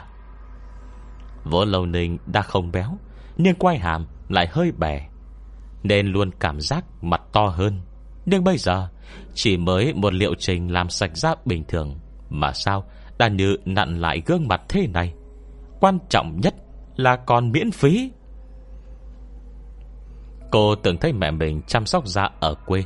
Vỗ 1.45 1.65
Lâu 1.65 1.87
Ninh 1.87 2.19
đã 2.27 2.43
không 2.43 2.73
béo, 2.73 2.99
Nhưng 3.37 3.55
quay 3.55 3.79
hàm 3.79 4.07
lại 4.29 4.49
hơi 4.51 4.73
bè, 4.73 5.09
Nên 5.83 6.07
luôn 6.07 6.31
cảm 6.41 6.61
giác 6.61 6.85
mặt 7.03 7.23
to 7.33 7.47
hơn. 7.47 7.81
Nhưng 8.27 8.45
bây 8.45 8.59
giờ, 8.59 8.89
Chỉ 9.35 9.57
mới 9.57 9.95
một 9.95 10.15
liệu 10.15 10.35
trình 10.39 10.73
làm 10.73 10.89
sạch 10.89 11.17
da 11.17 11.35
bình 11.45 11.65
thường. 11.69 11.99
Mà 12.35 12.53
sao 12.53 12.85
Đã 13.19 13.29
như 13.29 13.57
nặn 13.65 14.01
lại 14.01 14.23
gương 14.27 14.49
mặt 14.49 14.63
thế 14.69 14.87
này? 14.87 15.15
Quan 15.81 15.99
trọng 16.09 16.41
nhất 16.41 16.55
là 16.97 17.17
còn 17.17 17.53
miễn 17.53 17.71
phí. 17.71 18.11
Cô 20.51 20.75
từng 20.75 20.97
thấy 20.97 21.13
mẹ 21.13 21.31
mình 21.31 21.63
chăm 21.67 21.87
sóc 21.87 22.07
da 22.07 22.31
ở 22.41 22.55
quê. 22.55 22.85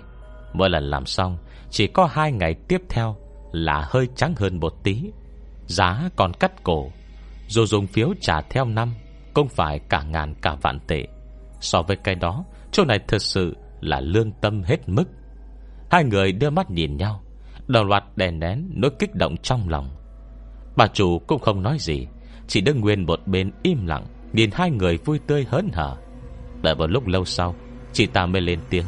Mỗi 0.52 0.70
lần 0.70 0.84
làm 0.84 1.06
xong, 1.06 1.38
Chỉ 1.70 1.86
có 1.86 2.06
hai 2.06 2.32
ngày 2.32 2.54
tiếp 2.68 2.82
theo 2.88 3.16
Là 3.52 3.86
hơi 3.90 4.08
trắng 4.16 4.34
hơn 4.36 4.60
một 4.60 4.74
tí. 4.82 5.10
Giá 5.66 6.10
còn 6.16 6.32
cắt 6.32 6.64
cổ. 6.64 6.90
Dù 7.48 7.66
dùng 7.66 7.86
phiếu 7.86 8.08
trả 8.20 8.40
theo 8.40 8.64
năm 8.64 8.94
không 9.34 9.48
phải 9.48 9.78
cả 9.78 10.02
ngàn 10.02 10.34
cả 10.42 10.56
vạn 10.62 10.80
tệ. 10.86 11.06
So 11.60 11.82
với 11.82 11.96
cái 11.96 12.14
đó, 12.14 12.44
Chỗ 12.72 12.84
này 12.84 12.98
thật 13.08 13.22
sự 13.22 13.56
là 13.80 14.00
lương 14.00 14.32
tâm 14.32 14.62
hết 14.62 14.88
mức. 14.88 15.04
Hai 15.90 16.04
người 16.04 16.32
đưa 16.32 16.50
mắt 16.50 16.70
nhìn 16.70 16.96
nhau. 16.96 17.22
Đồng 17.68 17.86
loạt 17.86 18.04
đè 18.16 18.30
nén 18.30 18.70
nỗi 18.74 18.90
kích 18.98 19.14
động 19.14 19.36
trong 19.36 19.68
lòng. 19.68 19.90
Bà 20.76 20.86
chủ 20.86 21.18
cũng 21.18 21.40
không 21.40 21.62
nói 21.62 21.76
gì 21.80 22.06
Chỉ 22.46 22.60
đứng 22.60 22.80
nguyên 22.80 23.06
một 23.06 23.20
bên 23.26 23.52
im 23.62 23.86
lặng 23.86 24.06
Nhìn 24.32 24.50
hai 24.52 24.70
người 24.70 24.96
vui 24.96 25.18
tươi 25.26 25.46
hớn 25.48 25.68
hở. 25.72 25.96
Đợi 26.62 26.74
một 26.74 26.90
lúc 26.90 27.06
lâu 27.06 27.24
sau 27.24 27.54
Chị 27.92 28.06
ta 28.06 28.26
mới 28.26 28.40
lên 28.40 28.60
tiếng. 28.70 28.84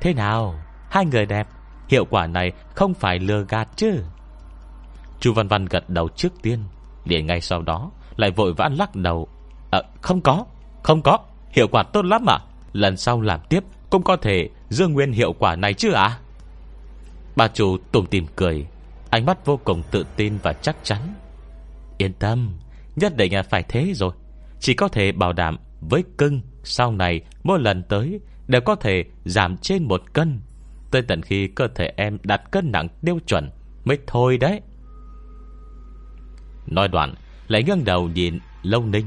Thế 0.00 0.14
nào? 0.14 0.54
Hai 0.90 1.06
người 1.06 1.26
đẹp 1.26 1.46
Hiệu 1.88 2.04
quả 2.04 2.26
này 2.26 2.52
không 2.74 2.94
phải 2.94 3.18
lừa 3.18 3.44
gạt 3.48 3.68
chứ? 3.76 4.02
Chu 5.20 5.32
Văn 5.32 5.48
Văn 5.48 5.64
gật 5.64 5.90
đầu 5.90 6.08
trước 6.08 6.32
tiên 6.42 6.58
liền 7.04 7.26
ngay 7.26 7.40
sau 7.40 7.62
đó 7.62 7.90
Lại 8.16 8.30
vội 8.30 8.52
vã 8.52 8.68
lắc 8.78 8.96
đầu. 8.96 9.28
À, 9.70 9.82
Không 10.00 10.20
có 10.20 10.44
Không 10.82 11.02
có 11.02 11.18
Hiệu 11.50 11.68
quả 11.68 11.82
tốt 11.82 12.04
lắm 12.04 12.26
à? 12.26 12.38
Lần 12.72 12.96
sau 12.96 13.20
làm 13.20 13.40
tiếp 13.48 13.64
Cũng 13.90 14.02
có 14.02 14.16
thể 14.16 14.48
giữ 14.68 14.88
nguyên 14.88 15.12
hiệu 15.12 15.32
quả 15.32 15.56
này 15.56 15.74
chứ 15.74 15.92
ạ 15.92 16.18
Bà 17.36 17.48
chủ 17.48 17.76
tùng 17.92 18.06
tìm 18.06 18.26
cười. 18.36 18.66
Ánh 19.10 19.26
mắt 19.26 19.46
vô 19.46 19.60
cùng 19.64 19.82
tự 19.90 20.06
tin 20.16 20.38
và 20.42 20.52
chắc 20.52 20.76
chắn. 20.82 21.14
Yên 21.98 22.12
tâm, 22.12 22.54
Nhất 22.96 23.16
định 23.16 23.34
là 23.34 23.42
phải 23.42 23.62
thế 23.68 23.92
rồi. 23.94 24.12
Chỉ 24.60 24.74
có 24.74 24.88
thể 24.88 25.12
bảo 25.12 25.32
đảm 25.32 25.58
với 25.80 26.04
cưng 26.18 26.40
Sau 26.64 26.92
này 26.92 27.20
mỗi 27.42 27.60
lần 27.60 27.82
tới 27.82 28.20
Đều 28.46 28.60
có 28.60 28.74
thể 28.74 29.04
giảm 29.24 29.56
trên 29.56 29.84
một 29.84 30.02
cân. 30.12 30.40
Tới 30.90 31.02
tận 31.02 31.22
khi 31.22 31.46
cơ 31.46 31.68
thể 31.74 31.92
em 31.96 32.18
đặt 32.22 32.50
cân 32.50 32.72
nặng 32.72 32.88
tiêu 33.04 33.18
chuẩn 33.26 33.50
Mới 33.84 33.98
thôi 34.06 34.38
đấy. 34.38 34.60
Nói 36.66 36.88
đoạn, 36.88 37.14
Lại 37.48 37.62
ngưng 37.62 37.84
đầu 37.84 38.08
nhìn 38.08 38.38
Lâu 38.62 38.84
Ninh. 38.84 39.06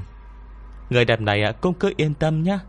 Người 0.89 1.05
đẹp 1.05 1.21
này 1.21 1.53
cũng 1.61 1.73
cứ 1.73 1.93
yên 1.97 2.13
tâm 2.13 2.43
nhé 2.43 2.59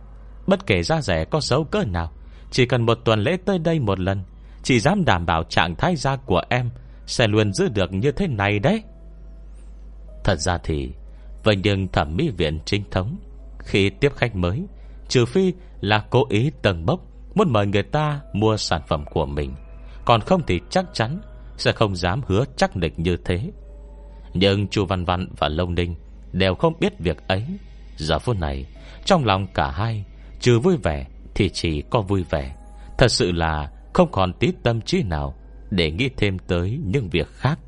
Bất 0.46 0.66
kể 0.66 0.82
da 0.82 1.02
rẻ 1.02 1.24
có 1.24 1.40
xấu 1.40 1.64
cỡ 1.64 1.84
nào, 1.84 2.12
Chỉ 2.50 2.66
cần 2.66 2.86
một 2.86 2.98
tuần 3.04 3.20
lễ 3.20 3.36
tới 3.44 3.58
đây 3.58 3.80
một 3.80 4.00
lần 4.00 4.22
chỉ 4.62 4.80
dám 4.80 5.04
đảm 5.04 5.26
bảo 5.26 5.44
trạng 5.44 5.74
thái 5.76 5.96
da 5.96 6.16
của 6.16 6.42
em 6.48 6.70
Sẽ 7.06 7.26
luôn 7.26 7.52
giữ 7.52 7.68
được 7.68 7.92
như 7.92 8.12
thế 8.12 8.26
này 8.26 8.58
đấy. 8.58 8.82
Thật 10.24 10.40
ra 10.40 10.58
thì, 10.58 10.90
Vậy 11.44 11.56
nhưng 11.62 11.88
thẩm 11.88 12.16
mỹ 12.16 12.30
viện 12.36 12.58
chính 12.64 12.82
thống, 12.90 13.16
Khi 13.58 13.90
tiếp 13.90 14.12
khách 14.16 14.36
mới, 14.36 14.66
Trừ 15.08 15.24
phi 15.24 15.52
là 15.80 16.04
cố 16.10 16.24
ý 16.28 16.50
tầng 16.62 16.86
bốc 16.86 17.00
Muốn 17.34 17.52
mời 17.52 17.66
người 17.66 17.82
ta 17.82 18.20
mua 18.32 18.56
sản 18.56 18.82
phẩm 18.88 19.04
của 19.10 19.26
mình, 19.26 19.54
Còn 20.04 20.20
không 20.20 20.42
thì 20.46 20.60
chắc 20.70 20.84
chắn 20.92 21.20
Sẽ 21.56 21.72
không 21.72 21.96
dám 21.96 22.20
hứa 22.26 22.44
chắc 22.56 22.76
định 22.76 22.94
như 22.96 23.16
thế. 23.24 23.50
Nhưng 24.34 24.68
chu 24.68 24.84
Văn 24.84 25.04
Văn 25.04 25.28
và 25.38 25.48
Lông 25.48 25.74
Ninh 25.74 25.94
Đều 26.32 26.54
không 26.54 26.74
biết 26.80 26.98
việc 26.98 27.28
ấy. 27.28 27.46
Giờ 27.96 28.18
phút 28.18 28.36
này, 28.36 28.66
Trong 29.04 29.24
lòng 29.24 29.46
cả 29.54 29.70
hai, 29.70 30.04
Trừ 30.40 30.58
vui 30.58 30.76
vẻ 30.76 31.06
thì 31.34 31.48
chỉ 31.48 31.82
có 31.90 32.00
vui 32.00 32.24
vẻ. 32.30 32.54
Thật 32.98 33.08
sự 33.08 33.32
là 33.32 33.70
không 33.92 34.12
còn 34.12 34.32
tí 34.32 34.52
tâm 34.62 34.80
trí 34.80 35.02
nào 35.02 35.34
Để 35.70 35.90
nghĩ 35.90 36.08
thêm 36.16 36.38
tới 36.38 36.78
những 36.84 37.08
việc 37.08 37.28
khác. 37.28 37.58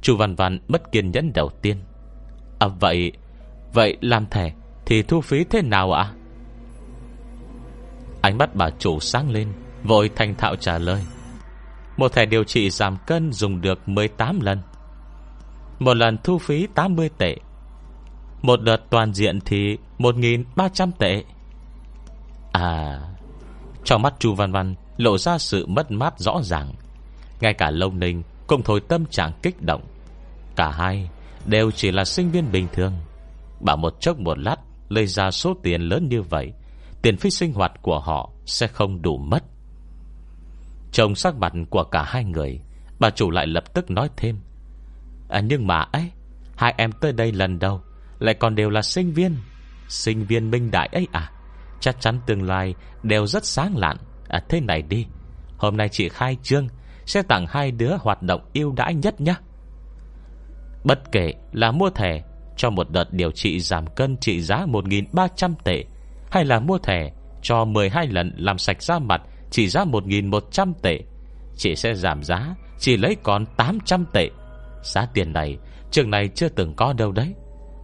Chu 0.00 0.16
Văn 0.16 0.34
Văn 0.34 0.58
mất 0.68 0.92
kiên 0.92 1.10
nhẫn 1.10 1.32
đầu 1.32 1.50
tiên. 1.62 1.76
À 2.58 2.68
vậy 2.68 3.12
Vậy 3.72 3.96
làm 4.00 4.26
thẻ 4.26 4.52
Thì 4.86 5.02
thu 5.02 5.20
phí 5.20 5.44
thế 5.44 5.62
nào 5.62 5.92
ạ? 5.92 6.12
Ánh 8.22 8.38
mắt 8.38 8.54
bà 8.54 8.70
chủ 8.78 9.00
sáng 9.00 9.30
lên, 9.30 9.48
Vội 9.84 10.10
thành 10.16 10.34
thạo 10.34 10.56
trả 10.56 10.78
lời. 10.78 11.02
Một 11.96 12.12
thẻ 12.12 12.26
điều 12.26 12.44
trị 12.44 12.70
giảm 12.70 12.96
cân 13.06 13.32
dùng 13.32 13.60
được 13.60 13.88
18 13.88 14.40
lần. 14.40 14.58
Một 15.78 15.96
lần 15.96 16.18
thu 16.24 16.38
phí 16.38 16.66
80 16.74 17.10
tệ. 17.18 17.36
Một 18.42 18.62
đợt 18.62 18.76
toàn 18.90 19.12
diện 19.12 19.40
thì 19.40 19.78
1.300 19.98 20.90
tệ. 20.98 21.24
À 22.52 23.00
Trong 23.84 24.02
mắt 24.02 24.14
Chu 24.18 24.34
Văn 24.34 24.52
Văn 24.52 24.74
Lộ 25.02 25.18
ra 25.18 25.38
sự 25.38 25.66
mất 25.66 25.90
mát 25.90 26.18
rõ 26.18 26.40
ràng. 26.42 26.72
Ngay 27.40 27.54
cả 27.54 27.70
Lâu 27.70 27.92
Ninh 27.92 28.22
Cũng 28.46 28.62
thôi 28.62 28.80
tâm 28.88 29.06
trạng 29.06 29.32
kích 29.42 29.62
động. 29.62 29.84
Cả 30.56 30.70
hai 30.70 31.10
đều 31.46 31.70
chỉ 31.70 31.90
là 31.90 32.04
sinh 32.04 32.30
viên 32.30 32.52
bình 32.52 32.68
thường. 32.72 32.92
Bảo 33.60 33.76
một 33.76 34.00
chốc 34.00 34.18
một 34.18 34.38
lát 34.38 34.56
Lấy 34.88 35.06
ra 35.06 35.30
số 35.30 35.54
tiền 35.62 35.80
lớn 35.80 36.08
như 36.08 36.22
vậy 36.22 36.52
Tiền 37.02 37.16
phí 37.16 37.30
sinh 37.30 37.52
hoạt 37.52 37.72
của 37.82 38.00
họ 38.00 38.30
Sẽ 38.46 38.66
không 38.66 39.02
đủ 39.02 39.18
mất. 39.18 39.44
Trông 40.92 41.14
sắc 41.14 41.36
mặt 41.36 41.52
của 41.70 41.84
cả 41.84 42.02
hai 42.02 42.24
người 42.24 42.60
Bà 42.98 43.10
chủ 43.10 43.30
lại 43.30 43.46
lập 43.46 43.74
tức 43.74 43.90
nói 43.90 44.08
thêm. 44.16 44.40
À, 45.28 45.40
Nhưng 45.40 45.66
mà 45.66 45.78
ấy 45.92 46.10
Hai 46.56 46.74
em 46.78 46.92
tới 46.92 47.12
đây 47.12 47.32
lần 47.32 47.58
đầu 47.58 47.80
Lại 48.18 48.34
còn 48.34 48.54
đều 48.54 48.70
là 48.70 48.82
sinh 48.82 49.12
viên. 49.12 49.36
Sinh 49.88 50.26
viên 50.26 50.50
minh 50.50 50.70
đại 50.70 50.88
ấy 50.92 51.06
à 51.12 51.32
Chắc 51.80 52.00
chắn 52.00 52.20
tương 52.26 52.42
lai 52.42 52.74
đều 53.02 53.26
rất 53.26 53.44
sáng 53.44 53.76
lạn. 53.76 53.96
À 54.32 54.40
thế 54.48 54.60
này 54.60 54.82
đi. 54.82 55.06
Hôm 55.56 55.76
nay 55.76 55.88
chị 55.88 56.08
khai 56.08 56.36
trương 56.42 56.68
Sẽ 57.06 57.22
tặng 57.22 57.46
hai 57.48 57.70
đứa 57.70 57.96
hoạt 58.00 58.22
động 58.22 58.40
yêu 58.52 58.72
đãi 58.76 58.94
nhất 58.94 59.20
nhé. 59.20 59.34
Bất 60.84 61.12
kể 61.12 61.34
là 61.52 61.70
mua 61.70 61.90
thẻ 61.90 62.22
Cho 62.56 62.70
một 62.70 62.90
đợt 62.90 63.12
điều 63.12 63.30
trị 63.30 63.60
giảm 63.60 63.86
cân 63.86 64.16
trị 64.16 64.40
giá 64.40 64.66
1.300 64.66 65.54
tệ, 65.64 65.84
Hay 66.30 66.44
là 66.44 66.60
mua 66.60 66.78
thẻ 66.78 67.12
Cho 67.42 67.64
12 67.64 68.06
lần 68.06 68.32
làm 68.36 68.58
sạch 68.58 68.82
da 68.82 68.98
mặt 68.98 69.22
trị 69.50 69.68
giá 69.68 69.84
1.100 69.84 70.72
tệ, 70.82 71.00
Chị 71.56 71.76
sẽ 71.76 71.94
giảm 71.94 72.22
giá 72.22 72.54
Chỉ 72.78 72.96
lấy 72.96 73.16
còn 73.22 73.46
800 73.56 74.04
tệ. 74.12 74.30
Giá 74.82 75.06
tiền 75.14 75.32
này, 75.32 75.58
Trường 75.90 76.10
này 76.10 76.28
chưa 76.28 76.48
từng 76.48 76.74
có 76.74 76.92
đâu 76.92 77.12
đấy. 77.12 77.34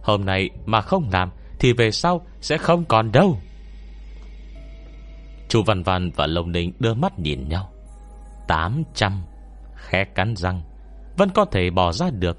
Hôm 0.03 0.25
nay 0.25 0.49
mà 0.65 0.81
không 0.81 1.09
làm 1.11 1.29
Thì 1.59 1.73
về 1.73 1.91
sau 1.91 2.25
sẽ 2.41 2.57
không 2.57 2.85
còn 2.85 3.11
đâu. 3.11 3.37
Chu 5.49 5.63
Văn 5.63 5.83
Văn 5.83 6.11
và 6.15 6.27
Lông 6.27 6.51
Ninh 6.51 6.73
đưa 6.79 6.93
mắt 6.93 7.19
nhìn 7.19 7.49
nhau. 7.49 7.71
800 8.47 9.21
Khẽ 9.75 10.03
cắn 10.03 10.35
răng, 10.35 10.61
Vẫn 11.17 11.29
có 11.29 11.45
thể 11.45 11.69
bỏ 11.69 11.91
ra 11.91 12.09
được. 12.09 12.37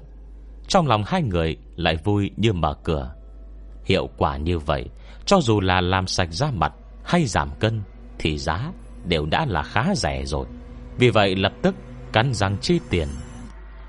Trong 0.67 0.87
lòng 0.87 1.03
hai 1.07 1.21
người 1.21 1.57
lại 1.75 1.95
vui 2.03 2.31
như 2.37 2.53
mở 2.53 2.73
cửa. 2.83 3.13
Hiệu 3.85 4.09
quả 4.17 4.37
như 4.37 4.59
vậy, 4.59 4.89
Cho 5.25 5.41
dù 5.41 5.59
là 5.59 5.81
làm 5.81 6.07
sạch 6.07 6.29
da 6.31 6.51
mặt 6.51 6.73
Hay 7.03 7.25
giảm 7.25 7.49
cân, 7.59 7.81
Thì 8.19 8.37
giá 8.37 8.71
đều 9.05 9.25
đã 9.25 9.45
là 9.45 9.63
khá 9.63 9.95
rẻ 9.95 10.25
rồi. 10.25 10.45
Vì 10.97 11.09
vậy 11.09 11.35
lập 11.35 11.53
tức 11.61 11.75
cắn 12.13 12.33
răng 12.33 12.57
chi 12.61 12.79
tiền. 12.89 13.07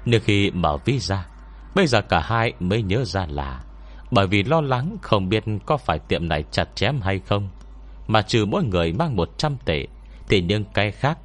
Nếu 0.05 0.21
khi 0.21 0.51
mở 0.51 0.77
visa 0.85 1.27
Bây 1.75 1.87
giờ 1.87 2.01
cả 2.03 2.21
hai 2.21 2.53
mới 2.61 2.83
nhớ 2.83 3.05
ra 3.05 3.27
là, 3.31 3.63
Bởi 4.11 4.27
vì 4.27 4.43
lo 4.43 4.61
lắng 4.61 4.97
không 5.03 5.29
biết 5.29 5.45
Có 5.67 5.77
phải 5.77 5.99
tiệm 5.99 6.29
này 6.29 6.45
chặt 6.51 6.69
chém 6.75 7.01
hay 7.01 7.19
không 7.19 7.49
mà 8.13 8.23
trừ 8.23 8.45
mỗi 8.45 8.65
người 8.65 8.93
mang 8.93 9.17
100 9.17 9.57
tệ 9.65 9.87
Thì 10.29 10.43
những 10.43 10.65
cái 10.75 10.91
khác 10.91 11.19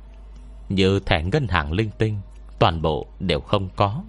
Như 0.69 0.99
thẻ 0.99 1.23
ngân 1.23 1.47
hàng 1.47 1.73
linh 1.73 1.89
tinh 1.97 2.19
Toàn 2.59 2.81
bộ 2.81 3.07
đều 3.19 3.39
không 3.39 3.69
có. 3.75 4.03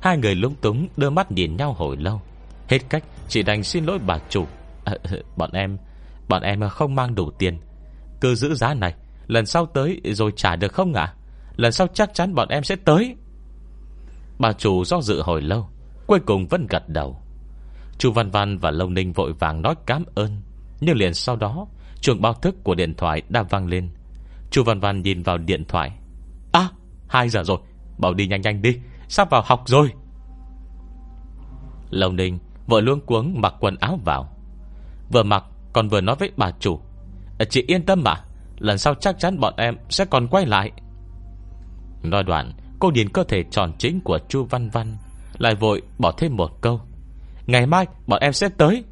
Hai 0.00 0.18
người 0.18 0.34
lúng 0.34 0.54
túng 0.54 0.88
đưa 0.96 1.10
mắt 1.10 1.32
nhìn 1.32 1.56
nhau 1.56 1.72
hồi 1.72 1.96
lâu. 1.96 2.20
Hết 2.68 2.78
cách 2.88 3.04
chỉ 3.28 3.42
đành 3.42 3.62
xin 3.62 3.84
lỗi 3.84 3.98
bà 4.06 4.18
chủ. 4.28 4.46
À, 4.84 4.94
Bọn 5.36 5.50
em 5.52 5.78
Bọn 6.28 6.42
em 6.42 6.68
không 6.68 6.94
mang 6.94 7.14
đủ 7.14 7.30
tiền. 7.30 7.58
Cứ 8.20 8.34
giữ 8.34 8.54
giá 8.54 8.74
này 8.74 8.94
Lần 9.26 9.46
sau 9.46 9.66
tới 9.66 10.00
rồi 10.04 10.32
trả 10.36 10.56
được 10.56 10.72
không 10.72 10.94
ạ? 10.94 11.14
Lần 11.56 11.72
sau 11.72 11.86
chắc 11.86 12.14
chắn 12.14 12.34
bọn 12.34 12.48
em 12.48 12.64
sẽ 12.64 12.76
tới. 12.76 13.16
Bà 14.38 14.52
chủ 14.52 14.84
do 14.84 15.00
dự 15.00 15.22
hồi 15.22 15.42
lâu 15.42 15.68
Cuối 16.06 16.20
cùng 16.26 16.46
vẫn 16.46 16.66
gật 16.66 16.88
đầu. 16.88 17.20
Chu 17.98 18.12
Văn 18.12 18.30
Văn 18.30 18.58
và 18.58 18.70
Lâu 18.70 18.88
Ninh 18.90 19.12
vội 19.12 19.32
vàng 19.32 19.62
nói 19.62 19.74
cảm 19.86 20.04
ơn. 20.14 20.42
Nhưng 20.80 20.96
liền 20.96 21.14
sau 21.14 21.36
đó, 21.36 21.66
Chuông 22.00 22.22
báo 22.22 22.34
thức 22.34 22.64
của 22.64 22.74
điện 22.74 22.94
thoại 22.94 23.22
đã 23.28 23.42
vang 23.42 23.66
lên. 23.66 23.90
Chu 24.50 24.64
Văn 24.64 24.80
Văn 24.80 25.02
nhìn 25.02 25.22
vào 25.22 25.38
điện 25.38 25.64
thoại. 25.64 25.92
À 26.52 26.68
2 27.08 27.28
giờ 27.28 27.44
rồi, 27.44 27.58
Bảo 27.98 28.14
đi 28.14 28.26
nhanh 28.26 28.40
nhanh 28.40 28.62
đi, 28.62 28.76
Sắp 29.08 29.30
vào 29.30 29.42
học 29.44 29.62
rồi. 29.66 29.92
Lâu 31.90 32.12
Ninh 32.12 32.38
vội 32.66 32.82
luôn 32.82 33.00
cuống 33.00 33.40
mặc 33.40 33.54
quần 33.60 33.76
áo 33.76 33.98
vào. 34.04 34.28
Vừa 35.12 35.22
mặc, 35.22 35.44
còn 35.72 35.88
vừa 35.88 36.00
nói 36.00 36.16
với 36.18 36.30
bà 36.36 36.50
chủ 36.60 36.80
ờ, 37.38 37.44
Chị 37.44 37.64
yên 37.66 37.82
tâm 37.82 38.02
mà, 38.04 38.24
Lần 38.58 38.78
sau 38.78 38.94
chắc 38.94 39.18
chắn 39.18 39.40
bọn 39.40 39.54
em 39.56 39.76
sẽ 39.88 40.04
còn 40.04 40.26
quay 40.28 40.46
lại. 40.46 40.72
Nói 42.02 42.22
đoạn, 42.24 42.52
Cô 42.78 42.90
nhìn 42.90 43.08
cơ 43.08 43.24
thể 43.24 43.44
tròn 43.50 43.72
chính 43.78 44.00
của 44.00 44.18
Chu 44.28 44.44
Văn 44.44 44.70
Văn, 44.70 44.96
Lại 45.38 45.54
vội 45.54 45.82
bỏ 45.98 46.12
thêm 46.12 46.36
một 46.36 46.50
câu, 46.60 46.80
Ngày 47.46 47.66
mai 47.66 47.86
bọn 48.06 48.20
em 48.20 48.32
sẽ 48.32 48.48
tới. 48.48 48.84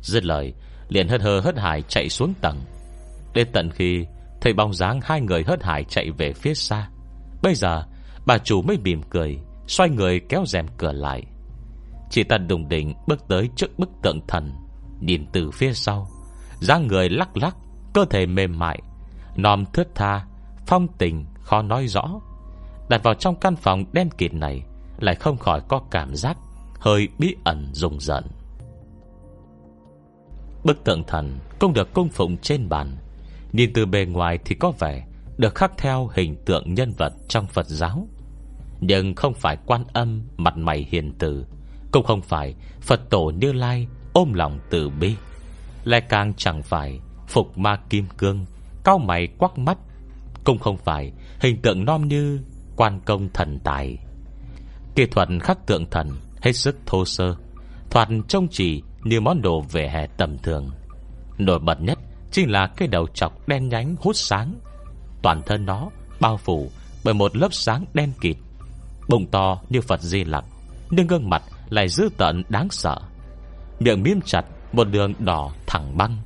Dứt 0.00 0.24
lời 0.24 0.54
liền 0.90 1.08
hất 1.08 1.20
hơ 1.20 1.40
hất 1.40 1.58
hải 1.58 1.82
chạy 1.82 2.08
xuống 2.08 2.34
tầng. 2.40 2.60
Đến 3.34 3.48
tận 3.52 3.70
khi 3.70 4.06
Thấy 4.40 4.52
bóng 4.52 4.74
dáng 4.74 5.00
hai 5.02 5.20
người 5.20 5.44
hớt 5.46 5.62
hải 5.62 5.84
chạy 5.84 6.10
về 6.10 6.32
phía 6.32 6.54
xa, 6.54 6.88
Bây 7.42 7.54
giờ 7.54 7.82
Bà 8.26 8.38
chủ 8.38 8.62
mới 8.62 8.78
mỉm 8.78 9.02
cười, 9.10 9.38
Xoay 9.66 9.90
người 9.90 10.20
kéo 10.28 10.44
rèm 10.46 10.66
cửa 10.78 10.92
lại. 10.92 11.22
Chị 12.10 12.22
ta 12.22 12.38
đùng 12.38 12.68
đỉnh 12.68 12.94
bước 13.06 13.28
tới 13.28 13.48
trước 13.56 13.78
bức 13.78 13.88
tượng 14.02 14.20
thần, 14.28 14.52
Nhìn 15.00 15.26
từ 15.32 15.50
phía 15.50 15.72
sau. 15.72 16.06
dáng 16.60 16.86
người 16.86 17.08
lắc 17.08 17.36
lắc, 17.36 17.56
Cơ 17.94 18.04
thể 18.10 18.26
mềm 18.26 18.58
mại, 18.58 18.82
Nòm 19.36 19.64
thướt 19.72 19.94
tha, 19.94 20.26
Phong 20.66 20.88
tình 20.98 21.26
khó 21.40 21.62
nói 21.62 21.86
rõ. 21.86 22.20
Đặt 22.88 23.02
vào 23.02 23.14
trong 23.14 23.36
căn 23.40 23.56
phòng 23.56 23.84
đen 23.92 24.08
kịt 24.18 24.34
này 24.34 24.62
Lại 24.98 25.14
không 25.14 25.38
khỏi 25.38 25.60
có 25.68 25.82
cảm 25.90 26.14
giác 26.14 26.36
Hơi 26.80 27.08
bí 27.18 27.36
ẩn 27.44 27.70
rùng 27.72 28.00
rợn. 28.00 28.24
Bức 30.64 30.84
tượng 30.84 31.04
thần 31.04 31.38
Cũng 31.58 31.72
được 31.72 31.94
cung 31.94 32.08
phụng 32.08 32.36
trên 32.36 32.68
bàn. 32.68 32.96
Nhìn 33.52 33.72
từ 33.72 33.86
bề 33.86 34.04
ngoài 34.04 34.38
thì 34.44 34.54
có 34.54 34.72
vẻ 34.78 35.06
Được 35.36 35.54
khắc 35.54 35.72
theo 35.78 36.10
hình 36.14 36.36
tượng 36.44 36.74
nhân 36.74 36.92
vật 36.98 37.12
trong 37.28 37.46
Phật 37.46 37.66
giáo. 37.66 38.08
Nhưng 38.80 39.14
không 39.14 39.34
phải 39.34 39.56
quan 39.66 39.84
âm, 39.92 40.22
Mặt 40.36 40.56
mày 40.56 40.86
hiền 40.90 41.12
từ, 41.18 41.46
Cũng 41.92 42.04
không 42.04 42.22
phải 42.22 42.54
Phật 42.80 43.10
tổ 43.10 43.32
Như 43.36 43.52
Lai 43.52 43.86
Ôm 44.12 44.32
lòng 44.32 44.58
từ 44.70 44.90
bi. 44.90 45.16
Lại 45.84 46.00
càng 46.00 46.34
chẳng 46.36 46.62
phải 46.62 47.00
Phục 47.28 47.58
ma 47.58 47.76
kim 47.90 48.06
cương, 48.18 48.46
Cao 48.84 48.98
mày 48.98 49.26
quắc 49.26 49.58
mắt, 49.58 49.78
Cũng 50.44 50.58
không 50.58 50.76
phải 50.76 51.12
hình 51.40 51.62
tượng 51.62 51.84
non 51.84 52.08
như 52.08 52.40
Quan 52.76 53.00
công 53.00 53.28
thần 53.32 53.58
tài. 53.64 53.98
Kỹ 54.94 55.06
thuật 55.06 55.28
khắc 55.40 55.66
tượng 55.66 55.90
thần 55.90 56.08
Hết 56.42 56.52
sức 56.52 56.76
thô 56.86 57.04
sơ, 57.04 57.34
Thoạt 57.90 58.08
trông 58.28 58.48
chỉ 58.50 58.82
như 59.04 59.20
món 59.20 59.42
đồ 59.42 59.60
về 59.60 59.88
hè 59.88 60.06
tầm 60.06 60.38
thường. 60.38 60.70
Nổi 61.38 61.58
bật 61.58 61.80
nhất 61.80 61.98
Chính 62.30 62.50
là 62.50 62.66
cái 62.66 62.88
đầu 62.88 63.06
chọc 63.14 63.48
đen 63.48 63.68
nhánh 63.68 63.96
hút 64.00 64.16
sáng. 64.16 64.54
Toàn 65.22 65.42
thân 65.46 65.66
nó 65.66 65.88
bao 66.20 66.36
phủ 66.36 66.70
Bởi 67.04 67.14
một 67.14 67.36
lớp 67.36 67.48
sáng 67.52 67.84
đen 67.94 68.12
kịt. 68.20 68.36
Bụng 69.08 69.26
to 69.26 69.60
như 69.68 69.80
Phật 69.80 70.00
Di 70.00 70.24
Lặc, 70.24 70.44
Nhưng 70.90 71.06
gương 71.06 71.30
mặt 71.30 71.42
lại 71.68 71.88
dữ 71.88 72.08
tợn 72.16 72.42
đáng 72.48 72.68
sợ. 72.70 72.96
Miệng 73.80 74.02
miếm 74.02 74.20
chặt 74.20 74.42
Một 74.72 74.84
đường 74.84 75.14
đỏ 75.18 75.52
thẳng 75.66 75.96
băng, 75.96 76.16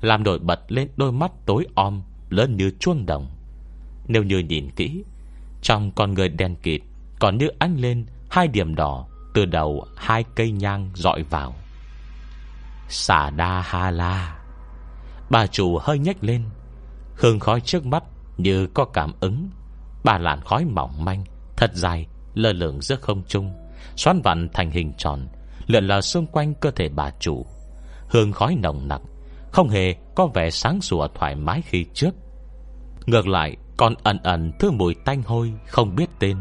Làm 0.00 0.22
nổi 0.22 0.38
bật 0.38 0.60
lên 0.68 0.88
đôi 0.96 1.12
mắt 1.12 1.30
tối 1.46 1.66
om, 1.74 2.02
Lớn 2.30 2.56
như 2.56 2.70
chuông 2.80 3.06
đồng. 3.06 3.26
Nếu 4.08 4.22
như 4.22 4.38
nhìn 4.38 4.70
kỹ, 4.76 5.04
Trong 5.62 5.90
con 5.90 6.14
người 6.14 6.28
đen 6.28 6.56
kịt 6.62 6.80
Còn 7.20 7.38
như 7.38 7.48
ánh 7.58 7.76
lên 7.76 8.06
hai 8.30 8.48
điểm 8.48 8.74
đỏ 8.74 9.06
Từ 9.34 9.44
đầu 9.44 9.86
hai 9.96 10.24
cây 10.34 10.50
nhang 10.50 10.90
dọi 10.94 11.22
vào. 11.22 11.54
Xà 12.88 13.30
đa 13.30 13.60
ha 13.60 13.90
la 13.90 14.38
Bà 15.30 15.46
chủ 15.46 15.78
hơi 15.78 15.98
nhếch 15.98 16.24
lên, 16.24 16.42
Hương 17.14 17.40
khói 17.40 17.60
trước 17.60 17.86
mắt 17.86 18.04
như 18.36 18.66
có 18.66 18.84
cảm 18.84 19.12
ứng. 19.20 19.50
Bà 20.04 20.18
làn 20.18 20.40
khói 20.40 20.64
mỏng 20.64 21.04
manh, 21.04 21.24
Thật 21.56 21.70
dài, 21.74 22.06
lơ 22.34 22.52
lửng 22.52 22.80
giữa 22.80 22.96
không 22.96 23.22
trung, 23.28 23.52
Xoắn 23.96 24.20
vặn 24.24 24.48
thành 24.52 24.70
hình 24.70 24.92
tròn, 24.98 25.28
Lượn 25.66 25.86
lờ 25.86 26.00
xung 26.00 26.26
quanh 26.26 26.54
cơ 26.54 26.70
thể 26.70 26.88
bà 26.88 27.10
chủ. 27.20 27.46
Hương 28.08 28.32
khói 28.32 28.56
nồng 28.62 28.88
nặc, 28.88 29.00
Không 29.52 29.68
hề 29.68 29.94
có 30.14 30.26
vẻ 30.26 30.50
sáng 30.50 30.80
sủa 30.80 31.08
thoải 31.14 31.34
mái 31.34 31.62
khi 31.62 31.84
trước. 31.94 32.10
Ngược 33.06 33.28
lại, 33.28 33.56
Còn 33.76 33.94
ẩn 34.02 34.18
ẩn 34.22 34.52
thứ 34.58 34.70
mùi 34.70 34.94
tanh 35.04 35.22
hôi 35.22 35.52
Không 35.66 35.94
biết 35.96 36.10
tên, 36.18 36.36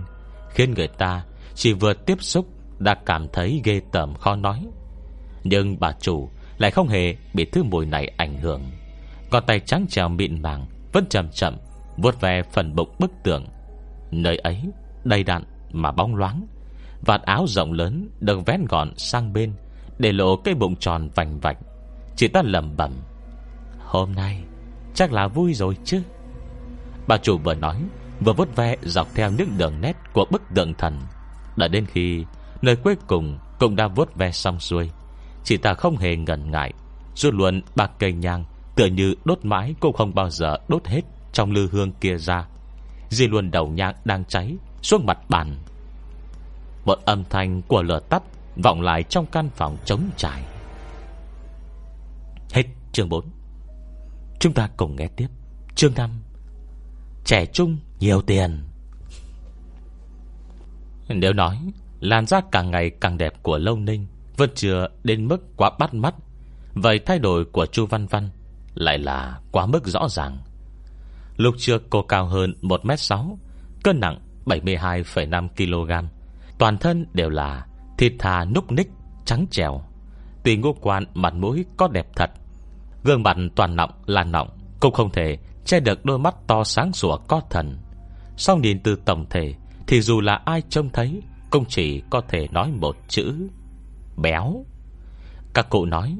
Khiến 0.49 0.73
người 0.73 0.87
ta 0.87 1.23
chỉ 1.55 1.73
vừa 1.73 1.93
tiếp 1.93 2.17
xúc 2.19 2.45
Đã 2.79 2.95
cảm 3.05 3.27
thấy 3.33 3.61
ghê 3.63 3.81
tởm 3.91 4.15
khó 4.15 4.35
nói. 4.35 4.65
Nhưng 5.43 5.79
bà 5.79 5.91
chủ 5.91 6.29
lại 6.57 6.71
không 6.71 6.87
hề 6.87 7.15
bị 7.33 7.45
thứ 7.45 7.63
mùi 7.63 7.85
này 7.85 8.11
ảnh 8.17 8.37
hưởng. 8.41 8.63
Còn 9.29 9.43
tay 9.45 9.59
trắng 9.59 9.85
trèo 9.89 10.09
mịn 10.09 10.41
màng, 10.41 10.65
Vẫn 10.93 11.05
chậm 11.09 11.29
chậm, 11.29 11.57
vuốt 11.97 12.21
về 12.21 12.41
phần 12.51 12.75
bụng 12.75 12.95
bức 12.99 13.11
tường. 13.23 13.45
Nơi 14.11 14.37
ấy, 14.37 14.61
đầy 15.03 15.23
đặn 15.23 15.43
mà 15.71 15.91
bóng 15.91 16.15
loáng. 16.15 16.47
Vạt 17.01 17.21
áo 17.21 17.45
rộng 17.47 17.73
lớn 17.73 18.09
Được 18.19 18.45
vén 18.45 18.65
gọn 18.69 18.97
sang 18.97 19.33
bên, 19.33 19.53
Để 19.99 20.11
lộ 20.11 20.35
cái 20.35 20.53
bụng 20.53 20.75
tròn 20.75 21.09
vành 21.15 21.39
vạch. 21.39 21.57
Chị 22.15 22.27
ta 22.27 22.41
lầm 22.45 22.77
bẩm, 22.77 22.91
Hôm 23.79 24.15
nay 24.15 24.43
chắc 24.93 25.13
là 25.13 25.27
vui 25.27 25.53
rồi 25.53 25.77
chứ? 25.83 26.01
Bà 27.07 27.17
chủ 27.17 27.37
vừa 27.37 27.53
nói, 27.53 27.81
Vừa 28.19 28.33
vút 28.33 28.55
ve 28.55 28.75
dọc 28.81 29.07
theo 29.15 29.31
những 29.31 29.57
đường 29.57 29.81
nét 29.81 29.93
Của 30.13 30.25
bức 30.31 30.41
tượng 30.55 30.73
thần. 30.73 30.99
Đã 31.55 31.67
đến 31.67 31.85
khi, 31.85 32.25
Nơi 32.61 32.75
cuối 32.75 32.95
cùng 33.07 33.37
cũng 33.59 33.75
đã 33.75 33.87
vuốt 33.87 34.15
ve 34.15 34.31
xong 34.31 34.59
xuôi. 34.59 34.89
Chị 35.47 35.57
ta 35.57 35.73
không 35.73 35.97
hề 35.97 36.15
ngần 36.15 36.51
ngại. 36.51 36.73
Rút 37.15 37.33
luôn 37.33 37.61
bạc 37.75 37.91
cây 37.99 38.13
nhang, 38.13 38.45
Tựa 38.75 38.85
như 38.85 39.15
đốt 39.25 39.45
mãi 39.45 39.75
cũng 39.79 39.93
không 39.93 40.15
bao 40.15 40.29
giờ 40.29 40.57
đốt 40.67 40.85
hết 40.87 41.01
Trong 41.33 41.51
lư 41.51 41.67
hương 41.71 41.91
kia 41.91 42.17
ra. 42.17 42.47
Di 43.09 43.27
luôn 43.27 43.51
đầu 43.51 43.67
nhang 43.67 43.95
đang 44.05 44.25
cháy, 44.25 44.55
Xuống 44.81 45.05
mặt 45.05 45.29
bàn. 45.29 45.57
Một 46.85 46.99
âm 47.05 47.23
thanh 47.29 47.61
của 47.61 47.81
lửa 47.81 47.99
tắt 48.09 48.23
Vọng 48.63 48.81
lại 48.81 49.03
trong 49.03 49.25
căn 49.25 49.49
phòng 49.55 49.77
trống 49.85 50.09
trải. 50.17 50.43
Hết 52.51 52.63
chương 52.91 53.09
4 53.09 53.25
Chúng 54.39 54.53
ta 54.53 54.69
cùng 54.77 54.95
nghe 54.95 55.07
tiếp. 55.07 55.27
Chương 55.75 55.93
5 55.95 56.09
Trẻ 57.25 57.45
trung 57.45 57.77
nhiều 57.99 58.21
tiền. 58.21 58.63
Nếu 61.09 61.33
nói, 61.33 61.57
Làn 61.99 62.25
da 62.25 62.41
càng 62.51 62.71
ngày 62.71 62.89
càng 62.89 63.17
đẹp 63.17 63.43
của 63.43 63.57
Lâu 63.57 63.75
Ninh 63.75 64.07
vẫn 64.38 64.49
chưa 64.55 64.88
đến 65.03 65.27
mức 65.27 65.57
quá 65.57 65.71
bắt 65.79 65.93
mắt. 65.93 66.15
Vậy 66.73 66.99
thay 67.05 67.19
đổi 67.19 67.45
của 67.45 67.65
Chu 67.65 67.85
Văn 67.85 68.07
Văn 68.07 68.29
Lại 68.73 68.97
là 68.97 69.39
quá 69.51 69.65
mức 69.65 69.88
rõ 69.88 70.07
ràng. 70.09 70.38
Lúc 71.38 71.55
trước 71.57 71.89
cô 71.89 72.01
cao 72.01 72.25
hơn 72.25 72.53
1m6 72.61 73.35
Cân 73.83 73.99
nặng 73.99 74.19
72,5 74.45 75.47
kg 75.57 76.07
Toàn 76.57 76.77
thân 76.77 77.05
đều 77.13 77.29
là 77.29 77.65
Thịt 77.97 78.13
thà 78.19 78.45
núc 78.45 78.71
ních 78.71 78.89
Trắng 79.25 79.45
trèo 79.51 79.81
Tuy 80.43 80.57
ngũ 80.57 80.73
quan 80.73 81.03
mặt 81.13 81.33
mũi 81.33 81.65
có 81.77 81.88
đẹp 81.88 82.07
thật 82.15 82.31
Gương 83.03 83.23
mặt 83.23 83.38
toàn 83.55 83.75
nọng 83.75 83.91
là 84.05 84.23
nọng 84.23 84.49
Cũng 84.79 84.93
không 84.93 85.11
thể 85.11 85.38
Che 85.65 85.79
được 85.79 86.05
đôi 86.05 86.19
mắt 86.19 86.35
to 86.47 86.63
sáng 86.63 86.93
sủa 86.93 87.17
có 87.17 87.41
thần. 87.49 87.77
Sau 88.38 88.57
nhìn 88.57 88.79
từ 88.83 88.95
tổng 89.05 89.25
thể 89.29 89.53
Thì 89.88 90.01
dù 90.01 90.21
là 90.21 90.41
ai 90.45 90.61
trông 90.69 90.89
thấy 90.89 91.21
Cũng 91.49 91.65
chỉ 91.65 92.01
có 92.09 92.21
thể 92.27 92.47
nói 92.51 92.71
một 92.71 92.97
chữ. 93.07 93.47
Béo. 94.18 94.65
Các 95.53 95.70
cụ 95.70 95.86
nói, 95.86 96.18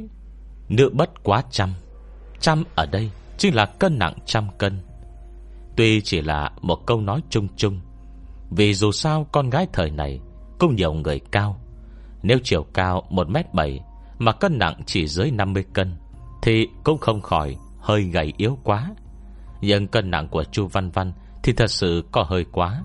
Nữ 0.70 0.90
bất 0.94 1.24
quá 1.24 1.44
trăm 1.50 1.70
Trăm 2.40 2.64
ở 2.76 2.86
đây 2.86 3.12
chính 3.38 3.56
là 3.56 3.66
cân 3.66 4.00
nặng 4.00 4.14
trăm 4.26 4.48
cân. 4.58 4.80
Tuy 5.76 6.02
chỉ 6.02 6.22
là 6.22 6.52
một 6.62 6.86
câu 6.86 7.02
nói 7.02 7.22
chung 7.30 7.48
chung, 7.56 7.80
Vì 8.50 8.74
dù 8.74 8.92
sao 8.92 9.28
con 9.32 9.50
gái 9.50 9.68
thời 9.74 9.92
này 9.92 10.20
Cũng 10.60 10.76
nhiều 10.76 10.94
người 10.94 11.20
cao. 11.32 11.60
Nếu 12.24 12.38
chiều 12.44 12.64
cao 12.74 13.04
1m7 13.10 13.80
Mà 14.20 14.32
cân 14.32 14.58
nặng 14.58 14.82
chỉ 14.86 15.08
dưới 15.08 15.32
50 15.32 15.66
cân 15.74 15.96
Thì 16.42 16.68
cũng 16.84 16.98
không 16.98 17.22
khỏi 17.22 17.58
Hơi 17.80 18.04
gầy 18.04 18.34
yếu 18.38 18.58
quá. 18.64 18.90
Nhưng 19.62 19.88
cân 19.88 20.12
nặng 20.12 20.28
của 20.28 20.44
chu 20.44 20.68
Văn 20.68 20.90
Văn 20.90 21.14
Thì 21.44 21.54
thật 21.54 21.72
sự 21.72 22.04
có 22.12 22.24
hơi 22.24 22.46
quá. 22.52 22.84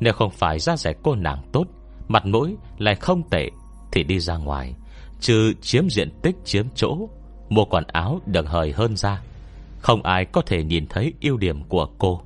Nếu 0.00 0.12
không 0.12 0.30
phải 0.30 0.58
ra 0.58 0.76
rẻ 0.76 0.92
cô 1.02 1.14
nàng 1.14 1.42
tốt, 1.52 1.64
Mặt 2.08 2.26
mũi 2.26 2.56
lại 2.78 2.94
không 2.94 3.22
tệ 3.30 3.50
thì 3.92 4.02
đi 4.02 4.20
ra 4.20 4.36
ngoài, 4.36 4.74
Trừ 5.20 5.52
chiếm 5.60 5.90
diện 5.90 6.10
tích 6.22 6.36
chiếm 6.44 6.66
chỗ, 6.74 7.08
Mua 7.48 7.64
quần 7.64 7.84
áo 7.86 8.20
được 8.26 8.48
hời 8.48 8.72
hơn 8.72 8.96
ra. 8.96 9.22
Không 9.78 10.02
ai 10.02 10.24
có 10.24 10.42
thể 10.46 10.64
nhìn 10.64 10.86
thấy 10.86 11.12
ưu 11.20 11.36
điểm 11.36 11.64
của 11.64 11.86
cô. 11.98 12.20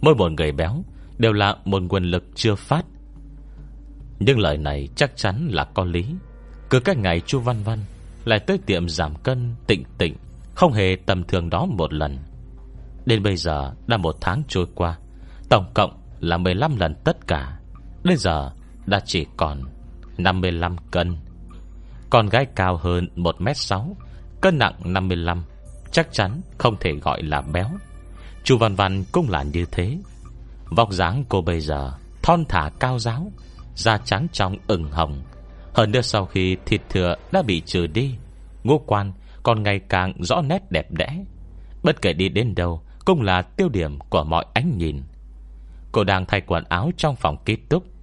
Mỗi 0.00 0.14
một 0.14 0.32
người 0.32 0.52
béo 0.52 0.84
Đều 1.18 1.32
là 1.32 1.56
một 1.64 1.82
nguồn 1.82 2.04
lực 2.04 2.24
chưa 2.34 2.54
phát. 2.54 2.84
Nhưng 4.18 4.38
lời 4.38 4.56
này 4.56 4.88
chắc 4.96 5.16
chắn 5.16 5.48
là 5.52 5.64
có 5.64 5.84
lý. 5.84 6.06
Cứ 6.70 6.80
các 6.80 6.96
ngày 6.96 7.20
chu 7.20 7.40
Văn 7.40 7.56
Văn 7.64 7.78
Lại 8.24 8.38
tới 8.38 8.58
tiệm 8.66 8.88
giảm 8.88 9.14
cân, 9.14 9.54
tịnh 9.66 9.84
tịnh, 9.98 10.16
Không 10.54 10.72
hề 10.72 10.96
tầm 11.06 11.24
thường 11.24 11.50
đó 11.50 11.66
một 11.66 11.92
lần. 11.92 12.18
Đến 13.06 13.22
bây 13.22 13.36
giờ 13.36 13.74
đã 13.86 13.96
một 13.96 14.16
tháng 14.20 14.42
trôi 14.48 14.66
qua, 14.74 14.98
Tổng 15.48 15.66
cộng 15.74 15.98
là 16.20 16.36
15 16.38 16.76
lần 16.76 16.94
tất 17.04 17.26
cả. 17.26 17.58
Đến 18.04 18.18
giờ 18.18 18.50
đã 18.86 19.00
chỉ 19.04 19.26
còn 19.36 19.62
55 20.18 20.76
cân. 20.90 21.16
Con 22.10 22.28
gái 22.28 22.46
cao 22.54 22.76
hơn 22.76 23.08
1m6 23.16 23.94
Cân 24.40 24.58
nặng 24.58 24.74
55 24.84 25.44
Chắc 25.90 26.12
chắn 26.12 26.40
không 26.58 26.76
thể 26.80 26.92
gọi 26.92 27.22
là 27.22 27.40
béo. 27.40 27.70
Chu 28.44 28.58
Văn 28.58 28.74
Văn 28.74 29.04
cũng 29.12 29.30
là 29.30 29.42
như 29.42 29.64
thế. 29.72 29.98
Vóc 30.70 30.92
dáng 30.92 31.24
cô 31.28 31.42
bây 31.42 31.60
giờ 31.60 31.92
Thon 32.22 32.44
thả 32.48 32.70
cao 32.80 32.98
giáo, 32.98 33.32
Da 33.74 33.98
trắng 33.98 34.26
trong 34.32 34.56
ửng 34.66 34.90
hồng. 34.90 35.22
Hơn 35.74 35.92
nữa 35.92 36.00
sau 36.00 36.26
khi 36.26 36.56
thịt 36.66 36.80
thừa 36.90 37.14
đã 37.32 37.42
bị 37.42 37.60
trừ 37.60 37.86
đi, 37.86 38.14
Ngũ 38.64 38.78
quan 38.78 39.12
còn 39.42 39.62
ngày 39.62 39.80
càng 39.88 40.12
rõ 40.18 40.40
nét 40.42 40.70
đẹp 40.70 40.90
đẽ. 40.90 41.24
Bất 41.82 42.02
kể 42.02 42.12
đi 42.12 42.28
đến 42.28 42.54
đâu 42.54 42.82
Cũng 43.04 43.22
là 43.22 43.42
tiêu 43.42 43.68
điểm 43.68 43.98
của 43.98 44.24
mọi 44.24 44.46
ánh 44.54 44.78
nhìn. 44.78 45.02
Cô 45.92 46.04
đang 46.04 46.26
thay 46.26 46.40
quần 46.40 46.64
áo 46.64 46.90
trong 46.96 47.16
phòng 47.16 47.36
ký 47.44 47.56
túc. 47.56 47.95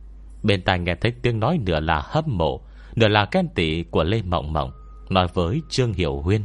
Bên 0.44 0.62
tai 0.62 0.80
nghe 0.80 0.96
thấy 0.96 1.12
tiếng 1.22 1.40
nói 1.40 1.60
nửa 1.66 1.80
là 1.80 2.02
hâm 2.06 2.26
mộ, 2.28 2.62
Nửa 2.96 3.08
là 3.08 3.26
khen 3.32 3.48
tị 3.56 3.84
của 3.84 4.04
Lê 4.04 4.22
Mộng 4.22 4.54
Mộng, 4.54 4.72
Nói 5.10 5.28
với 5.34 5.62
Trương 5.70 5.94
Hiểu 5.94 6.22
Huyên. 6.22 6.44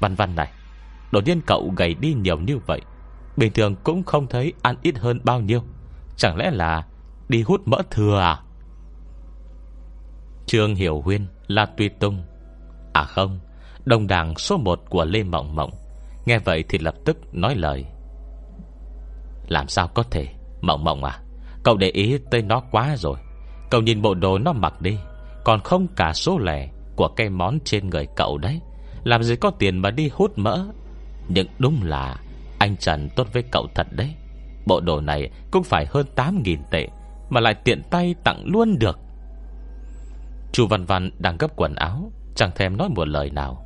Văn 0.00 0.14
văn 0.14 0.34
này, 0.36 0.52
Đột 1.12 1.24
nhiên 1.24 1.40
cậu 1.46 1.72
gầy 1.76 1.94
đi 1.94 2.14
nhiều 2.14 2.38
như 2.38 2.58
vậy, 2.58 2.80
Bình 3.36 3.52
thường 3.52 3.76
cũng 3.84 4.02
không 4.02 4.26
thấy 4.26 4.52
ăn 4.62 4.76
ít 4.82 4.98
hơn 4.98 5.20
bao 5.24 5.40
nhiêu, 5.40 5.60
Chẳng 6.16 6.36
lẽ 6.36 6.50
là 6.50 6.86
Đi 7.28 7.42
hút 7.42 7.68
mỡ 7.68 7.78
thừa 7.90 8.18
à? 8.18 8.40
Trương 10.46 10.74
Hiểu 10.74 11.00
Huyên 11.00 11.26
Là 11.46 11.66
tuy 11.76 11.88
Tung. 11.88 12.22
À 12.92 13.04
không, 13.04 13.40
Đồng 13.84 14.06
đảng 14.06 14.36
số 14.36 14.56
1 14.56 14.80
của 14.88 15.04
Lê 15.04 15.22
Mộng 15.22 15.54
Mộng. 15.56 15.70
Nghe 16.26 16.38
vậy 16.38 16.64
thì 16.68 16.78
lập 16.78 16.94
tức 17.04 17.34
nói 17.34 17.54
lời. 17.54 17.86
Làm 19.48 19.68
sao 19.68 19.88
có 19.88 20.02
thể, 20.02 20.28
Mộng 20.60 20.84
Mộng 20.84 21.04
à? 21.04 21.23
Cậu 21.64 21.76
để 21.76 21.88
ý 21.88 22.18
tới 22.30 22.42
nó 22.42 22.60
quá 22.70 22.96
rồi. 22.96 23.16
Cậu 23.70 23.82
nhìn 23.82 24.02
bộ 24.02 24.14
đồ 24.14 24.38
nó 24.38 24.52
mặc 24.52 24.80
đi. 24.80 24.98
Còn 25.44 25.60
không 25.60 25.86
cả 25.96 26.12
số 26.12 26.38
lẻ 26.38 26.68
Của 26.96 27.08
cây 27.08 27.28
món 27.28 27.58
trên 27.64 27.90
người 27.90 28.06
cậu 28.16 28.38
đấy. 28.38 28.60
Làm 29.04 29.22
gì 29.22 29.36
có 29.36 29.50
tiền 29.50 29.78
mà 29.78 29.90
đi 29.90 30.10
hút 30.12 30.38
mỡ. 30.38 30.64
Nhưng 31.28 31.46
đúng 31.58 31.82
là 31.82 32.16
Anh 32.58 32.76
Trần 32.76 33.08
tốt 33.16 33.28
với 33.32 33.42
cậu 33.50 33.66
thật 33.74 33.86
đấy. 33.90 34.14
Bộ 34.66 34.80
đồ 34.80 35.00
này 35.00 35.30
cũng 35.50 35.64
phải 35.64 35.86
hơn 35.90 36.06
8.000 36.16 36.56
tệ 36.70 36.88
Mà 37.30 37.40
lại 37.40 37.54
tiện 37.54 37.82
tay 37.90 38.14
tặng 38.24 38.42
luôn 38.46 38.78
được. 38.78 38.98
Chu 40.52 40.66
Văn 40.66 40.84
Văn 40.84 41.10
đang 41.18 41.36
gấp 41.38 41.56
quần 41.56 41.74
áo, 41.74 42.12
Chẳng 42.34 42.50
thèm 42.54 42.76
nói 42.76 42.88
một 42.88 43.08
lời 43.08 43.30
nào. 43.30 43.64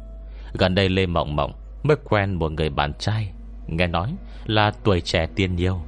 Gần 0.52 0.74
đây 0.74 0.88
Lê 0.88 1.06
Mộng 1.06 1.36
Mộng 1.36 1.52
Mới 1.82 1.96
quen 2.04 2.34
một 2.34 2.52
người 2.52 2.70
bạn 2.70 2.92
trai, 2.98 3.32
Nghe 3.66 3.86
nói 3.86 4.14
là 4.46 4.72
tuổi 4.84 5.00
trẻ 5.00 5.26
tiên 5.34 5.56
nhiều 5.56 5.80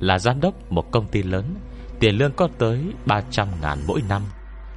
là 0.00 0.18
giám 0.18 0.40
đốc 0.40 0.72
một 0.72 0.90
công 0.90 1.06
ty 1.06 1.22
lớn, 1.22 1.54
Tiền 2.00 2.14
lương 2.14 2.32
có 2.32 2.48
tới 2.58 2.84
300 3.06 3.48
ngàn 3.62 3.78
mỗi 3.86 4.02
năm, 4.08 4.22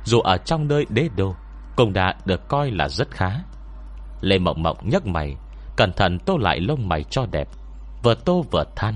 Dù 0.05 0.19
ở 0.19 0.38
trong 0.38 0.67
nơi 0.67 0.86
đế 0.89 1.09
đô, 1.15 1.36
Cũng 1.76 1.93
đã 1.93 2.15
được 2.26 2.47
coi 2.47 2.72
là 2.72 2.89
rất 2.89 3.11
khá. 3.11 3.32
Lê 4.22 4.38
Mộng 4.38 4.63
Mộng 4.63 4.78
nhấc 4.89 5.07
mày, 5.07 5.36
Cẩn 5.78 5.93
thận 5.93 6.19
tô 6.19 6.38
lại 6.38 6.59
lông 6.59 6.89
mày 6.89 7.03
cho 7.03 7.26
đẹp, 7.32 7.47
Vừa 8.03 8.15
tô 8.15 8.45
vừa 8.51 8.63
than. 8.76 8.95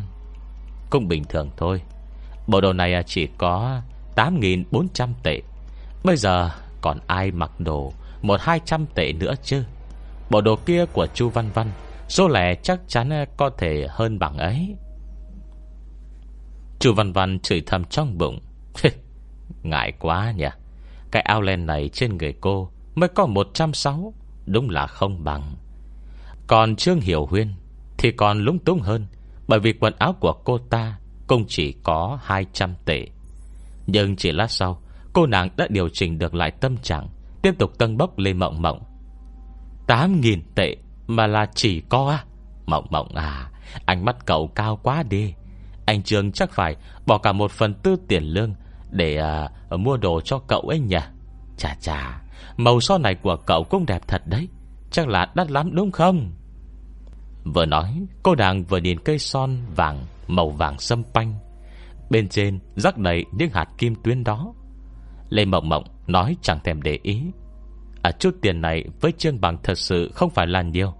Cũng 0.89 1.07
bình 1.07 1.23
thường 1.23 1.49
thôi, 1.57 1.81
Bộ 2.47 2.61
đồ 2.61 2.73
này 2.73 3.03
chỉ 3.05 3.27
có 3.37 3.81
8.400 4.15 5.09
tệ, 5.23 5.41
Bây 6.03 6.17
giờ 6.17 6.49
còn 6.81 6.99
ai 7.07 7.31
mặc 7.31 7.51
đồ 7.59 7.93
Một 8.21 8.41
hai 8.41 8.59
trăm 8.65 8.85
tệ 8.95 9.13
nữa 9.13 9.33
chứ? 9.43 9.63
Bộ 10.29 10.41
đồ 10.41 10.55
kia 10.55 10.85
của 10.85 11.07
Chu 11.13 11.29
Văn 11.29 11.49
Văn, 11.53 11.71
Số 12.07 12.27
lẻ 12.27 12.55
chắc 12.55 12.79
chắn 12.87 13.25
có 13.37 13.49
thể 13.57 13.87
hơn 13.89 14.19
bằng 14.19 14.37
ấy. 14.37 14.75
Chu 16.79 16.93
Văn 16.93 17.13
Văn 17.13 17.39
chửi 17.39 17.63
thầm 17.65 17.83
trong 17.85 18.17
bụng. 18.17 18.39
Ngại 19.63 19.93
quá 19.99 20.31
nhỉ. 20.31 20.47
Cái 21.11 21.21
áo 21.21 21.41
len 21.41 21.65
này 21.65 21.89
trên 21.93 22.17
người 22.17 22.33
cô 22.41 22.69
Mới 22.95 23.09
có 23.09 23.25
160 23.25 24.11
Đúng 24.45 24.69
là 24.69 24.87
không 24.87 25.23
bằng. 25.23 25.55
Còn 26.47 26.75
Trương 26.75 26.99
Hiểu 26.99 27.25
Huyên 27.25 27.53
Thì 27.97 28.11
còn 28.11 28.39
lúng 28.39 28.59
túng 28.59 28.79
hơn, 28.79 29.07
Bởi 29.47 29.59
vì 29.59 29.73
quần 29.73 29.93
áo 29.99 30.13
của 30.19 30.33
cô 30.33 30.57
ta 30.57 30.99
Cũng 31.27 31.45
chỉ 31.47 31.71
có 31.83 32.19
200 32.23 32.73
tệ. 32.85 33.07
Nhưng 33.87 34.15
chỉ 34.15 34.31
lát 34.31 34.51
sau, 34.51 34.81
Cô 35.13 35.25
nàng 35.25 35.49
đã 35.57 35.67
điều 35.69 35.89
chỉnh 35.89 36.19
được 36.19 36.35
lại 36.35 36.51
tâm 36.51 36.77
trạng, 36.77 37.07
Tiếp 37.41 37.55
tục 37.59 37.77
tân 37.77 37.97
bốc 37.97 38.17
lên 38.17 38.39
mộng 38.39 38.61
mộng. 38.61 38.83
8.000 39.87 40.39
tệ 40.55 40.75
Mà 41.07 41.27
là 41.27 41.45
chỉ 41.55 41.81
có 41.89 42.09
à 42.09 42.25
Mộng 42.65 42.85
mộng 42.89 43.15
à 43.15 43.51
Ánh 43.85 44.05
mắt 44.05 44.25
cậu 44.25 44.47
cao 44.47 44.79
quá 44.83 45.03
đi 45.03 45.33
anh 45.85 46.03
Trương 46.03 46.31
chắc 46.31 46.51
phải 46.51 46.75
bỏ 47.05 47.17
cả 47.17 47.31
một 47.31 47.51
phần 47.51 47.73
tư 47.73 47.95
tiền 48.07 48.23
lương 48.23 48.53
Để 48.91 49.17
à, 49.17 49.49
mua 49.77 49.97
đồ 49.97 50.21
cho 50.21 50.39
cậu 50.39 50.61
ấy 50.61 50.79
nhỉ? 50.79 50.97
Chà 51.57 51.75
chà 51.79 52.21
Màu 52.57 52.79
son 52.79 53.01
này 53.01 53.15
của 53.15 53.37
cậu 53.45 53.63
cũng 53.63 53.85
đẹp 53.85 54.01
thật 54.07 54.21
đấy. 54.25 54.47
Chắc 54.91 55.07
là 55.07 55.31
đắt 55.35 55.51
lắm 55.51 55.75
đúng 55.75 55.91
không? 55.91 56.31
Vừa 57.43 57.65
nói 57.65 58.01
Cô 58.23 58.35
đang 58.35 58.63
vừa 58.63 58.77
nhìn 58.77 58.99
cây 58.99 59.19
son 59.19 59.57
vàng 59.75 60.05
Màu 60.27 60.49
vàng 60.49 60.79
sâm 60.79 61.03
panh. 61.13 61.33
Bên 62.09 62.29
trên 62.29 62.59
rắc 62.75 62.97
đầy 62.97 63.25
những 63.31 63.49
hạt 63.53 63.67
kim 63.77 63.95
tuyến 64.03 64.23
đó. 64.23 64.53
Lê 65.29 65.45
Mộng 65.45 65.69
Mộng 65.69 65.83
nói 66.07 66.35
chẳng 66.41 66.59
thèm 66.63 66.81
để 66.81 66.99
ý. 67.03 67.21
À 68.01 68.11
chút 68.11 68.35
tiền 68.41 68.61
này 68.61 68.85
với 69.01 69.11
Trương 69.11 69.41
Bằng 69.41 69.57
thật 69.63 69.77
sự 69.77 70.11
không 70.13 70.29
phải 70.29 70.47
là 70.47 70.61
nhiều. 70.61 70.93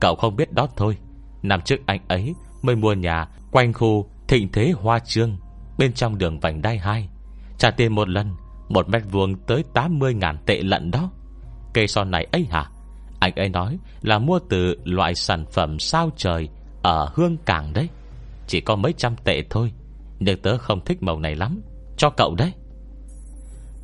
Cậu 0.00 0.14
không 0.14 0.36
biết 0.36 0.52
đó 0.52 0.68
thôi. 0.76 0.96
Năm 1.42 1.60
trước 1.60 1.76
anh 1.86 2.00
ấy 2.08 2.34
mới 2.62 2.76
mua 2.76 2.92
nhà 2.92 3.28
Quanh 3.56 3.72
khu 3.72 4.10
thịnh 4.28 4.52
thế 4.52 4.72
hoa 4.76 4.98
trương, 4.98 5.36
Bên 5.78 5.92
trong 5.92 6.18
đường 6.18 6.40
vành 6.40 6.62
đai 6.62 6.78
2 6.78 7.08
Trả 7.58 7.70
tiền 7.70 7.94
một 7.94 8.08
lần, 8.08 8.36
Một 8.68 8.88
mét 8.88 9.02
vuông 9.10 9.34
tới 9.46 9.64
80 9.74 10.14
ngàn 10.14 10.38
tệ 10.46 10.60
lận 10.62 10.90
đó. 10.90 11.10
Cây 11.74 11.88
son 11.88 12.10
này 12.10 12.26
ấy 12.32 12.46
hả? 12.50 12.70
Anh 13.20 13.34
ấy 13.34 13.48
nói 13.48 13.78
là 14.02 14.18
mua 14.18 14.38
từ 14.48 14.76
loại 14.84 15.14
sản 15.14 15.44
phẩm 15.52 15.78
sao 15.78 16.10
trời 16.16 16.48
Ở 16.82 17.08
Hương 17.14 17.36
Cảng 17.36 17.72
đấy. 17.72 17.88
Chỉ 18.46 18.60
có 18.60 18.76
mấy 18.76 18.92
trăm 18.92 19.16
tệ 19.24 19.42
thôi, 19.50 19.72
Nhưng 20.18 20.42
tớ 20.42 20.58
không 20.58 20.84
thích 20.84 21.02
màu 21.02 21.20
này 21.20 21.34
lắm. 21.34 21.60
Cho 21.96 22.10
cậu 22.10 22.34
đấy. 22.34 22.52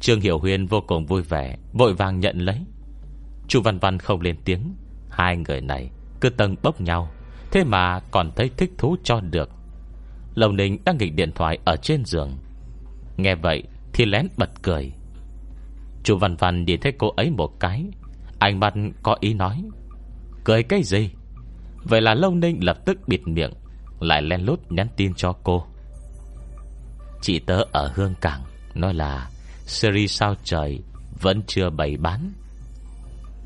Trương 0.00 0.20
Hiểu 0.20 0.38
Huyên 0.38 0.66
vô 0.66 0.80
cùng 0.86 1.06
vui 1.06 1.22
vẻ, 1.22 1.56
Vội 1.72 1.94
vàng 1.94 2.20
nhận 2.20 2.38
lấy. 2.38 2.58
Chu 3.48 3.60
Văn 3.62 3.78
Văn 3.78 3.98
không 3.98 4.20
lên 4.20 4.36
tiếng. 4.44 4.74
Hai 5.10 5.36
người 5.36 5.60
này 5.60 5.90
cứ 6.20 6.30
tầng 6.30 6.56
bốc 6.62 6.80
nhau. 6.80 7.10
Thế 7.50 7.64
mà 7.64 8.00
còn 8.00 8.30
thấy 8.36 8.50
thích 8.56 8.72
thú 8.78 8.96
cho 9.04 9.20
được. 9.20 9.50
Lầu 10.34 10.52
Ninh 10.52 10.78
đang 10.84 10.98
nghịch 10.98 11.14
điện 11.14 11.32
thoại 11.34 11.58
Ở 11.64 11.76
trên 11.76 12.04
giường. 12.04 12.38
Nghe 13.16 13.34
vậy 13.34 13.62
thì 13.92 14.04
lén 14.04 14.28
bật 14.36 14.50
cười. 14.62 14.92
Chú 16.02 16.16
Văn 16.16 16.36
Văn 16.36 16.64
nhìn 16.64 16.80
thấy 16.80 16.92
cô 16.98 17.08
ấy 17.16 17.30
một 17.30 17.60
cái 17.60 17.84
Anh 18.38 18.60
mắt 18.60 18.74
có 19.02 19.16
ý 19.20 19.34
nói, 19.34 19.62
Cười 20.44 20.62
cái 20.62 20.82
gì? 20.82 21.10
Vậy 21.84 22.00
là 22.00 22.14
Lâu 22.14 22.34
Ninh 22.34 22.64
lập 22.64 22.78
tức 22.84 22.98
bịt 23.08 23.20
miệng, 23.28 23.52
Lại 24.00 24.22
len 24.22 24.44
lút 24.44 24.60
nhắn 24.70 24.88
tin 24.96 25.14
cho 25.14 25.32
cô. 25.32 25.66
Chị 27.20 27.38
tớ 27.38 27.64
ở 27.72 27.92
Hương 27.94 28.14
Cảng, 28.20 28.42
Nói 28.74 28.94
là 28.94 29.30
Series 29.66 30.12
sao 30.12 30.34
trời 30.44 30.80
Vẫn 31.20 31.42
chưa 31.46 31.70
bày 31.70 31.96
bán. 31.96 32.32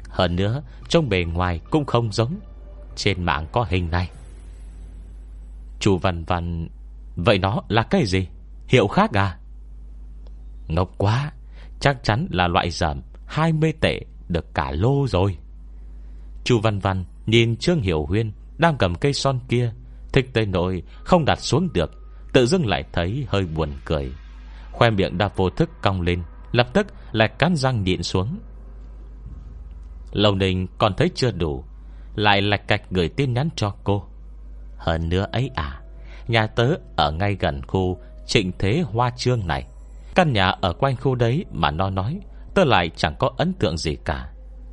Hơn 0.08 0.36
nữa 0.36 0.62
Trong 0.88 1.08
bề 1.08 1.24
ngoài 1.24 1.60
cũng 1.70 1.84
không 1.84 2.12
giống, 2.12 2.40
Trên 2.96 3.24
mạng 3.24 3.46
có 3.52 3.66
hình 3.68 3.90
này. 3.90 4.10
Chú 5.80 5.98
Văn 5.98 6.24
Văn 6.24 6.68
Vậy 7.16 7.38
nó 7.38 7.62
là 7.68 7.82
cái 7.82 8.06
gì? 8.06 8.28
Hiệu 8.68 8.88
khác 8.88 9.12
à? 9.12 9.38
Ngốc 10.68 10.90
quá, 10.98 11.32
Chắc 11.80 12.04
chắn 12.04 12.26
là 12.30 12.48
loại 12.48 12.70
giảm 12.70 13.00
20 13.26 13.72
tệ 13.80 14.00
được 14.28 14.54
cả 14.54 14.72
lô 14.72 15.06
rồi. 15.06 15.36
Chu 16.44 16.60
Văn 16.60 16.78
Văn 16.78 17.04
nhìn 17.26 17.56
Trương 17.56 17.80
Hiểu 17.80 18.06
Huyên 18.06 18.32
Đang 18.58 18.76
cầm 18.78 18.94
cây 18.94 19.12
son 19.12 19.40
kia, 19.48 19.72
Thích 20.12 20.30
tới 20.32 20.46
nỗi 20.46 20.82
không 21.04 21.24
đặt 21.24 21.40
xuống 21.40 21.68
được, 21.72 21.90
Tự 22.32 22.46
dưng 22.46 22.66
lại 22.66 22.84
thấy 22.92 23.26
hơi 23.28 23.46
buồn 23.54 23.70
cười. 23.84 24.12
Khoe 24.72 24.90
miệng 24.90 25.18
đã 25.18 25.28
vô 25.36 25.50
thức 25.50 25.70
cong 25.82 26.00
lên, 26.00 26.22
Lập 26.52 26.66
tức 26.72 26.86
lại 27.12 27.28
cắn 27.38 27.56
răng 27.56 27.84
nhịn 27.84 28.02
xuống. 28.02 28.38
Lâu 30.12 30.34
Ninh 30.34 30.66
còn 30.78 30.94
thấy 30.96 31.10
chưa 31.14 31.30
đủ, 31.30 31.64
Lại 32.14 32.42
lạch 32.42 32.68
cạch 32.68 32.82
gửi 32.90 33.08
tin 33.08 33.34
nhắn 33.34 33.48
cho 33.56 33.74
cô. 33.84 34.04
Hơn 34.78 35.08
nữa 35.08 35.26
ấy 35.32 35.50
à 35.54 35.80
Nhà 36.28 36.46
tớ 36.46 36.74
ở 36.96 37.12
ngay 37.12 37.36
gần 37.40 37.62
khu 37.66 37.98
Trịnh 38.26 38.52
Thế 38.58 38.84
Hoa 38.92 39.10
Trương 39.16 39.46
này. 39.46 39.66
Căn 40.14 40.32
nhà 40.32 40.48
ở 40.48 40.72
quanh 40.72 40.96
khu 40.96 41.14
đấy 41.14 41.44
mà 41.50 41.70
nó 41.70 41.90
nói 41.90 42.20
Tớ 42.54 42.64
lại 42.64 42.90
chẳng 42.96 43.14
có 43.18 43.30
ấn 43.36 43.52
tượng 43.52 43.78
gì 43.78 43.96
cả. 44.04 44.28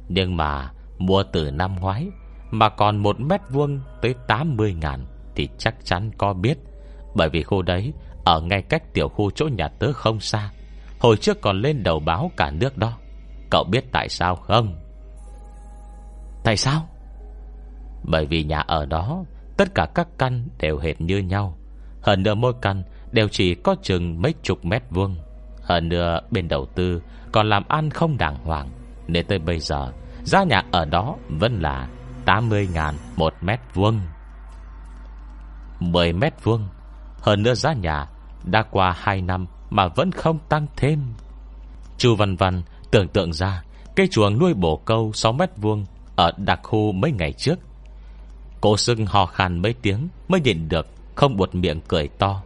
Nhưng 0.08 0.38
mà 0.38 0.72
Mua 0.98 1.24
từ 1.24 1.52
năm 1.52 1.76
ngoái 1.80 2.08
Mà 2.52 2.70
còn 2.70 2.98
một 2.98 3.20
mét 3.20 3.42
vuông 3.50 3.80
tới 4.02 4.16
80 4.28 4.74
ngàn 4.74 5.06
Thì 5.36 5.50
chắc 5.58 5.76
chắn 5.84 6.12
có 6.18 6.34
biết. 6.34 6.58
Bởi 7.16 7.30
vì 7.30 7.44
khu 7.44 7.62
đấy 7.62 7.94
Ở 8.26 8.42
ngay 8.42 8.62
cách 8.62 8.94
tiểu 8.94 9.10
khu 9.10 9.32
chỗ 9.32 9.48
nhà 9.48 9.68
tớ 9.68 9.94
không 9.94 10.20
xa. 10.20 10.52
Hồi 11.00 11.18
trước 11.18 11.42
còn 11.42 11.62
lên 11.62 11.84
đầu 11.84 12.00
báo 12.00 12.32
cả 12.38 12.52
nước 12.52 12.78
đó. 12.78 12.98
Cậu 13.50 13.64
biết 13.64 13.92
tại 13.92 14.10
sao 14.10 14.36
không? 14.36 14.76
Tại 16.44 16.58
sao? 16.58 16.88
Bởi 18.04 18.26
vì 18.26 18.44
nhà 18.44 18.60
ở 18.60 18.86
đó 18.86 19.24
Tất 19.58 19.76
cả 19.76 19.88
các 19.96 20.08
căn 20.18 20.48
đều 20.60 20.78
hệt 20.78 21.02
như 21.02 21.18
nhau. 21.18 21.58
Hơn 22.02 22.24
nữa 22.24 22.36
mỗi 22.36 22.54
căn 22.62 22.84
Đều 23.12 23.28
chỉ 23.28 23.56
có 23.56 23.76
chừng 23.82 24.22
mấy 24.22 24.34
chục 24.44 24.66
mét 24.66 24.84
vuông. 24.90 25.16
Hơn 25.62 25.90
nữa 25.90 26.20
bên 26.32 26.48
đầu 26.48 26.66
tư 26.66 27.02
Còn 27.32 27.50
làm 27.50 27.64
ăn 27.68 27.90
không 27.90 28.18
đàng 28.18 28.36
hoàng. 28.44 28.70
Nên 29.08 29.26
tới 29.28 29.40
bây 29.40 29.60
giờ, 29.60 29.92
Giá 30.24 30.44
nhà 30.44 30.64
ở 30.72 30.86
đó 30.86 31.16
vẫn 31.30 31.60
là 31.60 31.88
80 32.26 32.68
ngàn 32.74 32.96
một 33.16 33.34
mét 33.42 33.60
vuông. 33.74 34.00
10 35.80 36.14
mét 36.14 36.44
vuông. 36.44 36.68
Hơn 37.20 37.44
nữa 37.44 37.54
giá 37.54 37.74
nhà 37.74 38.08
Đã 38.44 38.64
qua 38.72 38.96
2 38.98 39.22
năm 39.22 39.48
Mà 39.70 39.88
vẫn 39.88 40.12
không 40.12 40.40
tăng 40.50 40.68
thêm. 40.78 41.14
Chu 41.98 42.16
Văn 42.16 42.36
Văn 42.36 42.62
tưởng 42.92 43.08
tượng 43.08 43.34
ra, 43.34 43.64
Cây 43.96 44.08
chuồng 44.12 44.40
nuôi 44.40 44.54
bổ 44.54 44.78
câu 44.78 45.12
6 45.14 45.32
mét 45.32 45.50
vuông 45.58 45.86
Ở 46.16 46.32
đặc 46.38 46.60
khu 46.64 46.92
mấy 46.92 47.12
ngày 47.12 47.34
trước. 47.34 47.60
Cô 48.64 48.78
sưng 48.78 49.06
hò 49.06 49.26
khan 49.26 49.62
mấy 49.62 49.74
tiếng 49.82 50.08
Mới 50.28 50.42
nhìn 50.42 50.70
được, 50.70 50.88
Không 51.16 51.38
buột 51.38 51.56
miệng 51.56 51.82
cười 51.88 52.08
to. 52.08 52.44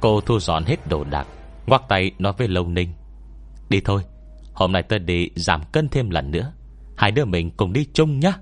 Cô 0.00 0.20
thu 0.20 0.40
dọn 0.40 0.64
hết 0.64 0.88
đồ 0.88 1.04
đạc, 1.04 1.26
Ngoắc 1.66 1.82
tay 1.88 2.10
nói 2.18 2.32
với 2.38 2.48
Lâu 2.48 2.68
Ninh. 2.68 2.88
Đi 3.68 3.80
thôi, 3.80 4.02
Hôm 4.52 4.72
nay 4.72 4.82
tôi 4.82 4.98
đi 4.98 5.30
giảm 5.36 5.62
cân 5.72 5.88
thêm 5.88 6.10
lần 6.10 6.30
nữa. 6.30 6.52
Hai 6.96 7.10
đứa 7.10 7.24
mình 7.24 7.50
cùng 7.50 7.72
đi 7.72 7.86
chung 7.92 8.20
nhá. 8.20 8.32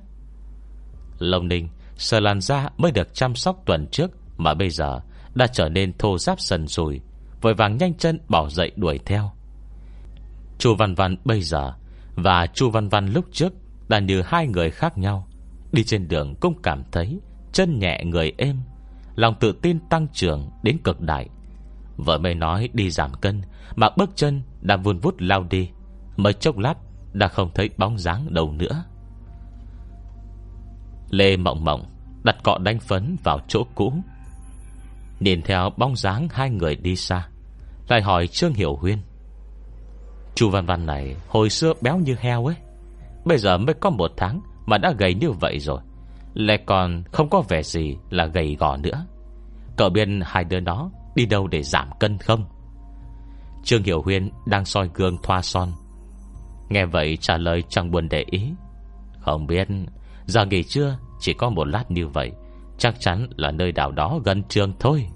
Lâu 1.19 1.43
ninh 1.43 1.69
Sờ 1.97 2.21
làn 2.21 2.41
da 2.41 2.69
mới 2.77 2.93
được 2.93 3.15
chăm 3.15 3.35
sóc 3.35 3.63
tuần 3.67 3.87
trước 3.93 4.11
Mà 4.37 4.55
bây 4.55 4.71
giờ 4.71 5.01
đã 5.35 5.47
trở 5.47 5.69
nên 5.69 5.93
thô 5.99 6.19
giáp 6.19 6.41
sần 6.41 6.69
sùi 6.69 7.01
Vội 7.41 7.55
vàng 7.55 7.77
nhanh 7.77 7.95
chân 7.95 8.19
bỏ 8.29 8.49
dậy 8.49 8.73
đuổi 8.77 8.99
theo. 9.05 9.31
Chu 10.59 10.75
Văn 10.75 10.95
Văn 10.95 11.17
bây 11.25 11.43
giờ 11.43 11.73
Và 12.15 12.47
Chu 12.47 12.71
Văn 12.71 12.89
Văn 12.89 13.13
lúc 13.13 13.25
trước 13.33 13.53
Đã 13.89 13.99
như 13.99 14.23
hai 14.23 14.47
người 14.47 14.71
khác 14.71 14.99
nhau. 14.99 15.29
Đi 15.75 15.85
trên 15.85 16.09
đường 16.09 16.35
cũng 16.41 16.55
cảm 16.63 16.83
thấy 16.93 17.21
Chân 17.53 17.79
nhẹ 17.79 18.05
người 18.05 18.33
êm, 18.39 18.61
Lòng 19.15 19.35
tự 19.41 19.53
tin 19.53 19.79
tăng 19.91 20.09
trưởng 20.13 20.51
đến 20.63 20.79
cực 20.85 21.01
đại. 21.01 21.29
Vợ 21.97 22.19
mới 22.19 22.35
nói 22.35 22.69
đi 22.73 22.91
giảm 22.91 23.15
cân, 23.15 23.43
Mà 23.77 23.89
bước 23.97 24.11
chân 24.15 24.43
đã 24.61 24.77
vun 24.77 24.99
vút 24.99 25.15
lao 25.19 25.45
đi. 25.51 25.71
Mới 26.17 26.33
chốc 26.33 26.59
lát, 26.59 26.75
đã 27.13 27.29
không 27.29 27.51
thấy 27.55 27.71
bóng 27.77 27.99
dáng 27.99 28.35
đâu 28.35 28.53
nữa. 28.53 28.85
Lê 31.11 31.37
Mộng 31.37 31.65
Mộng 31.65 31.85
Đặt 32.25 32.37
cọ 32.43 32.59
đánh 32.59 32.81
phấn 32.81 33.17
vào 33.25 33.41
chỗ 33.49 33.65
cũ. 33.75 33.93
Nhìn 35.21 35.43
theo 35.43 35.71
bóng 35.77 35.97
dáng 35.97 36.29
hai 36.31 36.51
người 36.51 36.77
đi 36.77 36.97
xa, 36.97 37.29
Lại 37.89 38.03
hỏi 38.03 38.27
Trương 38.27 38.55
Hiểu 38.55 38.77
Huyên. 38.77 38.99
Chu 40.35 40.51
Văn 40.51 40.67
Văn 40.67 40.87
này 40.87 41.17
Hồi 41.29 41.51
xưa 41.51 41.73
béo 41.81 41.99
như 41.99 42.17
heo 42.21 42.47
ấy, 42.47 42.57
Bây 43.25 43.39
giờ 43.39 43.59
mới 43.59 43.75
có 43.75 43.91
một 43.91 44.13
tháng 44.17 44.41
mà 44.67 44.79
đã 44.79 44.95
gầy 44.99 45.15
như 45.15 45.31
vậy 45.31 45.59
rồi, 45.59 45.81
Lại 46.35 46.59
còn 46.67 47.03
không 47.13 47.31
có 47.31 47.43
vẻ 47.49 47.63
gì 47.63 47.97
là 48.11 48.27
gầy 48.27 48.57
gò 48.61 48.77
nữa. 48.77 49.07
Cậu 49.77 49.91
biết 49.91 50.09
hai 50.23 50.45
đứa 50.45 50.61
đó 50.61 50.91
Đi 51.15 51.27
đâu 51.27 51.47
để 51.47 51.63
giảm 51.63 51.89
cân 52.01 52.19
không? 52.19 52.45
Trương 53.65 53.83
Hiểu 53.83 54.03
Huyên 54.03 54.31
đang 54.47 54.65
soi 54.65 54.91
gương 54.95 55.17
thoa 55.23 55.43
son. 55.43 55.73
Nghe 56.69 56.87
vậy 56.87 57.17
trả 57.21 57.37
lời 57.37 57.63
chẳng 57.69 57.91
buồn 57.91 58.09
để 58.09 58.25
ý. 58.31 58.51
Không 59.21 59.47
biết, 59.47 59.69
Giờ 60.27 60.45
nghỉ 60.45 60.63
trưa, 60.63 60.99
chỉ 61.21 61.33
có 61.33 61.51
một 61.51 61.65
lát 61.65 61.91
như 61.91 62.09
vậy, 62.09 62.33
Chắc 62.79 63.01
chắn 63.01 63.29
là 63.37 63.51
nơi 63.51 63.73
đảo 63.73 63.93
đó 63.93 64.21
gần 64.25 64.43
trường 64.49 64.73
thôi. 64.81 65.07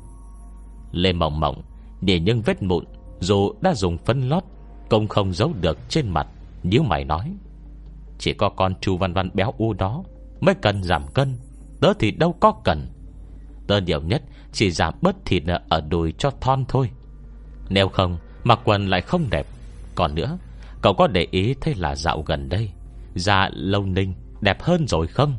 Lê 0.93 1.13
Mộng 1.13 1.41
Mộng 1.41 1.63
Để 2.01 2.21
những 2.21 2.43
vết 2.43 2.63
mụn 2.63 2.85
Dù 3.21 3.53
đã 3.61 3.75
dùng 3.75 3.99
phân 3.99 4.29
lót 4.29 4.43
Cũng 4.89 5.09
không 5.09 5.33
giấu 5.33 5.53
được 5.61 5.79
trên 5.89 6.09
mặt 6.09 6.27
Nếu 6.63 6.83
mày 6.83 7.05
nói. 7.05 7.35
Chỉ 8.19 8.33
có 8.33 8.49
con 8.49 8.75
chu 8.81 8.97
văn 8.97 9.12
văn 9.12 9.31
béo 9.35 9.55
u 9.59 9.73
đó 9.73 10.05
Mới 10.41 10.55
cần 10.55 10.83
giảm 10.83 11.03
cân. 11.14 11.39
Tớ 11.81 11.93
thì 11.99 12.11
đâu 12.11 12.33
có 12.41 12.53
cần. 12.64 12.87
Tớ 13.66 13.81
điều 13.81 14.01
nhất 14.01 14.23
chỉ 14.53 14.71
giảm 14.71 14.95
bớt 15.03 15.16
thịt 15.25 15.43
ở 15.69 15.81
đùi 15.81 16.14
cho 16.19 16.31
thon 16.41 16.64
thôi. 16.69 16.91
Nếu 17.69 17.89
không 17.89 18.19
Mặc 18.45 18.61
quần 18.64 18.87
lại 18.87 19.01
không 19.01 19.31
đẹp. 19.31 19.47
Còn 19.95 20.14
nữa, 20.14 20.39
Cậu 20.83 20.95
có 20.95 21.07
để 21.07 21.27
ý 21.31 21.55
thấy 21.61 21.75
là 21.75 21.97
dạo 21.97 22.23
gần 22.27 22.49
đây, 22.49 22.71
Da 23.14 23.51
lâu 23.53 23.87
ninh 23.87 24.14
đẹp 24.41 24.62
hơn 24.62 24.89
rồi 24.89 25.07
không? 25.07 25.37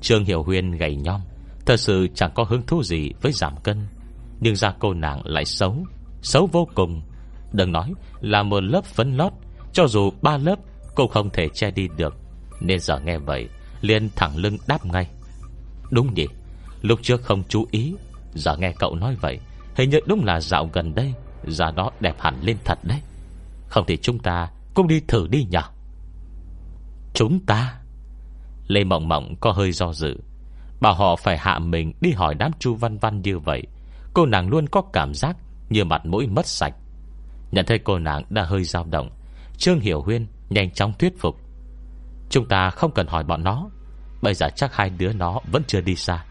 Trương 0.00 0.24
Hiểu 0.24 0.42
Huyên 0.42 0.70
gầy 0.70 0.96
nhom, 0.96 1.20
Thật 1.66 1.76
sự 1.76 2.08
chẳng 2.14 2.30
có 2.34 2.44
hứng 2.44 2.62
thú 2.66 2.82
gì 2.82 3.10
với 3.22 3.32
giảm 3.32 3.56
cân. 3.56 3.86
Nhưng 4.40 4.56
da 4.56 4.74
cô 4.78 4.94
nàng 4.94 5.20
lại 5.24 5.44
xấu 5.44 5.76
Xấu 6.22 6.48
vô 6.52 6.68
cùng. 6.74 7.02
Đừng 7.52 7.72
nói 7.72 7.92
là 8.20 8.42
một 8.42 8.60
lớp 8.60 8.84
phấn 8.84 9.16
lót, 9.16 9.32
Cho 9.72 9.86
dù 9.86 10.10
ba 10.22 10.36
lớp 10.36 10.58
Cô 10.98 11.06
không 11.06 11.30
thể 11.30 11.48
che 11.48 11.70
đi 11.70 11.88
được. 11.96 12.16
Nên 12.60 12.80
giờ 12.80 12.98
nghe 12.98 13.18
vậy, 13.18 13.48
liền 13.80 14.08
thẳng 14.16 14.36
lưng 14.36 14.56
đáp 14.66 14.86
ngay. 14.86 15.10
Đúng 15.90 16.14
nhỉ, 16.14 16.26
Lúc 16.82 16.98
trước 17.02 17.22
không 17.22 17.42
chú 17.48 17.66
ý, 17.70 17.94
Giờ 18.34 18.56
nghe 18.56 18.72
cậu 18.78 18.94
nói 18.94 19.16
vậy, 19.20 19.38
Hình 19.74 19.90
như 19.90 19.98
đúng 20.06 20.24
là 20.24 20.40
dạo 20.40 20.70
gần 20.72 20.94
đây, 20.94 21.14
Giờ 21.46 21.70
đó 21.70 21.90
đẹp 22.00 22.14
hẳn 22.18 22.40
lên 22.42 22.56
thật 22.64 22.78
đấy. 22.82 23.00
Không 23.68 23.84
thì 23.86 23.96
chúng 23.96 24.18
ta 24.18 24.48
cũng 24.74 24.88
đi 24.88 25.00
thử 25.08 25.26
đi 25.26 25.46
nhở? 25.50 25.62
Chúng 27.14 27.46
ta? 27.46 27.74
Lê 28.68 28.84
Mộng 28.84 29.08
Mộng 29.08 29.34
có 29.40 29.52
hơi 29.52 29.72
do 29.72 29.92
dự, 29.92 30.16
Bảo 30.80 30.94
họ 30.94 31.16
phải 31.16 31.38
hạ 31.38 31.58
mình 31.58 31.92
đi 32.00 32.10
hỏi 32.10 32.34
đám 32.34 32.50
chu 32.58 32.74
văn 32.74 32.98
văn 32.98 33.22
như 33.22 33.38
vậy. 33.38 33.62
Cô 34.14 34.26
nàng 34.26 34.48
luôn 34.48 34.66
có 34.66 34.82
cảm 34.92 35.14
giác 35.14 35.36
Như 35.70 35.84
mặt 35.84 36.06
mũi 36.06 36.26
mất 36.26 36.46
sạch. 36.46 36.74
Nhận 37.50 37.66
thấy 37.66 37.78
cô 37.78 37.98
nàng 37.98 38.24
đã 38.30 38.42
hơi 38.42 38.64
dao 38.64 38.84
động, 38.84 39.10
Trương 39.56 39.80
Hiểu 39.80 40.02
Huyên 40.02 40.26
nhanh 40.50 40.70
chóng 40.70 40.92
thuyết 40.98 41.18
phục. 41.18 41.36
Chúng 42.30 42.48
ta 42.48 42.70
không 42.70 42.92
cần 42.94 43.06
hỏi 43.06 43.24
bọn 43.24 43.44
nó, 43.44 43.70
Bây 44.22 44.34
giờ 44.34 44.48
chắc 44.56 44.74
hai 44.74 44.90
đứa 44.90 45.12
nó 45.12 45.40
vẫn 45.52 45.62
chưa 45.66 45.80
đi 45.80 45.94
xa. 45.94 46.24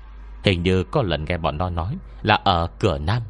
Hình 0.43 0.63
như 0.63 0.83
có 0.83 1.01
lần 1.01 1.25
nghe 1.25 1.37
bọn 1.37 1.57
nó 1.57 1.69
nói 1.69 1.97
Là 2.21 2.35
ở 2.43 2.67
cửa 2.79 2.97
Nam. 2.97 3.23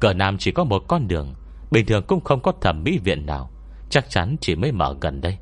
Cửa 0.00 0.12
Nam 0.12 0.38
chỉ 0.38 0.52
có 0.52 0.64
một 0.64 0.82
con 0.88 1.08
đường, 1.08 1.34
Bình 1.70 1.86
thường 1.86 2.04
cũng 2.08 2.20
không 2.20 2.40
có 2.42 2.52
thẩm 2.60 2.82
mỹ 2.84 2.98
viện 3.04 3.26
nào, 3.26 3.50
Chắc 3.90 4.10
chắn 4.10 4.36
chỉ 4.40 4.54
mới 4.54 4.72
mở 4.72 4.96
gần 5.00 5.20
đây. 5.20 5.38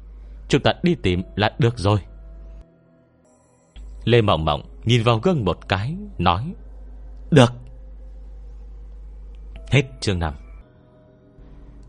Chúng 0.49 0.63
ta 0.63 0.73
đi 0.83 0.95
tìm 0.95 1.23
là 1.37 1.55
được 1.59 1.79
rồi. 1.79 1.99
Lê 4.05 4.23
Mộng 4.23 4.45
Mộng 4.45 4.63
Nhìn 4.85 5.03
vào 5.03 5.19
gương 5.19 5.45
một 5.45 5.69
cái, 5.69 5.97
Nói, 6.19 6.55
Được. 7.31 7.53
Hết 9.71 9.83
chương 10.01 10.19
5 10.19 10.35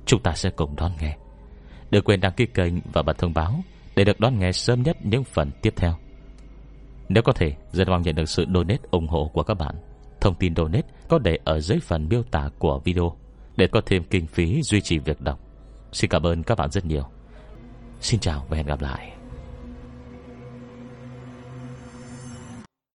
Chúng 0.05 0.23
ta 0.23 0.33
sẽ 0.33 0.49
cùng 0.49 0.75
đón 0.75 0.91
nghe. 1.01 1.17
Đừng 1.89 2.03
quên 2.03 2.21
đăng 2.21 2.33
ký 2.33 2.45
kênh 2.45 2.73
và 2.93 3.01
bật 3.01 3.17
thông 3.17 3.33
báo 3.33 3.63
Để 3.95 4.03
được 4.03 4.19
đón 4.19 4.39
nghe 4.39 4.51
sớm 4.51 4.83
nhất 4.83 4.97
những 5.03 5.23
phần 5.23 5.51
tiếp 5.61 5.73
theo 5.75 5.93
Nếu 7.09 7.23
có 7.23 7.33
thể, 7.33 7.55
Rất 7.71 7.87
mong 7.87 8.01
nhận 8.01 8.15
được 8.15 8.29
sự 8.29 8.45
donate 8.53 8.87
ủng 8.91 9.07
hộ 9.07 9.31
của 9.33 9.43
các 9.43 9.53
bạn 9.53 9.75
Thông 10.21 10.35
tin 10.35 10.55
donate 10.55 10.87
có 11.07 11.19
để 11.19 11.37
ở 11.43 11.59
dưới 11.59 11.79
phần 11.79 12.09
miêu 12.09 12.23
tả 12.23 12.49
của 12.59 12.79
video 12.79 13.15
để 13.57 13.67
có 13.67 13.81
thêm 13.85 14.03
kinh 14.03 14.27
phí 14.27 14.61
duy 14.61 14.81
trì 14.81 14.99
việc 14.99 15.21
đọc. 15.21 15.39
Xin 15.91 16.09
cảm 16.09 16.23
ơn 16.23 16.43
các 16.43 16.57
bạn 16.57 16.71
rất 16.71 16.85
nhiều. 16.85 17.03
Xin 18.01 18.19
chào 18.19 18.45
và 18.49 18.57
hẹn 18.57 18.65
gặp 18.65 18.81
lại. 18.81 19.16